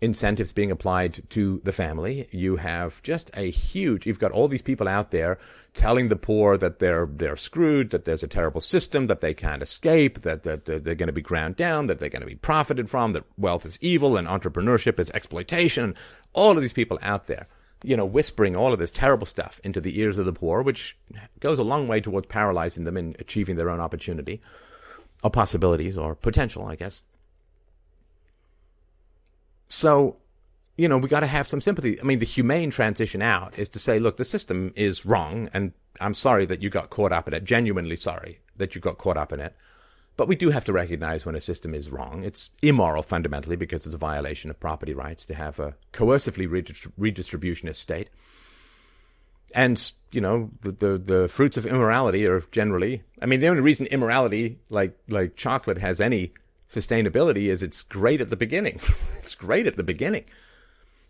incentives 0.02 0.52
being 0.52 0.72
applied 0.72 1.22
to 1.30 1.62
the 1.64 1.72
family. 1.72 2.28
You 2.32 2.56
have 2.56 3.02
just 3.04 3.30
a 3.36 3.52
huge, 3.52 4.08
you've 4.08 4.20
got 4.20 4.32
all 4.32 4.48
these 4.48 4.64
people 4.64 4.88
out 4.88 5.12
there 5.12 5.38
telling 5.74 6.10
the 6.10 6.16
poor 6.16 6.58
that 6.58 6.80
they're, 6.80 7.06
they're 7.06 7.36
screwed, 7.36 7.92
that 7.92 8.06
there's 8.06 8.24
a 8.24 8.28
terrible 8.28 8.62
system, 8.62 9.08
that 9.08 9.22
they 9.22 9.36
can't 9.36 9.62
escape, 9.62 10.22
that, 10.22 10.42
that, 10.44 10.66
that 10.66 10.84
they're 10.84 10.96
going 10.96 11.08
to 11.08 11.14
be 11.14 11.22
ground 11.22 11.56
down, 11.56 11.86
that 11.86 12.00
they're 12.00 12.10
going 12.10 12.22
to 12.22 12.28
be 12.28 12.36
profited 12.36 12.90
from, 12.90 13.14
that 13.14 13.24
wealth 13.38 13.66
is 13.66 13.78
evil 13.80 14.18
and 14.18 14.28
entrepreneurship 14.28 15.00
is 15.00 15.12
exploitation. 15.12 15.96
All 16.34 16.56
of 16.58 16.62
these 16.62 16.74
people 16.74 16.98
out 17.04 17.28
there, 17.28 17.48
you 17.84 17.96
know, 17.96 18.06
whispering 18.06 18.56
all 18.56 18.74
of 18.74 18.80
this 18.80 18.92
terrible 18.92 19.28
stuff 19.28 19.62
into 19.64 19.80
the 19.80 20.00
ears 20.00 20.18
of 20.18 20.26
the 20.26 20.34
poor, 20.34 20.64
which 20.64 20.98
goes 21.40 21.60
a 21.60 21.64
long 21.64 21.88
way 21.88 22.02
towards 22.02 22.28
paralyzing 22.28 22.86
them 22.86 22.98
in 22.98 23.16
achieving 23.20 23.56
their 23.56 23.70
own 23.70 23.80
opportunity 23.80 24.42
or 25.24 25.30
possibilities 25.30 25.98
or 25.98 26.16
potential, 26.16 26.66
I 26.66 26.76
guess. 26.76 27.04
So, 29.72 30.18
you 30.76 30.90
know, 30.90 30.98
we 30.98 31.08
got 31.08 31.22
to 31.22 31.28
have 31.28 31.48
some 31.48 31.62
sympathy. 31.62 31.98
I 32.00 32.04
mean, 32.04 32.20
the 32.20 32.26
humane 32.26 32.72
transition 32.72 33.22
out 33.22 33.58
is 33.58 33.70
to 33.70 33.80
say, 33.80 34.00
look, 34.00 34.18
the 34.18 34.26
system 34.26 34.74
is 34.76 35.06
wrong, 35.06 35.50
and 35.54 35.72
I'm 36.02 36.14
sorry 36.14 36.46
that 36.48 36.62
you 36.62 36.70
got 36.70 36.90
caught 36.90 37.14
up 37.14 37.30
in 37.30 37.34
it. 37.34 37.46
Genuinely 37.46 37.96
sorry 37.96 38.40
that 38.58 38.76
you 38.76 38.82
got 38.82 38.98
caught 38.98 39.16
up 39.16 39.32
in 39.32 39.40
it. 39.40 39.56
But 40.18 40.28
we 40.28 40.36
do 40.36 40.50
have 40.50 40.66
to 40.66 40.74
recognize 40.74 41.26
when 41.26 41.36
a 41.36 41.42
system 41.42 41.74
is 41.74 41.90
wrong. 41.90 42.26
It's 42.26 42.50
immoral 42.62 43.02
fundamentally 43.02 43.56
because 43.56 43.86
it's 43.86 43.96
a 43.96 43.98
violation 43.98 44.50
of 44.50 44.60
property 44.60 44.94
rights 44.94 45.24
to 45.28 45.36
have 45.36 45.58
a 45.58 45.76
coercively 45.94 46.48
redistributionist 47.00 47.78
state. 47.78 48.10
And, 49.56 49.92
you 50.12 50.20
know, 50.20 50.52
the, 50.62 50.72
the, 50.72 50.98
the 50.98 51.28
fruits 51.30 51.56
of 51.56 51.66
immorality 51.66 52.28
are 52.28 52.42
generally, 52.52 53.04
I 53.22 53.26
mean, 53.26 53.40
the 53.40 53.48
only 53.48 53.62
reason 53.62 53.86
immorality, 53.86 54.60
like, 54.70 54.98
like 55.08 55.38
chocolate, 55.38 55.78
has 55.78 56.02
any 56.02 56.34
sustainability 56.72 57.48
is 57.48 57.62
it's 57.62 57.84
great 57.84 58.22
at 58.22 58.30
the 58.30 58.38
beginning. 58.38 58.80
it's 59.20 59.36
great 59.36 59.68
at 59.68 59.76
the 59.76 59.84
beginning. 59.84 60.24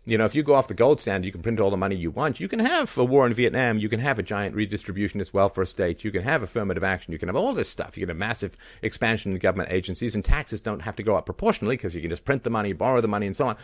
You 0.04 0.18
know, 0.18 0.24
if 0.24 0.34
you 0.34 0.42
go 0.42 0.54
off 0.54 0.66
the 0.66 0.74
gold 0.74 1.00
standard, 1.00 1.24
you 1.24 1.30
can 1.30 1.42
print 1.42 1.60
all 1.60 1.70
the 1.70 1.76
money 1.76 1.94
you 1.94 2.10
want. 2.10 2.40
You 2.40 2.48
can 2.48 2.58
have 2.58 2.98
a 2.98 3.04
war 3.04 3.24
in 3.24 3.32
Vietnam. 3.32 3.78
You 3.78 3.88
can 3.88 4.00
have 4.00 4.18
a 4.18 4.22
giant 4.24 4.56
redistributionist 4.56 5.32
welfare 5.32 5.64
state. 5.64 6.02
You 6.02 6.10
can 6.10 6.24
have 6.24 6.42
affirmative 6.42 6.82
action. 6.82 7.12
You 7.12 7.20
can 7.20 7.28
have 7.28 7.36
all 7.36 7.54
this 7.54 7.68
stuff. 7.68 7.96
You 7.96 8.02
can 8.02 8.08
have 8.08 8.18
massive 8.18 8.56
expansion 8.82 9.30
in 9.30 9.38
government 9.38 9.70
agencies, 9.70 10.16
and 10.16 10.24
taxes 10.24 10.60
don't 10.60 10.80
have 10.80 10.96
to 10.96 11.04
go 11.04 11.14
up 11.14 11.24
proportionally 11.24 11.76
because 11.76 11.94
you 11.94 12.00
can 12.00 12.10
just 12.10 12.24
print 12.24 12.42
the 12.42 12.50
money, 12.50 12.72
borrow 12.72 13.00
the 13.00 13.06
money, 13.06 13.26
and 13.26 13.36
so 13.36 13.46
on. 13.46 13.56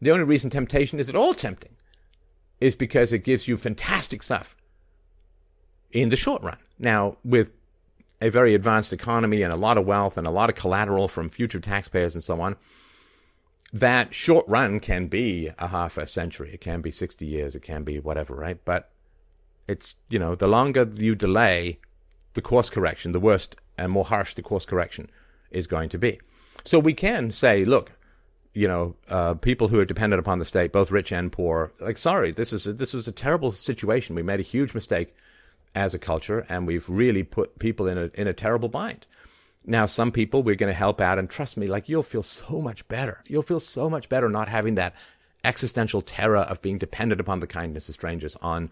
The 0.00 0.12
only 0.12 0.24
reason 0.24 0.48
temptation 0.48 0.98
is 0.98 1.10
at 1.10 1.16
all 1.16 1.34
tempting 1.34 1.76
is 2.58 2.74
because 2.74 3.12
it 3.12 3.24
gives 3.24 3.46
you 3.46 3.58
fantastic 3.58 4.22
stuff 4.22 4.56
in 5.92 6.08
the 6.08 6.16
short 6.16 6.42
run. 6.42 6.58
Now, 6.78 7.18
with 7.22 7.50
a 8.20 8.30
very 8.30 8.54
advanced 8.54 8.92
economy 8.92 9.42
and 9.42 9.52
a 9.52 9.56
lot 9.56 9.76
of 9.76 9.86
wealth 9.86 10.16
and 10.16 10.26
a 10.26 10.30
lot 10.30 10.48
of 10.48 10.56
collateral 10.56 11.08
from 11.08 11.28
future 11.28 11.60
taxpayers 11.60 12.14
and 12.14 12.24
so 12.24 12.40
on, 12.40 12.56
that 13.72 14.14
short 14.14 14.46
run 14.48 14.80
can 14.80 15.06
be 15.06 15.50
a 15.58 15.68
half 15.68 15.98
a 15.98 16.06
century. 16.06 16.50
It 16.54 16.60
can 16.60 16.80
be 16.80 16.90
60 16.90 17.26
years. 17.26 17.54
It 17.54 17.62
can 17.62 17.82
be 17.84 17.98
whatever, 17.98 18.34
right? 18.34 18.58
But 18.64 18.90
it's, 19.68 19.94
you 20.08 20.18
know, 20.18 20.34
the 20.34 20.48
longer 20.48 20.88
you 20.96 21.14
delay 21.14 21.78
the 22.34 22.42
course 22.42 22.70
correction, 22.70 23.12
the 23.12 23.20
worse 23.20 23.48
and 23.76 23.92
more 23.92 24.04
harsh 24.04 24.34
the 24.34 24.42
course 24.42 24.64
correction 24.64 25.10
is 25.50 25.66
going 25.66 25.88
to 25.90 25.98
be. 25.98 26.20
So 26.64 26.78
we 26.78 26.94
can 26.94 27.30
say, 27.30 27.64
look, 27.64 27.92
you 28.54 28.66
know, 28.66 28.96
uh, 29.10 29.34
people 29.34 29.68
who 29.68 29.78
are 29.78 29.84
dependent 29.84 30.20
upon 30.20 30.38
the 30.38 30.44
state, 30.44 30.72
both 30.72 30.90
rich 30.90 31.12
and 31.12 31.30
poor, 31.30 31.72
like, 31.78 31.98
sorry, 31.98 32.32
this 32.32 32.52
is 32.52 32.66
a, 32.66 32.72
this 32.72 32.94
was 32.94 33.06
a 33.06 33.12
terrible 33.12 33.50
situation. 33.50 34.14
We 34.14 34.22
made 34.22 34.40
a 34.40 34.44
huge 34.44 34.72
mistake 34.72 35.14
as 35.76 35.94
a 35.94 35.98
culture, 35.98 36.44
and 36.48 36.66
we've 36.66 36.88
really 36.88 37.22
put 37.22 37.58
people 37.60 37.86
in 37.86 37.98
a 37.98 38.10
in 38.14 38.26
a 38.26 38.32
terrible 38.32 38.68
bind. 38.68 39.06
Now, 39.64 39.86
some 39.86 40.10
people 40.10 40.42
we're 40.42 40.56
going 40.56 40.72
to 40.72 40.78
help 40.78 41.00
out, 41.00 41.18
and 41.18 41.28
trust 41.28 41.56
me, 41.56 41.66
like 41.66 41.88
you'll 41.88 42.02
feel 42.02 42.22
so 42.22 42.60
much 42.60 42.86
better. 42.88 43.22
You'll 43.26 43.42
feel 43.42 43.60
so 43.60 43.90
much 43.90 44.08
better 44.08 44.28
not 44.28 44.48
having 44.48 44.76
that 44.76 44.94
existential 45.44 46.02
terror 46.02 46.38
of 46.38 46.62
being 46.62 46.78
dependent 46.78 47.20
upon 47.20 47.40
the 47.40 47.46
kindness 47.46 47.88
of 47.88 47.94
strangers, 47.94 48.36
on 48.42 48.70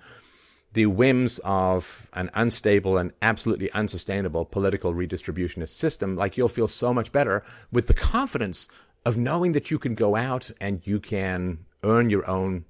the 0.72 0.86
whims 0.86 1.40
of 1.44 2.10
an 2.14 2.30
unstable 2.34 2.98
and 2.98 3.12
absolutely 3.22 3.70
unsustainable 3.72 4.44
political 4.44 4.92
redistributionist 4.92 5.68
system. 5.68 6.16
Like 6.16 6.36
you'll 6.36 6.48
feel 6.48 6.68
so 6.68 6.92
much 6.92 7.12
better 7.12 7.44
with 7.70 7.86
the 7.86 7.94
confidence 7.94 8.66
of 9.04 9.16
knowing 9.16 9.52
that 9.52 9.70
you 9.70 9.78
can 9.78 9.94
go 9.94 10.16
out 10.16 10.50
and 10.60 10.84
you 10.84 10.98
can 10.98 11.66
earn 11.84 12.10
your 12.10 12.28
own 12.28 12.64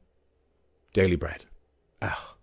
daily 0.93 1.17
bread. 1.17 1.47
Oh, 2.03 2.34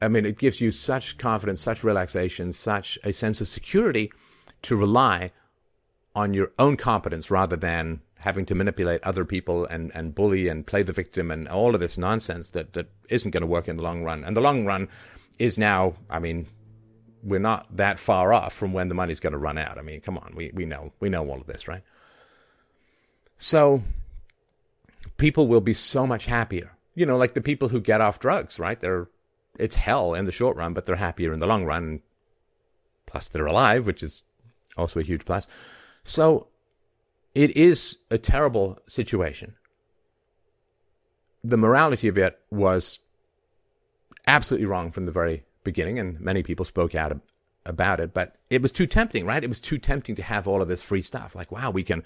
I 0.00 0.08
mean, 0.08 0.26
it 0.26 0.38
gives 0.38 0.60
you 0.60 0.70
such 0.70 1.18
confidence, 1.18 1.60
such 1.60 1.82
relaxation, 1.82 2.52
such 2.52 2.98
a 3.02 3.12
sense 3.12 3.40
of 3.40 3.48
security 3.48 4.12
to 4.62 4.76
rely 4.76 5.32
on 6.14 6.34
your 6.34 6.52
own 6.58 6.76
competence 6.76 7.30
rather 7.30 7.56
than 7.56 8.00
having 8.18 8.46
to 8.46 8.54
manipulate 8.54 9.02
other 9.02 9.24
people 9.24 9.66
and, 9.66 9.90
and 9.94 10.14
bully 10.14 10.48
and 10.48 10.66
play 10.66 10.82
the 10.82 10.92
victim 10.92 11.30
and 11.30 11.48
all 11.48 11.74
of 11.74 11.80
this 11.80 11.98
nonsense 11.98 12.50
that, 12.50 12.72
that 12.72 12.88
isn't 13.08 13.30
going 13.30 13.42
to 13.42 13.46
work 13.46 13.68
in 13.68 13.76
the 13.76 13.82
long 13.82 14.02
run. 14.02 14.24
And 14.24 14.36
the 14.36 14.40
long 14.40 14.64
run 14.64 14.88
is 15.38 15.58
now, 15.58 15.94
I 16.10 16.18
mean, 16.18 16.46
we're 17.22 17.40
not 17.40 17.66
that 17.76 17.98
far 17.98 18.32
off 18.32 18.52
from 18.52 18.72
when 18.72 18.88
the 18.88 18.94
money's 18.94 19.20
going 19.20 19.32
to 19.32 19.38
run 19.38 19.58
out. 19.58 19.78
I 19.78 19.82
mean, 19.82 20.00
come 20.00 20.16
on, 20.18 20.32
we, 20.34 20.50
we 20.54 20.64
know 20.64 20.92
we 21.00 21.08
know 21.08 21.28
all 21.28 21.40
of 21.40 21.46
this, 21.46 21.68
right? 21.68 21.82
So 23.38 23.82
people 25.16 25.46
will 25.46 25.60
be 25.60 25.74
so 25.74 26.06
much 26.06 26.26
happier. 26.26 26.72
You 26.94 27.04
know, 27.04 27.16
like 27.16 27.34
the 27.34 27.40
people 27.40 27.68
who 27.68 27.80
get 27.80 28.00
off 28.00 28.20
drugs, 28.20 28.58
right? 28.58 28.80
They're 28.80 29.08
it's 29.58 29.74
hell 29.74 30.14
in 30.14 30.24
the 30.24 30.32
short 30.32 30.56
run, 30.56 30.72
but 30.72 30.86
they're 30.86 30.96
happier 30.96 31.32
in 31.32 31.38
the 31.38 31.46
long 31.46 31.64
run. 31.64 32.00
Plus, 33.06 33.28
they're 33.28 33.46
alive, 33.46 33.86
which 33.86 34.02
is 34.02 34.22
also 34.76 35.00
a 35.00 35.04
huge 35.04 35.24
plus. 35.24 35.46
So 36.04 36.48
it 37.34 37.56
is 37.56 37.98
a 38.10 38.18
terrible 38.18 38.78
situation. 38.86 39.56
The 41.44 41.56
morality 41.56 42.08
of 42.08 42.18
it 42.18 42.38
was 42.50 42.98
absolutely 44.26 44.66
wrong 44.66 44.90
from 44.90 45.06
the 45.06 45.12
very 45.12 45.44
beginning, 45.64 45.98
and 45.98 46.20
many 46.20 46.42
people 46.42 46.64
spoke 46.64 46.94
out 46.94 47.20
about 47.64 48.00
it, 48.00 48.14
but 48.14 48.36
it 48.50 48.62
was 48.62 48.72
too 48.72 48.86
tempting, 48.86 49.26
right? 49.26 49.42
It 49.42 49.48
was 49.48 49.60
too 49.60 49.78
tempting 49.78 50.14
to 50.16 50.22
have 50.22 50.48
all 50.48 50.62
of 50.62 50.68
this 50.68 50.82
free 50.82 51.02
stuff. 51.02 51.34
Like, 51.34 51.52
wow, 51.52 51.70
we 51.70 51.82
can, 51.82 52.02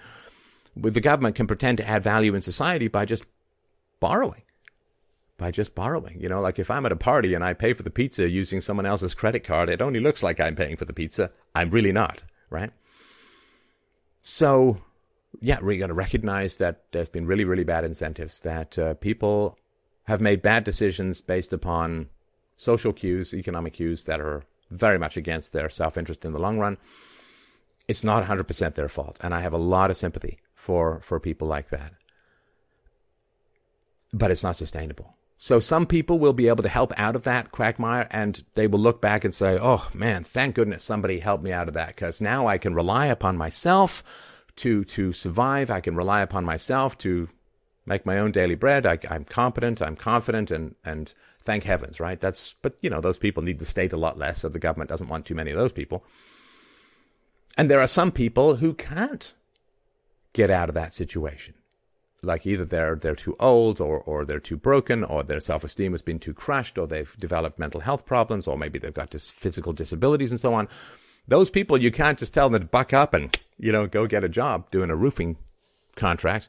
the 0.74 1.00
government 1.00 1.36
can 1.36 1.46
pretend 1.46 1.78
to 1.78 1.88
add 1.88 2.02
value 2.02 2.34
in 2.34 2.42
society 2.42 2.88
by 2.88 3.04
just 3.04 3.24
borrowing. 4.00 4.42
By 5.40 5.50
just 5.50 5.74
borrowing. 5.74 6.20
You 6.20 6.28
know, 6.28 6.42
like 6.42 6.58
if 6.58 6.70
I'm 6.70 6.84
at 6.84 6.92
a 6.92 6.96
party 6.96 7.32
and 7.32 7.42
I 7.42 7.54
pay 7.54 7.72
for 7.72 7.82
the 7.82 7.90
pizza 7.90 8.28
using 8.28 8.60
someone 8.60 8.84
else's 8.84 9.14
credit 9.14 9.42
card, 9.42 9.70
it 9.70 9.80
only 9.80 9.98
looks 9.98 10.22
like 10.22 10.38
I'm 10.38 10.54
paying 10.54 10.76
for 10.76 10.84
the 10.84 10.92
pizza. 10.92 11.30
I'm 11.54 11.70
really 11.70 11.92
not, 11.92 12.22
right? 12.50 12.70
So, 14.20 14.82
yeah, 15.40 15.58
we're 15.62 15.78
going 15.78 15.88
to 15.88 15.94
recognize 15.94 16.58
that 16.58 16.82
there's 16.92 17.08
been 17.08 17.26
really, 17.26 17.46
really 17.46 17.64
bad 17.64 17.84
incentives, 17.84 18.40
that 18.40 18.78
uh, 18.78 18.92
people 18.94 19.56
have 20.04 20.20
made 20.20 20.42
bad 20.42 20.64
decisions 20.64 21.22
based 21.22 21.54
upon 21.54 22.10
social 22.58 22.92
cues, 22.92 23.32
economic 23.32 23.72
cues 23.72 24.04
that 24.04 24.20
are 24.20 24.42
very 24.70 24.98
much 24.98 25.16
against 25.16 25.54
their 25.54 25.70
self 25.70 25.96
interest 25.96 26.26
in 26.26 26.34
the 26.34 26.42
long 26.42 26.58
run. 26.58 26.76
It's 27.88 28.04
not 28.04 28.26
100% 28.26 28.74
their 28.74 28.90
fault. 28.90 29.18
And 29.22 29.34
I 29.34 29.40
have 29.40 29.54
a 29.54 29.58
lot 29.58 29.90
of 29.90 29.96
sympathy 29.96 30.38
for, 30.54 31.00
for 31.00 31.18
people 31.18 31.48
like 31.48 31.70
that. 31.70 31.94
But 34.12 34.30
it's 34.30 34.44
not 34.44 34.56
sustainable. 34.56 35.16
So 35.42 35.58
some 35.58 35.86
people 35.86 36.18
will 36.18 36.34
be 36.34 36.48
able 36.48 36.62
to 36.64 36.68
help 36.68 36.92
out 36.98 37.16
of 37.16 37.24
that 37.24 37.50
quagmire 37.50 38.06
and 38.10 38.44
they 38.56 38.66
will 38.66 38.78
look 38.78 39.00
back 39.00 39.24
and 39.24 39.32
say, 39.32 39.58
oh 39.58 39.88
man, 39.94 40.22
thank 40.22 40.54
goodness 40.54 40.84
somebody 40.84 41.20
helped 41.20 41.42
me 41.42 41.50
out 41.50 41.66
of 41.66 41.72
that 41.72 41.96
because 41.96 42.20
now 42.20 42.46
I 42.46 42.58
can 42.58 42.74
rely 42.74 43.06
upon 43.06 43.38
myself 43.38 44.44
to, 44.56 44.84
to 44.84 45.14
survive. 45.14 45.70
I 45.70 45.80
can 45.80 45.96
rely 45.96 46.20
upon 46.20 46.44
myself 46.44 46.98
to 46.98 47.30
make 47.86 48.04
my 48.04 48.18
own 48.18 48.32
daily 48.32 48.54
bread. 48.54 48.84
I, 48.84 48.98
am 49.04 49.24
competent. 49.24 49.80
I'm 49.80 49.96
confident 49.96 50.50
and, 50.50 50.74
and 50.84 51.14
thank 51.42 51.64
heavens, 51.64 52.00
right? 52.00 52.20
That's, 52.20 52.56
but 52.60 52.76
you 52.82 52.90
know, 52.90 53.00
those 53.00 53.18
people 53.18 53.42
need 53.42 53.60
the 53.60 53.64
state 53.64 53.94
a 53.94 53.96
lot 53.96 54.18
less. 54.18 54.40
So 54.40 54.50
the 54.50 54.58
government 54.58 54.90
doesn't 54.90 55.08
want 55.08 55.24
too 55.24 55.34
many 55.34 55.52
of 55.52 55.56
those 55.56 55.72
people. 55.72 56.04
And 57.56 57.70
there 57.70 57.80
are 57.80 57.86
some 57.86 58.12
people 58.12 58.56
who 58.56 58.74
can't 58.74 59.32
get 60.34 60.50
out 60.50 60.68
of 60.68 60.74
that 60.74 60.92
situation 60.92 61.54
like 62.22 62.46
either 62.46 62.64
they're 62.64 62.96
they're 62.96 63.14
too 63.14 63.34
old 63.40 63.80
or 63.80 64.00
or 64.00 64.24
they're 64.24 64.40
too 64.40 64.56
broken 64.56 65.04
or 65.04 65.22
their 65.22 65.40
self-esteem 65.40 65.92
has 65.92 66.02
been 66.02 66.18
too 66.18 66.34
crushed 66.34 66.78
or 66.78 66.86
they've 66.86 67.16
developed 67.18 67.58
mental 67.58 67.80
health 67.80 68.04
problems 68.04 68.46
or 68.46 68.56
maybe 68.58 68.78
they've 68.78 68.94
got 68.94 69.10
dis- 69.10 69.30
physical 69.30 69.72
disabilities 69.72 70.30
and 70.30 70.40
so 70.40 70.52
on. 70.54 70.68
Those 71.28 71.50
people 71.50 71.78
you 71.78 71.90
can't 71.90 72.18
just 72.18 72.34
tell 72.34 72.48
them 72.50 72.62
to 72.62 72.68
buck 72.68 72.92
up 72.92 73.14
and 73.14 73.36
you 73.58 73.72
know 73.72 73.86
go 73.86 74.06
get 74.06 74.24
a 74.24 74.28
job 74.28 74.70
doing 74.70 74.90
a 74.90 74.96
roofing 74.96 75.36
contract. 75.96 76.48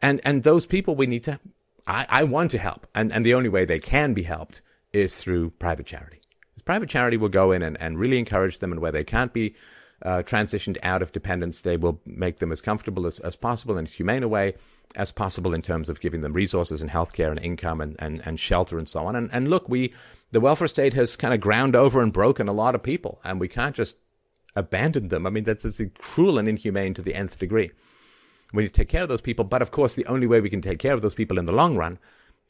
And 0.00 0.20
and 0.24 0.42
those 0.42 0.66
people 0.66 0.94
we 0.94 1.06
need 1.06 1.24
to 1.24 1.40
I, 1.86 2.06
I 2.08 2.24
want 2.24 2.50
to 2.52 2.58
help. 2.58 2.86
And 2.94 3.12
and 3.12 3.26
the 3.26 3.34
only 3.34 3.48
way 3.48 3.64
they 3.64 3.80
can 3.80 4.14
be 4.14 4.22
helped 4.22 4.62
is 4.92 5.14
through 5.14 5.50
private 5.50 5.86
charity. 5.86 6.20
Private 6.64 6.88
charity 6.88 7.16
will 7.16 7.28
go 7.28 7.50
in 7.50 7.62
and, 7.62 7.80
and 7.80 7.98
really 7.98 8.20
encourage 8.20 8.60
them 8.60 8.70
and 8.70 8.80
where 8.80 8.92
they 8.92 9.02
can't 9.02 9.32
be 9.32 9.56
uh, 10.04 10.22
transitioned 10.22 10.78
out 10.82 11.02
of 11.02 11.12
dependence 11.12 11.60
they 11.60 11.76
will 11.76 12.00
make 12.04 12.38
them 12.38 12.50
as 12.50 12.60
comfortable 12.60 13.06
as, 13.06 13.20
as 13.20 13.36
possible 13.36 13.78
in 13.78 13.84
as 13.84 13.94
humane 13.94 14.22
a 14.22 14.28
way 14.28 14.54
as 14.96 15.12
possible 15.12 15.54
in 15.54 15.62
terms 15.62 15.88
of 15.88 16.00
giving 16.00 16.20
them 16.20 16.32
resources 16.32 16.82
and 16.82 16.90
healthcare 16.90 17.30
and 17.30 17.40
income 17.40 17.80
and, 17.80 17.96
and, 17.98 18.22
and 18.26 18.38
shelter 18.38 18.78
and 18.78 18.88
so 18.88 19.06
on. 19.06 19.16
And, 19.16 19.30
and 19.32 19.48
look, 19.48 19.68
we, 19.68 19.92
the 20.30 20.40
welfare 20.40 20.68
state 20.68 20.94
has 20.94 21.16
kind 21.16 21.32
of 21.32 21.40
ground 21.40 21.74
over 21.74 22.02
and 22.02 22.12
broken 22.12 22.48
a 22.48 22.52
lot 22.52 22.74
of 22.74 22.82
people, 22.82 23.20
and 23.24 23.40
we 23.40 23.48
can't 23.48 23.74
just 23.74 23.96
abandon 24.54 25.08
them. 25.08 25.26
I 25.26 25.30
mean, 25.30 25.44
that's, 25.44 25.64
that's 25.64 25.80
cruel 25.98 26.38
and 26.38 26.48
inhumane 26.48 26.94
to 26.94 27.02
the 27.02 27.14
nth 27.14 27.38
degree. 27.38 27.70
We 28.52 28.62
need 28.62 28.68
to 28.68 28.74
take 28.74 28.88
care 28.88 29.02
of 29.02 29.08
those 29.08 29.22
people, 29.22 29.46
but 29.46 29.62
of 29.62 29.70
course, 29.70 29.94
the 29.94 30.06
only 30.06 30.26
way 30.26 30.40
we 30.40 30.50
can 30.50 30.60
take 30.60 30.78
care 30.78 30.92
of 30.92 31.00
those 31.00 31.14
people 31.14 31.38
in 31.38 31.46
the 31.46 31.52
long 31.52 31.76
run 31.76 31.98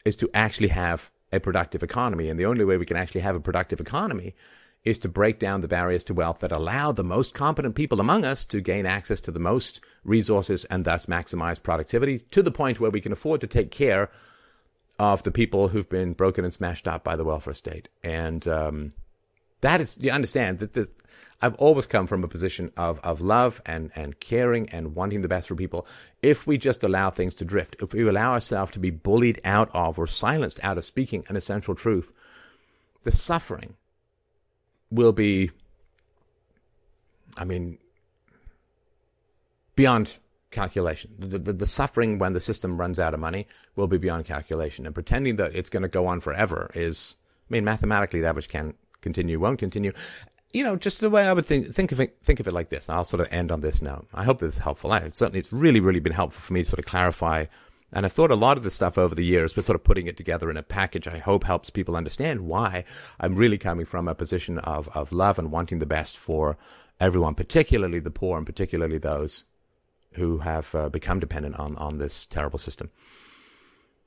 is 0.05 0.17
to 0.17 0.29
actually 0.33 0.67
have 0.67 1.09
a 1.31 1.39
productive 1.39 1.81
economy. 1.81 2.29
And 2.29 2.37
the 2.37 2.45
only 2.45 2.65
way 2.65 2.75
we 2.75 2.85
can 2.85 2.97
actually 2.97 3.21
have 3.21 3.35
a 3.35 3.39
productive 3.39 3.79
economy 3.79 4.35
is 4.83 4.99
to 4.99 5.07
break 5.07 5.39
down 5.39 5.61
the 5.61 5.67
barriers 5.67 6.03
to 6.03 6.13
wealth 6.13 6.39
that 6.39 6.51
allow 6.51 6.91
the 6.91 7.03
most 7.03 7.33
competent 7.33 7.75
people 7.75 7.99
among 7.99 8.25
us 8.25 8.43
to 8.45 8.59
gain 8.59 8.85
access 8.85 9.21
to 9.21 9.31
the 9.31 9.39
most 9.39 9.79
resources 10.03 10.65
and 10.65 10.83
thus 10.83 11.05
maximize 11.05 11.61
productivity 11.61 12.19
to 12.19 12.43
the 12.43 12.51
point 12.51 12.79
where 12.79 12.91
we 12.91 13.01
can 13.01 13.13
afford 13.13 13.39
to 13.41 13.47
take 13.47 13.71
care 13.71 14.11
of 14.99 15.23
the 15.23 15.31
people 15.31 15.69
who've 15.69 15.89
been 15.89 16.13
broken 16.13 16.43
and 16.43 16.53
smashed 16.53 16.87
up 16.87 17.03
by 17.03 17.15
the 17.15 17.23
welfare 17.23 17.53
state. 17.53 17.87
And 18.03 18.45
um, 18.47 18.93
that 19.61 19.79
is, 19.79 19.97
you 19.99 20.11
understand 20.11 20.59
that 20.59 20.89
I've 21.41 21.55
always 21.55 21.87
come 21.87 22.05
from 22.05 22.23
a 22.23 22.27
position 22.27 22.71
of, 22.77 22.99
of 22.99 23.21
love 23.21 23.61
and, 23.65 23.91
and 23.95 24.19
caring 24.19 24.69
and 24.69 24.95
wanting 24.95 25.21
the 25.21 25.27
best 25.27 25.47
for 25.47 25.55
people. 25.55 25.87
If 26.21 26.45
we 26.45 26.57
just 26.57 26.83
allow 26.83 27.09
things 27.09 27.35
to 27.35 27.45
drift, 27.45 27.77
if 27.81 27.93
we 27.93 28.07
allow 28.07 28.33
ourselves 28.33 28.71
to 28.73 28.79
be 28.79 28.91
bullied 28.91 29.41
out 29.43 29.69
of 29.73 29.97
or 29.97 30.07
silenced 30.07 30.59
out 30.63 30.77
of 30.77 30.85
speaking 30.85 31.25
an 31.27 31.35
essential 31.35 31.75
truth, 31.75 32.11
the 33.03 33.11
suffering 33.11 33.75
will 34.93 35.11
be, 35.11 35.51
I 37.37 37.45
mean, 37.45 37.77
beyond 39.75 40.17
calculation. 40.51 41.11
The, 41.17 41.39
the, 41.39 41.53
the, 41.53 41.65
suffering 41.65 42.19
when 42.19 42.33
the 42.33 42.39
system 42.39 42.79
runs 42.79 42.99
out 42.99 43.13
of 43.13 43.19
money 43.19 43.47
will 43.75 43.87
be 43.87 43.97
beyond 43.97 44.25
calculation. 44.25 44.85
And 44.85 44.93
pretending 44.93 45.35
that 45.37 45.55
it's 45.55 45.69
going 45.69 45.83
to 45.83 45.89
go 45.89 46.05
on 46.05 46.19
forever 46.19 46.69
is, 46.75 47.15
I 47.49 47.53
mean, 47.53 47.65
mathematically 47.65 48.21
that 48.21 48.35
which 48.35 48.49
can 48.49 48.75
continue 49.01 49.39
won't 49.39 49.59
continue. 49.59 49.91
You 50.53 50.63
know, 50.63 50.75
just 50.75 51.01
the 51.01 51.09
way 51.09 51.27
I 51.27 51.33
would 51.33 51.45
think, 51.45 51.73
think 51.73 51.91
of 51.91 51.99
it, 51.99 52.17
think 52.23 52.39
of 52.39 52.47
it 52.47 52.53
like 52.53 52.69
this. 52.69 52.87
I'll 52.87 53.03
sort 53.03 53.21
of 53.21 53.33
end 53.33 53.51
on 53.51 53.61
this 53.61 53.81
note. 53.81 54.07
I 54.13 54.23
hope 54.23 54.39
this 54.39 54.53
is 54.53 54.59
helpful. 54.59 54.91
I, 54.91 55.09
certainly, 55.09 55.39
it's 55.39 55.51
really, 55.51 55.79
really 55.79 55.99
been 55.99 56.13
helpful 56.13 56.41
for 56.41 56.53
me 56.53 56.63
to 56.63 56.69
sort 56.69 56.79
of 56.79 56.85
clarify 56.85 57.45
and 57.93 58.05
I've 58.05 58.13
thought 58.13 58.31
a 58.31 58.35
lot 58.35 58.57
of 58.57 58.63
this 58.63 58.75
stuff 58.75 58.97
over 58.97 59.13
the 59.13 59.25
years, 59.25 59.53
but 59.53 59.65
sort 59.65 59.75
of 59.75 59.83
putting 59.83 60.07
it 60.07 60.17
together 60.17 60.49
in 60.49 60.57
a 60.57 60.63
package, 60.63 61.07
I 61.07 61.19
hope 61.19 61.43
helps 61.43 61.69
people 61.69 61.95
understand 61.95 62.41
why 62.41 62.83
I'm 63.19 63.35
really 63.35 63.57
coming 63.57 63.85
from 63.85 64.07
a 64.07 64.15
position 64.15 64.57
of, 64.59 64.89
of 64.89 65.11
love 65.11 65.37
and 65.37 65.51
wanting 65.51 65.79
the 65.79 65.85
best 65.85 66.17
for 66.17 66.57
everyone, 66.99 67.35
particularly 67.35 67.99
the 67.99 68.11
poor 68.11 68.37
and 68.37 68.45
particularly 68.45 68.97
those 68.97 69.45
who 70.13 70.39
have 70.39 70.73
uh, 70.75 70.89
become 70.89 71.19
dependent 71.19 71.59
on, 71.59 71.75
on 71.77 71.97
this 71.97 72.25
terrible 72.25 72.59
system. 72.59 72.89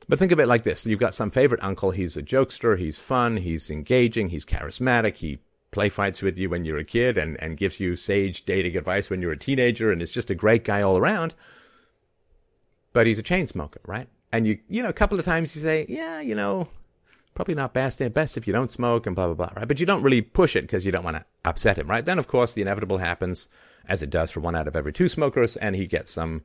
But 0.08 0.18
think 0.18 0.32
of 0.32 0.40
it 0.40 0.46
like 0.46 0.64
this. 0.64 0.86
You've 0.86 1.00
got 1.00 1.14
some 1.14 1.30
favorite 1.30 1.62
uncle. 1.62 1.90
He's 1.90 2.16
a 2.16 2.22
jokester. 2.22 2.78
He's 2.78 2.98
fun. 2.98 3.38
He's 3.38 3.70
engaging. 3.70 4.28
He's 4.28 4.44
charismatic. 4.44 5.16
He 5.16 5.38
play 5.72 5.88
fights 5.88 6.22
with 6.22 6.38
you 6.38 6.48
when 6.48 6.64
you're 6.64 6.78
a 6.78 6.84
kid 6.84 7.18
and, 7.18 7.40
and 7.42 7.56
gives 7.56 7.80
you 7.80 7.96
sage 7.96 8.44
dating 8.44 8.76
advice 8.76 9.10
when 9.10 9.20
you're 9.20 9.32
a 9.32 9.38
teenager 9.38 9.90
and 9.90 10.00
is 10.00 10.12
just 10.12 10.30
a 10.30 10.34
great 10.34 10.64
guy 10.64 10.80
all 10.80 10.96
around 10.96 11.34
but 12.96 13.06
he's 13.06 13.18
a 13.18 13.22
chain 13.22 13.46
smoker, 13.46 13.78
right? 13.84 14.08
And 14.32 14.46
you, 14.46 14.58
you 14.70 14.82
know, 14.82 14.88
a 14.88 14.94
couple 14.94 15.18
of 15.18 15.26
times 15.26 15.54
you 15.54 15.60
say, 15.60 15.84
yeah, 15.86 16.22
you 16.22 16.34
know, 16.34 16.66
probably 17.34 17.54
not 17.54 17.74
best, 17.74 18.00
eh, 18.00 18.08
best 18.08 18.38
if 18.38 18.46
you 18.46 18.54
don't 18.54 18.70
smoke 18.70 19.06
and 19.06 19.14
blah, 19.14 19.26
blah, 19.26 19.34
blah, 19.34 19.50
right? 19.54 19.68
But 19.68 19.78
you 19.78 19.84
don't 19.84 20.02
really 20.02 20.22
push 20.22 20.56
it 20.56 20.62
because 20.62 20.86
you 20.86 20.92
don't 20.92 21.04
want 21.04 21.18
to 21.18 21.24
upset 21.44 21.76
him, 21.76 21.88
right? 21.88 22.02
Then, 22.02 22.18
of 22.18 22.26
course, 22.26 22.54
the 22.54 22.62
inevitable 22.62 22.96
happens, 22.96 23.48
as 23.86 24.02
it 24.02 24.08
does 24.08 24.30
for 24.30 24.40
one 24.40 24.56
out 24.56 24.66
of 24.66 24.74
every 24.74 24.94
two 24.94 25.10
smokers, 25.10 25.58
and 25.58 25.76
he 25.76 25.86
gets 25.86 26.10
some, 26.10 26.44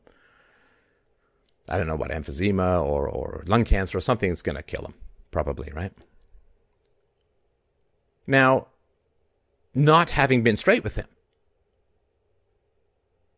I 1.69 1.77
don't 1.77 1.87
know 1.87 1.95
what, 1.95 2.11
emphysema 2.11 2.83
or, 2.83 3.07
or 3.07 3.45
lung 3.47 3.63
cancer 3.63 3.97
or 3.97 4.01
something 4.01 4.29
that's 4.29 4.41
going 4.41 4.57
to 4.57 4.61
kill 4.61 4.83
him, 4.83 4.95
probably, 5.31 5.71
right? 5.73 5.93
Now, 8.27 8.67
not 9.73 10.09
having 10.09 10.43
been 10.43 10.57
straight 10.57 10.83
with 10.83 10.95
him, 10.95 11.07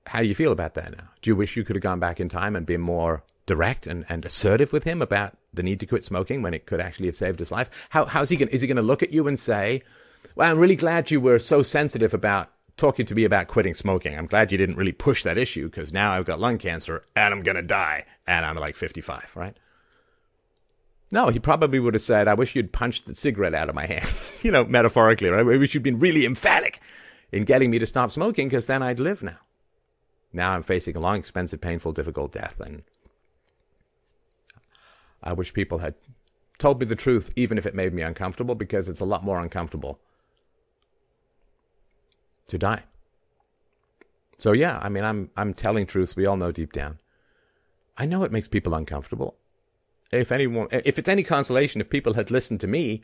how 0.07 0.21
do 0.21 0.27
you 0.27 0.35
feel 0.35 0.51
about 0.51 0.73
that 0.75 0.95
now? 0.97 1.09
Do 1.21 1.29
you 1.29 1.35
wish 1.35 1.55
you 1.55 1.63
could 1.63 1.75
have 1.75 1.83
gone 1.83 1.99
back 1.99 2.19
in 2.19 2.29
time 2.29 2.55
and 2.55 2.65
been 2.65 2.81
more 2.81 3.23
direct 3.45 3.87
and, 3.87 4.05
and 4.09 4.25
assertive 4.25 4.73
with 4.73 4.83
him 4.83 5.01
about 5.01 5.37
the 5.53 5.63
need 5.63 5.79
to 5.79 5.85
quit 5.85 6.05
smoking 6.05 6.41
when 6.41 6.53
it 6.53 6.65
could 6.65 6.79
actually 6.79 7.07
have 7.07 7.15
saved 7.15 7.39
his 7.39 7.51
life? 7.51 7.87
How, 7.89 8.05
how's 8.05 8.29
he 8.29 8.35
going? 8.35 8.49
Is 8.49 8.61
he 8.61 8.67
going 8.67 8.77
to 8.77 8.83
look 8.83 9.03
at 9.03 9.13
you 9.13 9.27
and 9.27 9.39
say, 9.39 9.81
"Well, 10.35 10.51
I'm 10.51 10.59
really 10.59 10.75
glad 10.75 11.11
you 11.11 11.19
were 11.19 11.39
so 11.39 11.63
sensitive 11.63 12.13
about 12.13 12.49
talking 12.75 13.05
to 13.05 13.15
me 13.15 13.23
about 13.23 13.47
quitting 13.47 13.73
smoking. 13.73 14.17
I'm 14.17 14.25
glad 14.25 14.51
you 14.51 14.57
didn't 14.57 14.77
really 14.77 14.91
push 14.91 15.23
that 15.23 15.37
issue 15.37 15.69
because 15.69 15.93
now 15.93 16.11
I've 16.11 16.25
got 16.25 16.39
lung 16.39 16.57
cancer 16.57 17.03
and 17.15 17.33
I'm 17.33 17.43
going 17.43 17.55
to 17.55 17.61
die 17.61 18.05
and 18.27 18.45
I'm 18.45 18.55
like 18.55 18.75
55, 18.75 19.31
right?" 19.35 19.57
No, 21.11 21.29
he 21.29 21.37
probably 21.37 21.79
would 21.79 21.93
have 21.93 22.01
said, 22.01 22.27
I 22.27 22.33
wish 22.33 22.55
you'd 22.55 22.71
punched 22.73 23.05
the 23.05 23.13
cigarette 23.13 23.53
out 23.53 23.69
of 23.69 23.75
my 23.75 23.85
hands, 23.85 24.35
you 24.43 24.49
know, 24.49 24.65
metaphorically, 24.65 25.29
right? 25.29 25.41
I 25.41 25.43
wish 25.43 25.75
you'd 25.75 25.83
been 25.83 25.99
really 25.99 26.25
emphatic 26.25 26.79
in 27.31 27.43
getting 27.43 27.69
me 27.69 27.77
to 27.77 27.85
stop 27.85 28.09
smoking 28.09 28.47
because 28.47 28.65
then 28.65 28.81
I'd 28.81 28.99
live 28.99 29.21
now. 29.21 29.37
Now 30.33 30.53
I'm 30.53 30.63
facing 30.63 30.97
a 30.97 30.99
long, 30.99 31.19
expensive, 31.19 31.61
painful, 31.61 31.91
difficult 31.91 32.33
death. 32.33 32.59
And 32.59 32.83
I 35.21 35.33
wish 35.33 35.53
people 35.53 35.77
had 35.77 35.93
told 36.57 36.79
me 36.79 36.87
the 36.87 36.95
truth, 36.95 37.31
even 37.35 37.57
if 37.57 37.65
it 37.65 37.75
made 37.75 37.93
me 37.93 38.01
uncomfortable, 38.01 38.55
because 38.55 38.89
it's 38.89 38.99
a 38.99 39.05
lot 39.05 39.23
more 39.23 39.39
uncomfortable 39.39 39.99
to 42.47 42.57
die. 42.57 42.83
So 44.37 44.51
yeah, 44.51 44.79
I 44.81 44.89
mean, 44.89 45.03
I'm 45.03 45.29
I'm 45.37 45.53
telling 45.53 45.85
truths 45.85 46.15
we 46.15 46.25
all 46.25 46.37
know 46.37 46.51
deep 46.51 46.73
down. 46.73 46.99
I 47.97 48.05
know 48.05 48.23
it 48.23 48.31
makes 48.31 48.47
people 48.47 48.73
uncomfortable. 48.73 49.35
If 50.11 50.31
anyone, 50.31 50.67
if 50.71 50.99
it's 50.99 51.09
any 51.09 51.23
consolation, 51.23 51.79
if 51.79 51.89
people 51.89 52.13
had 52.13 52.31
listened 52.31 52.59
to 52.61 52.67
me 52.67 53.03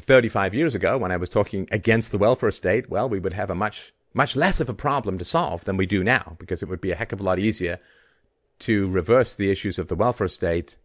35 0.00 0.54
years 0.54 0.74
ago 0.74 0.98
when 0.98 1.12
I 1.12 1.16
was 1.16 1.28
talking 1.28 1.68
against 1.70 2.12
the 2.12 2.18
welfare 2.18 2.50
state, 2.50 2.88
well, 2.88 3.08
we 3.08 3.18
would 3.18 3.32
have 3.32 3.50
a 3.50 3.54
much 3.54 3.92
much 4.14 4.36
less 4.36 4.60
of 4.60 4.68
a 4.68 4.74
problem 4.74 5.18
to 5.18 5.24
solve 5.24 5.64
than 5.64 5.76
we 5.76 5.86
do 5.86 6.02
now, 6.02 6.36
because 6.38 6.62
it 6.62 6.68
would 6.68 6.80
be 6.80 6.90
a 6.90 6.96
heck 6.96 7.12
of 7.12 7.20
a 7.20 7.22
lot 7.22 7.38
easier 7.38 7.78
to 8.60 8.88
reverse 8.88 9.34
the 9.34 9.50
issues 9.50 9.78
of 9.78 9.88
the 9.88 9.94
welfare 9.94 10.28
state, 10.28 10.76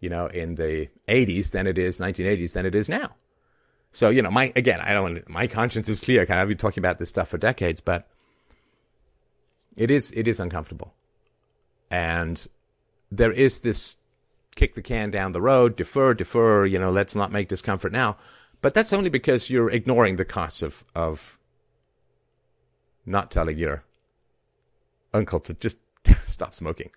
you 0.00 0.08
know, 0.08 0.26
in 0.26 0.56
the 0.56 0.88
80s 1.08 1.50
than 1.50 1.66
it 1.66 1.78
is 1.78 1.98
1980s 1.98 2.52
than 2.52 2.66
it 2.66 2.74
is 2.74 2.88
now. 2.88 3.10
So, 3.92 4.08
you 4.08 4.22
know, 4.22 4.30
my, 4.30 4.52
again, 4.56 4.80
I 4.80 4.92
don't, 4.92 5.28
my 5.28 5.46
conscience 5.46 5.88
is 5.88 6.00
clear. 6.00 6.26
I've 6.28 6.48
been 6.48 6.56
talking 6.56 6.80
about 6.80 6.98
this 6.98 7.10
stuff 7.10 7.28
for 7.28 7.38
decades, 7.38 7.80
but 7.80 8.08
it 9.76 9.90
is, 9.90 10.10
it 10.12 10.26
is 10.26 10.40
uncomfortable. 10.40 10.94
And 11.90 12.44
there 13.12 13.30
is 13.30 13.60
this 13.60 13.96
kick 14.56 14.74
the 14.74 14.82
can 14.82 15.10
down 15.10 15.32
the 15.32 15.40
road, 15.40 15.76
defer, 15.76 16.14
defer, 16.14 16.64
you 16.66 16.78
know, 16.78 16.90
let's 16.90 17.14
not 17.14 17.32
make 17.32 17.48
discomfort 17.48 17.92
now. 17.92 18.16
But 18.60 18.74
that's 18.74 18.92
only 18.92 19.10
because 19.10 19.50
you're 19.50 19.70
ignoring 19.70 20.16
the 20.16 20.24
costs 20.24 20.62
of, 20.62 20.84
of 20.94 21.38
not 23.06 23.30
telling 23.30 23.58
your 23.58 23.84
uncle 25.12 25.40
to 25.40 25.54
just 25.54 25.78
stop 26.24 26.54
smoking. 26.54 26.90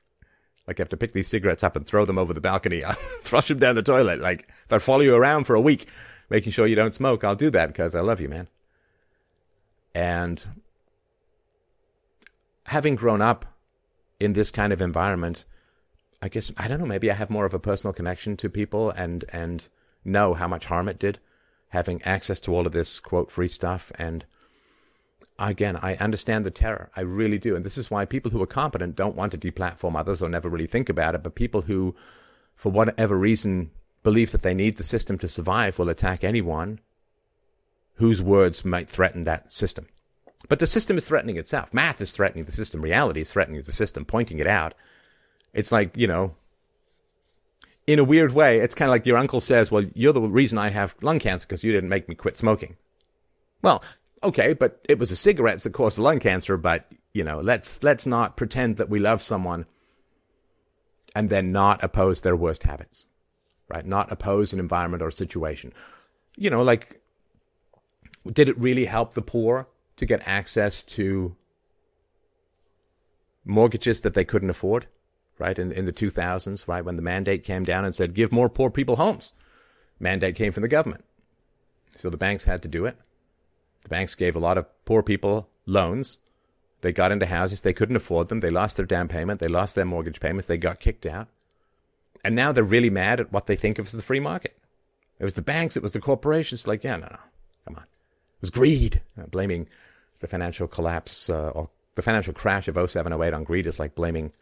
Like, 0.68 0.80
you 0.80 0.82
have 0.82 0.90
to 0.90 0.98
pick 0.98 1.14
these 1.14 1.28
cigarettes 1.30 1.64
up 1.64 1.76
and 1.76 1.86
throw 1.86 2.04
them 2.06 2.18
over 2.18 2.34
the 2.34 2.42
balcony, 2.42 2.84
uh, 2.86 2.94
flush 3.22 3.48
them 3.48 3.60
down 3.60 3.76
the 3.76 3.84
toilet. 3.84 4.22
Like, 4.22 4.50
if 4.66 4.74
I 4.74 4.80
follow 4.80 5.02
you 5.02 5.16
around 5.16 5.46
for 5.46 5.56
a 5.56 5.62
week, 5.62 5.88
making 6.30 6.52
sure 6.52 6.68
you 6.68 6.76
don't 6.76 6.94
smoke, 6.94 7.24
I'll 7.24 7.36
do 7.36 7.50
that 7.52 7.68
because 7.68 7.96
I 7.96 8.02
love 8.02 8.20
you, 8.20 8.30
man. 8.30 8.50
And 9.96 10.46
having 12.66 12.96
grown 12.96 13.22
up 13.22 13.46
in 14.20 14.34
this 14.34 14.52
kind 14.52 14.74
of 14.74 14.82
environment, 14.82 15.46
I 16.22 16.30
guess 16.30 16.52
I 16.58 16.68
don't 16.68 16.80
know. 16.80 16.86
Maybe 16.86 17.10
I 17.10 17.16
have 17.16 17.30
more 17.30 17.46
of 17.46 17.54
a 17.54 17.60
personal 17.60 17.94
connection 17.94 18.36
to 18.38 18.50
people 18.50 18.92
and 18.92 19.24
and 19.32 19.68
know 20.04 20.34
how 20.34 20.48
much 20.48 20.66
harm 20.66 20.88
it 20.88 21.00
did 21.00 21.20
having 21.70 22.02
access 22.04 22.40
to 22.40 22.54
all 22.54 22.66
of 22.66 22.74
this 22.74 23.00
quote 23.00 23.32
free 23.32 23.48
stuff. 23.48 23.92
And 23.98 24.26
again, 25.40 25.78
I 25.78 25.96
understand 25.96 26.46
the 26.46 26.52
terror. 26.52 26.90
I 26.96 27.02
really 27.02 27.38
do. 27.38 27.56
And 27.56 27.66
this 27.66 27.78
is 27.78 27.92
why 27.92 28.06
people 28.06 28.32
who 28.32 28.42
are 28.42 28.48
competent 28.48 28.96
don't 28.96 29.16
want 29.16 29.32
to 29.34 29.38
deplatform 29.38 29.98
others 29.98 30.22
or 30.22 30.30
never 30.30 30.50
really 30.50 30.68
think 30.68 30.90
about 30.90 31.16
it. 31.16 31.24
But 31.24 31.36
people 31.36 31.64
who, 31.64 31.96
for 32.56 32.72
whatever 32.72 33.18
reason, 33.18 33.72
believe 34.04 34.32
that 34.32 34.42
they 34.42 34.54
need 34.54 34.78
the 34.78 34.84
system 34.84 35.18
to 35.20 35.28
survive 35.28 35.78
will 35.78 35.90
attack 35.90 36.24
anyone 36.24 36.80
whose 37.96 38.22
words 38.22 38.64
might 38.64 38.90
threaten 38.90 39.24
that 39.24 39.52
system. 39.52 39.88
But 40.50 40.60
the 40.60 40.68
system 40.68 40.98
is 40.98 41.06
threatening 41.06 41.38
itself. 41.38 41.74
Math 41.74 42.00
is 42.00 42.12
threatening 42.12 42.46
the 42.46 42.52
system. 42.52 42.82
Reality 42.82 43.22
is 43.22 43.32
threatening 43.32 43.62
the 43.62 43.72
system, 43.72 44.06
pointing 44.06 44.40
it 44.40 44.48
out. 44.48 44.76
It's 45.54 45.72
like, 45.72 45.98
you 45.98 46.08
know, 46.08 46.36
in 47.88 48.00
a 48.00 48.04
weird 48.04 48.34
way, 48.34 48.60
it's 48.60 48.76
kind 48.76 48.90
of 48.90 48.92
like 48.92 49.06
your 49.06 49.18
uncle 49.18 49.40
says, 49.40 49.72
well, 49.72 49.84
you're 49.94 50.14
the 50.14 50.22
reason 50.22 50.58
I 50.58 50.70
have 50.70 50.96
lung 51.02 51.20
cancer 51.20 51.48
because 51.48 51.64
you 51.64 51.72
didn't 51.72 51.90
make 51.90 52.08
me 52.08 52.16
quit 52.16 52.38
smoking. 52.38 52.76
Well, 53.62 53.84
okay, 54.24 54.54
but 54.54 54.80
it 54.88 55.00
was 55.00 55.10
the 55.10 55.16
cigarettes 55.16 55.64
that 55.64 55.74
caused 55.74 55.98
the 55.98 56.02
lung 56.02 56.20
cancer, 56.20 56.58
but, 56.58 56.88
you 57.14 57.24
know, 57.24 57.40
let's, 57.40 57.84
let's 57.84 58.06
not 58.06 58.38
pretend 58.38 58.78
that 58.78 58.90
we 58.90 59.00
love 59.00 59.22
someone 59.22 59.66
and 61.16 61.30
then 61.30 61.52
not 61.52 61.84
oppose 61.84 62.22
their 62.22 62.36
worst 62.36 62.64
habits 62.64 63.06
right? 63.70 63.86
Not 63.86 64.12
oppose 64.12 64.54
an 64.54 64.60
environment 64.60 65.04
or 65.04 65.12
situation. 65.12 65.74
You 66.36 66.50
know, 66.50 66.62
like, 66.62 67.02
did 68.32 68.50
it 68.50 68.58
really 68.58 68.86
help 68.86 69.14
the 69.14 69.22
poor 69.22 69.68
to 69.98 70.06
get 70.06 70.28
access 70.28 70.84
to 70.84 71.36
mortgages 73.46 74.02
that 74.02 74.14
they 74.14 74.26
couldn't 74.26 74.50
afford, 74.50 74.88
right? 75.40 75.58
In, 75.58 75.72
in 75.72 75.86
the 75.86 75.94
2000s, 75.94 76.68
right? 76.68 76.84
When 76.84 76.96
the 76.96 77.02
mandate 77.02 77.44
came 77.44 77.64
down 77.64 77.86
and 77.86 77.96
said, 77.96 78.14
give 78.14 78.32
more 78.32 78.50
poor 78.50 78.70
people 78.70 78.98
homes. 78.98 79.34
Mandate 80.00 80.36
came 80.36 80.52
from 80.52 80.62
the 80.62 80.68
government. 80.68 81.04
So 81.96 82.10
the 82.10 82.18
banks 82.18 82.44
had 82.44 82.62
to 82.64 82.68
do 82.68 82.86
it. 82.86 82.98
The 83.88 83.96
banks 83.96 84.16
gave 84.16 84.36
a 84.36 84.40
lot 84.40 84.58
of 84.58 84.66
poor 84.84 85.02
people 85.02 85.48
loans. 85.66 86.18
They 86.82 86.92
got 86.92 87.14
into 87.14 87.26
houses. 87.26 87.62
They 87.62 87.72
couldn't 87.72 87.96
afford 87.96 88.28
them. 88.28 88.42
They 88.42 88.50
lost 88.50 88.76
their 88.76 88.86
down 88.86 89.08
payment. 89.08 89.40
They 89.40 89.48
lost 89.48 89.76
their 89.76 89.86
mortgage 89.86 90.20
payments. 90.20 90.46
They 90.46 90.58
got 90.58 90.82
kicked 90.82 91.06
out. 91.06 91.30
And 92.22 92.36
now 92.36 92.52
they're 92.52 92.66
really 92.66 92.90
mad 92.90 93.22
at 93.22 93.32
what 93.32 93.46
they 93.46 93.56
think 93.56 93.80
of 93.80 93.86
as 93.86 93.94
the 93.94 94.02
free 94.02 94.20
market. 94.20 94.58
It 95.20 95.24
was 95.24 95.36
the 95.36 95.42
banks, 95.42 95.78
it 95.78 95.84
was 95.84 95.94
the 95.94 96.02
corporations. 96.02 96.68
Like, 96.68 96.84
yeah, 96.84 96.98
no, 96.98 97.08
no, 97.08 97.20
come 97.64 97.76
on. 97.78 97.84
It 97.84 98.42
was 98.42 98.50
greed. 98.50 99.02
Uh, 99.18 99.28
blaming 99.28 99.70
the 100.20 100.28
financial 100.28 100.68
collapse 100.68 101.30
uh, 101.30 101.52
or 101.52 101.70
the 101.96 102.02
financial 102.02 102.34
crash 102.34 102.68
of 102.68 102.92
07, 102.92 103.14
08 103.14 103.34
on 103.34 103.46
greed 103.46 103.68
is 103.68 103.80
like 103.80 103.96
blaming 103.96 104.34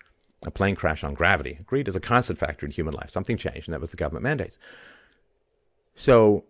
a 0.43 0.49
plane 0.49 0.75
crash 0.75 1.03
on 1.03 1.13
gravity. 1.13 1.59
Greed 1.67 1.87
is 1.87 1.95
a 1.95 1.99
constant 1.99 2.39
factor 2.39 2.65
in 2.65 2.71
human 2.71 2.95
life. 2.95 3.11
Something 3.11 3.37
changed, 3.37 3.67
and 3.67 3.73
that 3.73 3.81
was 3.81 3.91
the 3.91 3.97
government 3.97 4.23
mandates. 4.23 4.57
So, 5.93 6.45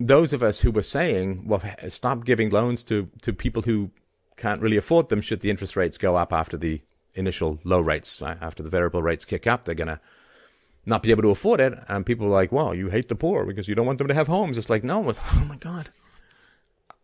those 0.00 0.32
of 0.32 0.42
us 0.42 0.60
who 0.60 0.70
were 0.70 0.82
saying, 0.82 1.46
well, 1.46 1.62
stop 1.88 2.24
giving 2.24 2.48
loans 2.48 2.82
to, 2.84 3.08
to 3.20 3.32
people 3.34 3.62
who 3.62 3.90
can't 4.36 4.62
really 4.62 4.78
afford 4.78 5.10
them 5.10 5.20
should 5.20 5.40
the 5.40 5.50
interest 5.50 5.76
rates 5.76 5.98
go 5.98 6.16
up 6.16 6.32
after 6.32 6.56
the 6.56 6.80
initial 7.14 7.58
low 7.64 7.80
rates, 7.80 8.20
uh, 8.22 8.36
after 8.40 8.62
the 8.62 8.70
variable 8.70 9.02
rates 9.02 9.26
kick 9.26 9.46
up, 9.46 9.64
they're 9.64 9.74
going 9.74 9.88
to 9.88 10.00
not 10.86 11.02
be 11.02 11.10
able 11.10 11.22
to 11.22 11.30
afford 11.30 11.60
it. 11.60 11.74
And 11.86 12.06
people 12.06 12.26
are 12.26 12.30
like, 12.30 12.50
well, 12.50 12.74
you 12.74 12.88
hate 12.88 13.08
the 13.08 13.14
poor 13.14 13.44
because 13.44 13.68
you 13.68 13.74
don't 13.74 13.84
want 13.84 13.98
them 13.98 14.08
to 14.08 14.14
have 14.14 14.26
homes. 14.26 14.56
It's 14.56 14.70
like, 14.70 14.82
no, 14.82 15.14
oh 15.34 15.44
my 15.46 15.56
God. 15.56 15.90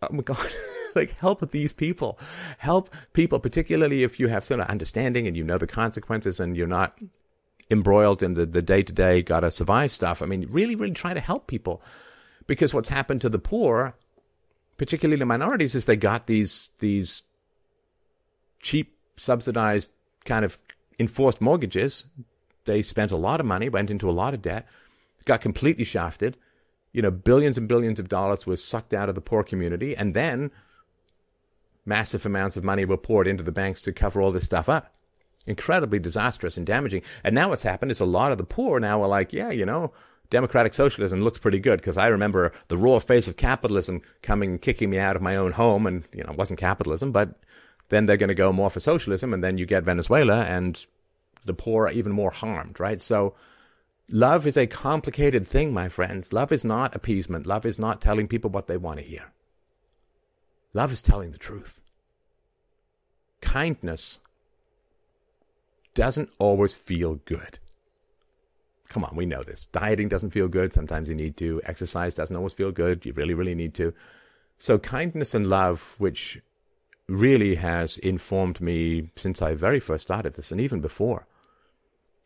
Oh 0.00 0.12
my 0.12 0.22
God. 0.22 0.48
like, 0.94 1.10
help 1.18 1.50
these 1.50 1.74
people. 1.74 2.18
Help 2.56 2.88
people, 3.12 3.38
particularly 3.38 4.04
if 4.04 4.18
you 4.18 4.28
have 4.28 4.42
sort 4.42 4.60
of 4.60 4.68
understanding 4.68 5.26
and 5.26 5.36
you 5.36 5.44
know 5.44 5.58
the 5.58 5.66
consequences 5.66 6.40
and 6.40 6.56
you're 6.56 6.66
not 6.66 6.98
embroiled 7.70 8.22
in 8.22 8.34
the, 8.34 8.46
the 8.46 8.62
day-to-day 8.62 9.20
gotta 9.22 9.50
survive 9.50 9.92
stuff. 9.92 10.22
I 10.22 10.26
mean, 10.26 10.46
really, 10.48 10.76
really 10.76 10.94
try 10.94 11.12
to 11.12 11.20
help 11.20 11.46
people. 11.46 11.82
Because 12.46 12.72
what's 12.72 12.88
happened 12.88 13.20
to 13.22 13.28
the 13.28 13.38
poor, 13.38 13.96
particularly 14.76 15.18
the 15.18 15.26
minorities, 15.26 15.74
is 15.74 15.84
they 15.84 15.96
got 15.96 16.26
these, 16.26 16.70
these 16.78 17.24
cheap, 18.60 18.96
subsidized 19.16 19.90
kind 20.24 20.44
of 20.44 20.58
enforced 20.98 21.40
mortgages 21.40 22.06
they 22.66 22.82
spent 22.82 23.12
a 23.12 23.16
lot 23.16 23.40
of 23.40 23.46
money, 23.46 23.68
went 23.68 23.90
into 23.90 24.10
a 24.10 24.12
lot 24.12 24.34
of 24.34 24.42
debt, 24.42 24.66
got 25.24 25.40
completely 25.40 25.84
shafted. 25.84 26.36
You 26.92 27.02
know, 27.02 27.10
billions 27.10 27.56
and 27.56 27.68
billions 27.68 27.98
of 27.98 28.08
dollars 28.08 28.46
was 28.46 28.62
sucked 28.62 28.92
out 28.92 29.08
of 29.08 29.14
the 29.14 29.20
poor 29.20 29.42
community, 29.42 29.96
and 29.96 30.14
then 30.14 30.50
massive 31.84 32.26
amounts 32.26 32.56
of 32.56 32.64
money 32.64 32.84
were 32.84 32.96
poured 32.96 33.26
into 33.26 33.42
the 33.42 33.52
banks 33.52 33.82
to 33.82 33.92
cover 33.92 34.20
all 34.20 34.32
this 34.32 34.44
stuff 34.44 34.68
up. 34.68 34.94
Incredibly 35.46 36.00
disastrous 36.00 36.56
and 36.56 36.66
damaging. 36.66 37.02
And 37.22 37.34
now 37.34 37.50
what's 37.50 37.62
happened 37.62 37.92
is 37.92 38.00
a 38.00 38.04
lot 38.04 38.32
of 38.32 38.38
the 38.38 38.44
poor 38.44 38.80
now 38.80 39.02
are 39.02 39.08
like, 39.08 39.32
yeah, 39.32 39.52
you 39.52 39.64
know, 39.64 39.92
democratic 40.30 40.74
socialism 40.74 41.22
looks 41.22 41.38
pretty 41.38 41.58
good 41.58 41.78
because 41.78 41.96
I 41.96 42.06
remember 42.06 42.52
the 42.68 42.76
raw 42.76 42.98
face 42.98 43.28
of 43.28 43.36
capitalism 43.36 44.02
coming 44.22 44.50
and 44.50 44.62
kicking 44.62 44.90
me 44.90 44.98
out 44.98 45.16
of 45.16 45.22
my 45.22 45.36
own 45.36 45.52
home, 45.52 45.86
and 45.86 46.04
you 46.12 46.24
know, 46.24 46.32
it 46.32 46.38
wasn't 46.38 46.60
capitalism, 46.60 47.12
but 47.12 47.40
then 47.88 48.06
they're 48.06 48.16
going 48.16 48.28
to 48.28 48.34
go 48.34 48.52
more 48.52 48.70
for 48.70 48.80
socialism, 48.80 49.32
and 49.32 49.42
then 49.42 49.58
you 49.58 49.66
get 49.66 49.84
Venezuela, 49.84 50.44
and 50.44 50.86
the 51.44 51.54
poor 51.54 51.86
are 51.86 51.92
even 51.92 52.12
more 52.12 52.30
harmed, 52.30 52.80
right? 52.80 53.00
So 53.00 53.34
love 54.10 54.46
is 54.46 54.56
a 54.56 54.66
complicated 54.66 55.46
thing, 55.46 55.72
my 55.72 55.88
friends. 55.88 56.32
Love 56.32 56.52
is 56.52 56.64
not 56.64 56.94
appeasement. 56.94 57.46
Love 57.46 57.64
is 57.64 57.78
not 57.78 58.00
telling 58.00 58.28
people 58.28 58.50
what 58.50 58.66
they 58.66 58.76
want 58.76 58.98
to 58.98 59.04
hear. 59.04 59.32
Love 60.74 60.92
is 60.92 61.00
telling 61.00 61.30
the 61.30 61.38
truth. 61.38 61.80
Kindness 63.40 64.18
doesn't 65.94 66.30
always 66.38 66.74
feel 66.74 67.14
good. 67.24 67.58
Come 68.88 69.04
on, 69.04 69.14
we 69.16 69.26
know 69.26 69.42
this. 69.42 69.66
Dieting 69.66 70.08
doesn't 70.08 70.30
feel 70.30 70.48
good. 70.48 70.72
Sometimes 70.72 71.08
you 71.08 71.14
need 71.14 71.36
to. 71.38 71.60
Exercise 71.64 72.14
doesn't 72.14 72.36
always 72.36 72.52
feel 72.52 72.72
good. 72.72 73.04
You 73.04 73.12
really, 73.12 73.34
really 73.34 73.54
need 73.54 73.74
to. 73.74 73.92
So, 74.58 74.78
kindness 74.78 75.34
and 75.34 75.46
love, 75.46 75.96
which 75.98 76.40
really 77.08 77.56
has 77.56 77.98
informed 77.98 78.60
me 78.60 79.10
since 79.16 79.40
I 79.40 79.54
very 79.54 79.78
first 79.78 80.02
started 80.02 80.34
this 80.34 80.50
and 80.50 80.60
even 80.60 80.80
before, 80.80 81.26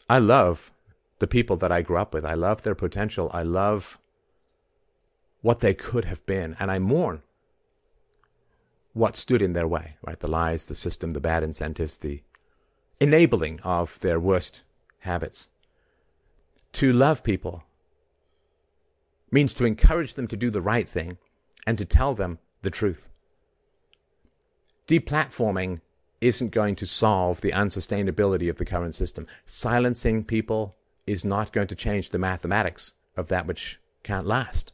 I 0.08 0.18
love 0.18 0.72
the 1.18 1.26
people 1.26 1.56
that 1.58 1.70
I 1.70 1.82
grew 1.82 1.98
up 1.98 2.14
with. 2.14 2.24
I 2.24 2.34
love 2.34 2.62
their 2.62 2.74
potential. 2.74 3.30
I 3.32 3.42
love 3.42 3.98
what 5.42 5.60
they 5.60 5.74
could 5.74 6.06
have 6.06 6.24
been. 6.26 6.56
And 6.58 6.70
I 6.70 6.78
mourn 6.78 7.22
what 8.92 9.16
stood 9.16 9.42
in 9.42 9.52
their 9.52 9.68
way, 9.68 9.96
right? 10.02 10.18
The 10.18 10.28
lies, 10.28 10.66
the 10.66 10.74
system, 10.74 11.12
the 11.12 11.20
bad 11.20 11.42
incentives, 11.42 11.98
the 11.98 12.22
enabling 12.98 13.60
of 13.60 14.00
their 14.00 14.18
worst 14.18 14.62
habits. 15.00 15.48
To 16.74 16.92
love 16.92 17.22
people 17.24 17.64
means 19.30 19.54
to 19.54 19.64
encourage 19.64 20.14
them 20.14 20.26
to 20.28 20.36
do 20.36 20.50
the 20.50 20.60
right 20.60 20.88
thing 20.88 21.18
and 21.66 21.76
to 21.78 21.84
tell 21.84 22.14
them 22.14 22.38
the 22.62 22.70
truth. 22.70 23.08
Deplatforming 24.88 25.80
isn't 26.20 26.50
going 26.50 26.76
to 26.76 26.86
solve 26.86 27.40
the 27.40 27.52
unsustainability 27.52 28.50
of 28.50 28.58
the 28.58 28.64
current 28.64 28.94
system. 28.94 29.26
Silencing 29.46 30.24
people 30.24 30.76
is 31.06 31.24
not 31.24 31.52
going 31.52 31.68
to 31.68 31.74
change 31.74 32.10
the 32.10 32.18
mathematics 32.18 32.94
of 33.16 33.28
that 33.28 33.46
which 33.46 33.80
can't 34.02 34.26
last. 34.26 34.72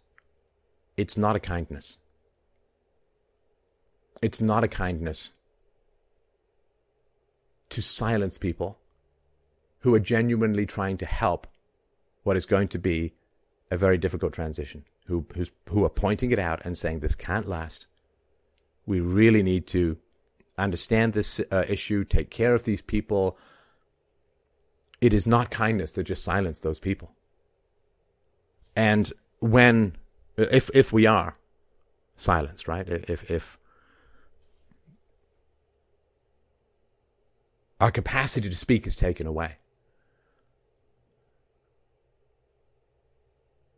It's 0.96 1.16
not 1.16 1.36
a 1.36 1.40
kindness. 1.40 1.98
It's 4.22 4.40
not 4.40 4.64
a 4.64 4.68
kindness 4.68 5.32
to 7.68 7.82
silence 7.82 8.38
people 8.38 8.78
who 9.80 9.94
are 9.94 10.00
genuinely 10.00 10.66
trying 10.66 10.96
to 10.98 11.06
help 11.06 11.46
what 12.26 12.36
is 12.36 12.44
going 12.44 12.66
to 12.66 12.78
be 12.78 13.14
a 13.70 13.76
very 13.78 13.96
difficult 13.96 14.32
transition, 14.32 14.84
who, 15.06 15.24
who 15.70 15.84
are 15.84 15.88
pointing 15.88 16.32
it 16.32 16.40
out 16.40 16.60
and 16.64 16.76
saying 16.76 16.98
this 16.98 17.14
can't 17.14 17.48
last. 17.48 17.86
We 18.84 18.98
really 18.98 19.44
need 19.44 19.68
to 19.68 19.96
understand 20.58 21.12
this 21.12 21.40
uh, 21.52 21.64
issue, 21.68 22.02
take 22.02 22.28
care 22.28 22.52
of 22.52 22.64
these 22.64 22.82
people. 22.82 23.38
It 25.00 25.12
is 25.12 25.24
not 25.24 25.50
kindness 25.52 25.92
to 25.92 26.02
just 26.02 26.24
silence 26.24 26.58
those 26.58 26.80
people. 26.80 27.12
And 28.74 29.12
when, 29.38 29.96
if 30.36 30.68
if 30.74 30.92
we 30.92 31.06
are 31.06 31.36
silenced, 32.16 32.66
right? 32.66 32.88
If 32.88 33.30
if 33.30 33.56
our 37.80 37.92
capacity 37.92 38.48
to 38.48 38.56
speak 38.56 38.84
is 38.84 38.96
taken 38.96 39.28
away, 39.28 39.58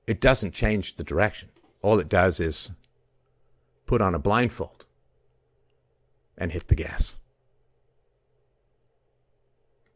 it 0.09 0.23
doesn't 0.23 0.55
change 0.55 0.97
the 0.97 1.05
direction. 1.05 1.51
All 1.83 1.99
it 1.99 2.09
does 2.09 2.41
is 2.41 2.71
put 3.85 4.01
on 4.01 4.15
a 4.15 4.19
blindfold 4.19 4.87
and 6.39 6.51
hit 6.51 6.69
the 6.69 6.75
gas. 6.75 7.17